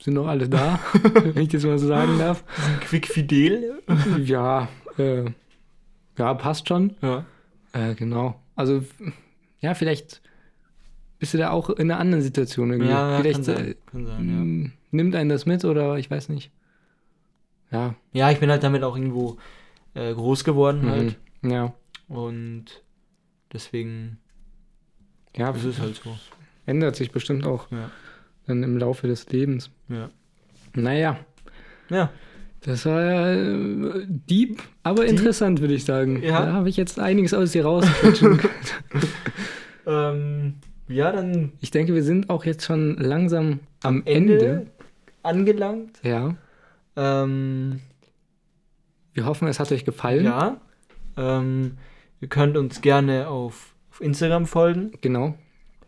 sind 0.00 0.14
noch 0.14 0.26
alle 0.26 0.48
da, 0.48 0.80
wenn 1.14 1.42
ich 1.42 1.48
das 1.48 1.64
mal 1.64 1.78
so 1.78 1.86
sagen 1.86 2.18
darf. 2.18 2.44
Quick 2.80 3.06
Fidel? 3.06 3.82
Ja, 4.24 4.68
äh, 4.98 5.24
ja, 6.18 6.34
passt 6.34 6.68
schon. 6.68 6.94
Ja. 7.00 7.24
Äh, 7.72 7.94
genau. 7.94 8.40
Also, 8.54 8.84
ja, 9.60 9.74
vielleicht 9.74 10.20
bist 11.18 11.34
du 11.34 11.38
da 11.38 11.50
auch 11.50 11.70
in 11.70 11.90
einer 11.90 11.98
anderen 12.00 12.22
Situation 12.22 12.70
irgendwie. 12.70 12.90
Ja, 12.90 13.12
ja, 13.12 13.18
vielleicht 13.20 13.36
kann 13.36 13.44
sein. 13.44 13.66
äh, 13.68 13.74
Kann 13.90 14.06
sein 14.06 14.18
m- 14.28 14.72
nimmt 14.90 15.14
einen 15.16 15.30
das 15.30 15.46
mit 15.46 15.64
oder 15.64 15.96
ich 15.98 16.10
weiß 16.10 16.28
nicht. 16.28 16.50
Ja. 17.70 17.78
ja. 17.86 17.94
ja, 18.12 18.30
ich 18.30 18.40
bin 18.40 18.50
halt 18.50 18.62
damit 18.62 18.82
auch 18.82 18.96
irgendwo 18.96 19.38
äh, 19.94 20.12
groß 20.12 20.44
geworden 20.44 20.88
halt. 20.90 21.16
Mhm. 21.42 21.50
Ja. 21.50 21.74
Und 22.08 22.66
deswegen 23.52 24.18
Ja, 25.36 25.50
ist 25.50 25.64
es 25.64 25.80
halt 25.80 25.96
so. 26.02 26.16
ändert 26.66 26.96
sich 26.96 27.10
bestimmt 27.12 27.46
auch 27.46 27.70
Ja. 27.70 27.90
dann 28.46 28.62
im 28.62 28.76
Laufe 28.78 29.06
des 29.06 29.28
Lebens. 29.30 29.70
Ja. 29.88 30.10
Naja, 30.74 31.18
Ja. 31.90 32.10
das 32.62 32.86
war 32.86 33.02
äh, 33.32 34.06
deep, 34.08 34.62
aber 34.82 35.06
interessant, 35.06 35.60
würde 35.60 35.74
ich 35.74 35.84
sagen. 35.84 36.22
Ja. 36.22 36.46
Da 36.46 36.52
habe 36.52 36.68
ich 36.68 36.76
jetzt 36.76 36.98
einiges 36.98 37.34
aus 37.34 37.52
dir 37.52 37.64
können. 38.18 38.40
Ähm, 39.86 40.54
ja, 40.88 41.12
dann 41.12 41.52
Ich 41.60 41.70
denke, 41.70 41.94
wir 41.94 42.02
sind 42.02 42.30
auch 42.30 42.44
jetzt 42.44 42.64
schon 42.64 42.96
langsam 42.96 43.60
am 43.82 44.02
Ende, 44.06 44.34
Ende. 44.38 44.66
angelangt. 45.22 45.98
Ja. 46.02 46.36
Ähm, 46.96 47.80
Wir 49.12 49.26
hoffen, 49.26 49.46
es 49.48 49.60
hat 49.60 49.70
euch 49.72 49.84
gefallen. 49.84 50.24
ja. 50.24 50.60
Ähm, 51.16 51.76
ihr 52.20 52.28
könnt 52.28 52.56
uns 52.56 52.80
gerne 52.80 53.28
auf, 53.28 53.73
auf 53.94 54.00
Instagram 54.00 54.46
folgen. 54.46 54.90
Genau. 55.02 55.34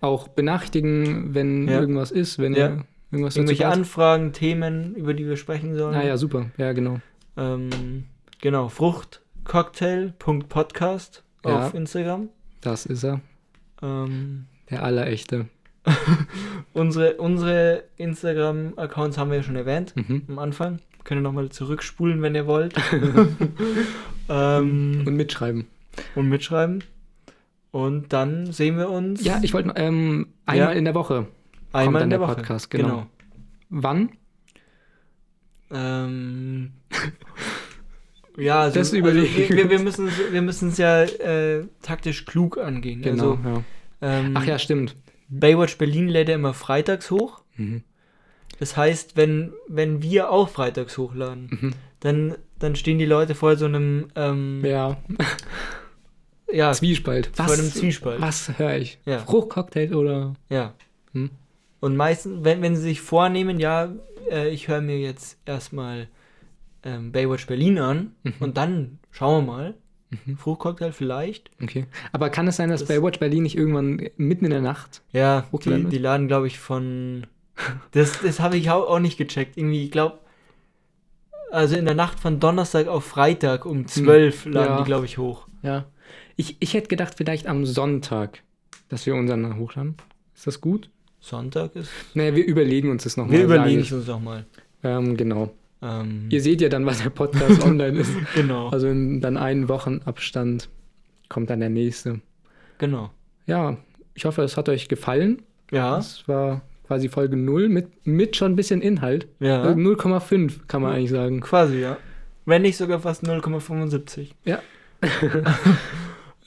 Auch 0.01 0.29
benachrichtigen, 0.29 1.35
wenn 1.35 1.67
Ja. 1.67 1.81
irgendwas 1.81 2.13
ist, 2.13 2.39
wenn 2.39 2.55
Ja. 2.55 2.69
ihr 2.69 2.85
irgendwas 3.11 3.35
Irgendwelche 3.35 3.67
Anfragen, 3.67 4.33
Themen, 4.33 4.95
über 4.95 5.13
die 5.13 5.27
wir 5.27 5.37
sprechen 5.37 5.75
sollen. 5.75 5.97
Ah 5.97 6.05
ja, 6.05 6.17
super. 6.17 6.47
Ja, 6.57 6.73
genau. 6.73 7.01
Ähm, 7.37 8.05
genau, 8.41 8.69
Fruchtcocktail.podcast 8.69 11.25
ja, 11.45 11.67
auf 11.67 11.75
Instagram. 11.75 12.29
Das 12.61 12.87
ist 12.87 13.03
er. 13.03 13.21
Ähm, 13.83 14.47
Der 14.71 14.85
allerechte. 14.85 15.47
unsere 16.75 17.15
unsere 17.15 17.83
Instagram-Accounts 17.97 19.19
haben 19.19 19.31
wir 19.31 19.39
ja 19.39 19.43
schon 19.43 19.57
erwähnt 19.57 19.95
mhm. 19.97 20.23
am 20.29 20.39
Anfang. 20.39 20.79
Könnt 21.03 21.19
ihr 21.21 21.23
nochmal 21.23 21.49
zurückspulen, 21.49 22.23
wenn 22.23 22.37
ihr 22.37 22.47
wollt. 22.47 22.73
ähm, 24.29 25.03
und 25.05 25.17
mitschreiben. 25.17 25.67
Und 26.15 26.29
mitschreiben. 26.29 26.85
Und 27.71 28.13
dann 28.13 28.53
sehen 28.53 28.79
wir 28.79 28.89
uns. 28.89 29.25
Ja, 29.25 29.41
ich 29.43 29.53
wollte 29.53 29.73
ähm, 29.77 30.29
einmal 30.47 30.73
ja. 30.73 30.79
in 30.79 30.85
der 30.85 30.95
Woche. 30.95 31.27
Einmal 31.73 32.03
in 32.03 32.11
der, 32.11 32.19
der 32.19 32.29
Woche. 32.29 32.37
Podcast, 32.37 32.71
genau. 32.71 32.89
genau. 32.89 33.07
Wann? 33.69 34.11
Ähm, 35.71 36.73
ja, 38.37 38.61
also, 38.61 38.79
das 38.79 38.95
also 38.95 39.05
wir, 39.05 39.71
wir, 39.71 39.79
müssen 39.81 40.09
wir 40.31 40.43
müssen 40.43 40.69
es 40.71 40.79
ja 40.79 41.03
äh, 41.03 41.67
taktisch 41.83 42.25
klug 42.25 42.59
angehen. 42.59 43.03
Genau. 43.03 43.33
Also, 43.33 43.39
ja. 43.45 43.63
Ähm, 44.01 44.33
Ach 44.35 44.45
ja, 44.45 44.59
stimmt. 44.59 44.97
Baywatch 45.29 45.79
Berlin 45.79 46.09
lädt 46.09 46.29
ja 46.29 46.35
immer 46.35 46.55
freitags 46.55 47.11
hoch. 47.11 47.43
Mhm. 47.57 47.83
Das 48.59 48.77
heißt, 48.77 49.17
wenn, 49.17 49.53
wenn 49.69 50.03
wir 50.03 50.31
auch 50.31 50.49
freitags 50.49 50.97
hochladen, 50.97 51.49
mhm. 51.51 51.73
dann, 52.01 52.37
dann 52.59 52.77
stehen 52.77 52.99
die 52.99 53.07
Leute 53.07 53.35
vor 53.35 53.57
so 53.57 53.67
einem 53.67 54.09
ähm, 54.15 54.65
ja. 54.65 54.97
Ja. 56.53 56.73
Zwiespalt. 56.73 57.31
Was, 57.37 57.47
vor 57.47 57.55
einem 57.55 57.73
Zwiespalt. 57.73 58.21
Was 58.21 58.59
höre 58.59 58.77
ich? 58.77 58.99
Ja. 59.05 59.21
Fruchtcocktail 59.21 59.95
oder? 59.95 60.35
Ja. 60.49 60.75
Hm? 61.13 61.31
Und 61.81 61.97
meistens, 61.97 62.45
wenn, 62.45 62.63
wenn 62.63 62.77
sie 62.77 62.83
sich 62.83 63.01
vornehmen, 63.01 63.61
ja, 63.61 63.93
äh, 64.31 64.49
ich 64.49 64.69
höre 64.69 64.81
mir 64.81 64.99
jetzt 64.99 65.39
erstmal 65.45 66.09
ähm, 66.83 67.13
Baywatch 67.13 67.47
Berlin 67.47 67.79
an 67.79 68.13
mhm. 68.23 68.35
und 68.41 68.57
dann 68.57 68.99
schauen 69.11 69.47
wir 69.47 69.53
mal. 69.53 69.75
Mhm. 70.11 70.37
Fruchtcocktail 70.37 70.93
vielleicht. 70.93 71.51
Okay. 71.61 71.87
Aber 72.13 72.31
kann 72.31 72.47
es 72.47 72.57
sein, 72.57 72.71
dass 72.71 72.81
das, 72.81 72.89
Baywatch 72.89 73.19
Berlin 73.19 73.43
nicht 73.43 73.57
irgendwann 73.57 74.09
mitten 74.17 74.45
in 74.45 74.51
der 74.51 74.61
Nacht? 74.61 75.03
Ja, 75.13 75.47
die, 75.53 75.85
die 75.85 75.99
laden, 75.99 76.29
glaube 76.29 76.47
ich, 76.47 76.59
von. 76.59 77.27
Das, 77.93 78.21
das 78.21 78.39
habe 78.41 78.59
ich 78.59 78.71
auch 78.71 78.99
nicht 78.99 79.17
gecheckt. 79.17 79.57
Irgendwie, 79.57 79.85
ich 79.85 79.91
glaube, 79.91 80.19
also 81.51 81.75
in 81.75 81.87
der 81.87 81.95
Nacht 81.95 82.21
von 82.21 82.39
Donnerstag 82.39 82.87
auf 82.87 83.05
Freitag 83.05 83.65
um 83.65 83.87
12 83.87 84.45
hm. 84.45 84.53
laden 84.53 84.73
ja. 84.73 84.79
die, 84.79 84.85
glaube 84.85 85.07
ich, 85.07 85.17
hoch. 85.17 85.49
Ja. 85.63 85.87
Ich, 86.37 86.57
ich 86.61 86.75
hätte 86.75 86.89
gedacht, 86.89 87.15
vielleicht 87.17 87.47
am 87.47 87.65
Sonntag, 87.65 88.43
dass 88.89 89.07
wir 89.07 89.15
unseren 89.15 89.57
hochladen. 89.59 89.95
Ist 90.35 90.47
das 90.47 90.61
gut? 90.61 90.91
Sonntag 91.19 91.75
ist. 91.75 91.91
Naja, 92.15 92.37
wir 92.37 92.47
überlegen 92.47 92.91
uns 92.91 93.05
das 93.05 93.17
nochmal. 93.17 93.39
Wir 93.39 93.45
überlegen 93.45 93.81
es 93.81 93.91
uns 93.91 94.07
nochmal. 94.07 94.45
Ähm, 94.85 95.17
genau. 95.17 95.51
Ähm, 95.83 96.27
Ihr 96.31 96.41
seht 96.41 96.61
ja 96.61 96.69
dann, 96.69 96.87
was 96.87 97.03
der 97.03 97.11
Podcast 97.11 97.63
online 97.65 97.99
ist. 97.99 98.13
Genau. 98.35 98.69
Also 98.69 98.89
in 98.89 99.21
dann 99.21 99.37
einen 99.37 99.69
Wochenabstand 99.69 100.69
kommt 101.29 101.51
dann 101.51 101.61
der 101.61 101.71
nächste. 101.71 102.21
Genau. 102.79 103.11
Ja, 103.47 103.79
ich 104.15 104.25
hoffe, 104.25 104.43
es 104.43 104.57
hat 104.57 104.69
euch 104.69 104.89
gefallen. 104.89 105.43
Ja. 105.71 105.97
Das 105.97 106.29
war 106.29 106.63
quasi 106.87 107.09
Folge 107.09 107.37
0 107.37 107.69
mit, 107.69 108.07
mit 108.07 108.37
schon 108.37 108.53
ein 108.53 108.57
bisschen 108.57 108.83
Inhalt. 108.83 109.27
Ja. 109.41 109.65
0,5 109.65 110.67
kann 110.69 110.83
man 110.83 110.93
eigentlich 110.93 111.11
sagen. 111.11 111.41
Quasi, 111.41 111.81
ja. 111.81 111.97
Wenn 112.45 112.63
nicht 112.63 112.77
sogar 112.77 113.01
fast 113.01 113.25
0,75. 113.25 114.29
Ja. 114.45 114.61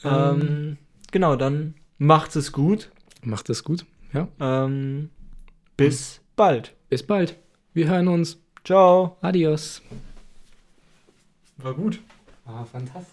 ähm, 0.03 0.77
genau, 1.11 1.35
dann 1.35 1.75
macht 1.97 2.35
es 2.35 2.51
gut. 2.51 2.91
Macht 3.21 3.49
es 3.49 3.63
gut, 3.63 3.85
ja. 4.13 4.27
Ähm, 4.39 5.09
bis 5.77 6.21
bald. 6.35 6.75
Bis 6.89 7.03
bald. 7.03 7.37
Wir 7.73 7.87
hören 7.87 8.07
uns. 8.07 8.37
Ciao. 8.63 9.17
Adios. 9.21 9.81
War 11.57 11.73
gut. 11.73 11.99
War 12.45 12.65
fantastisch. 12.65 13.07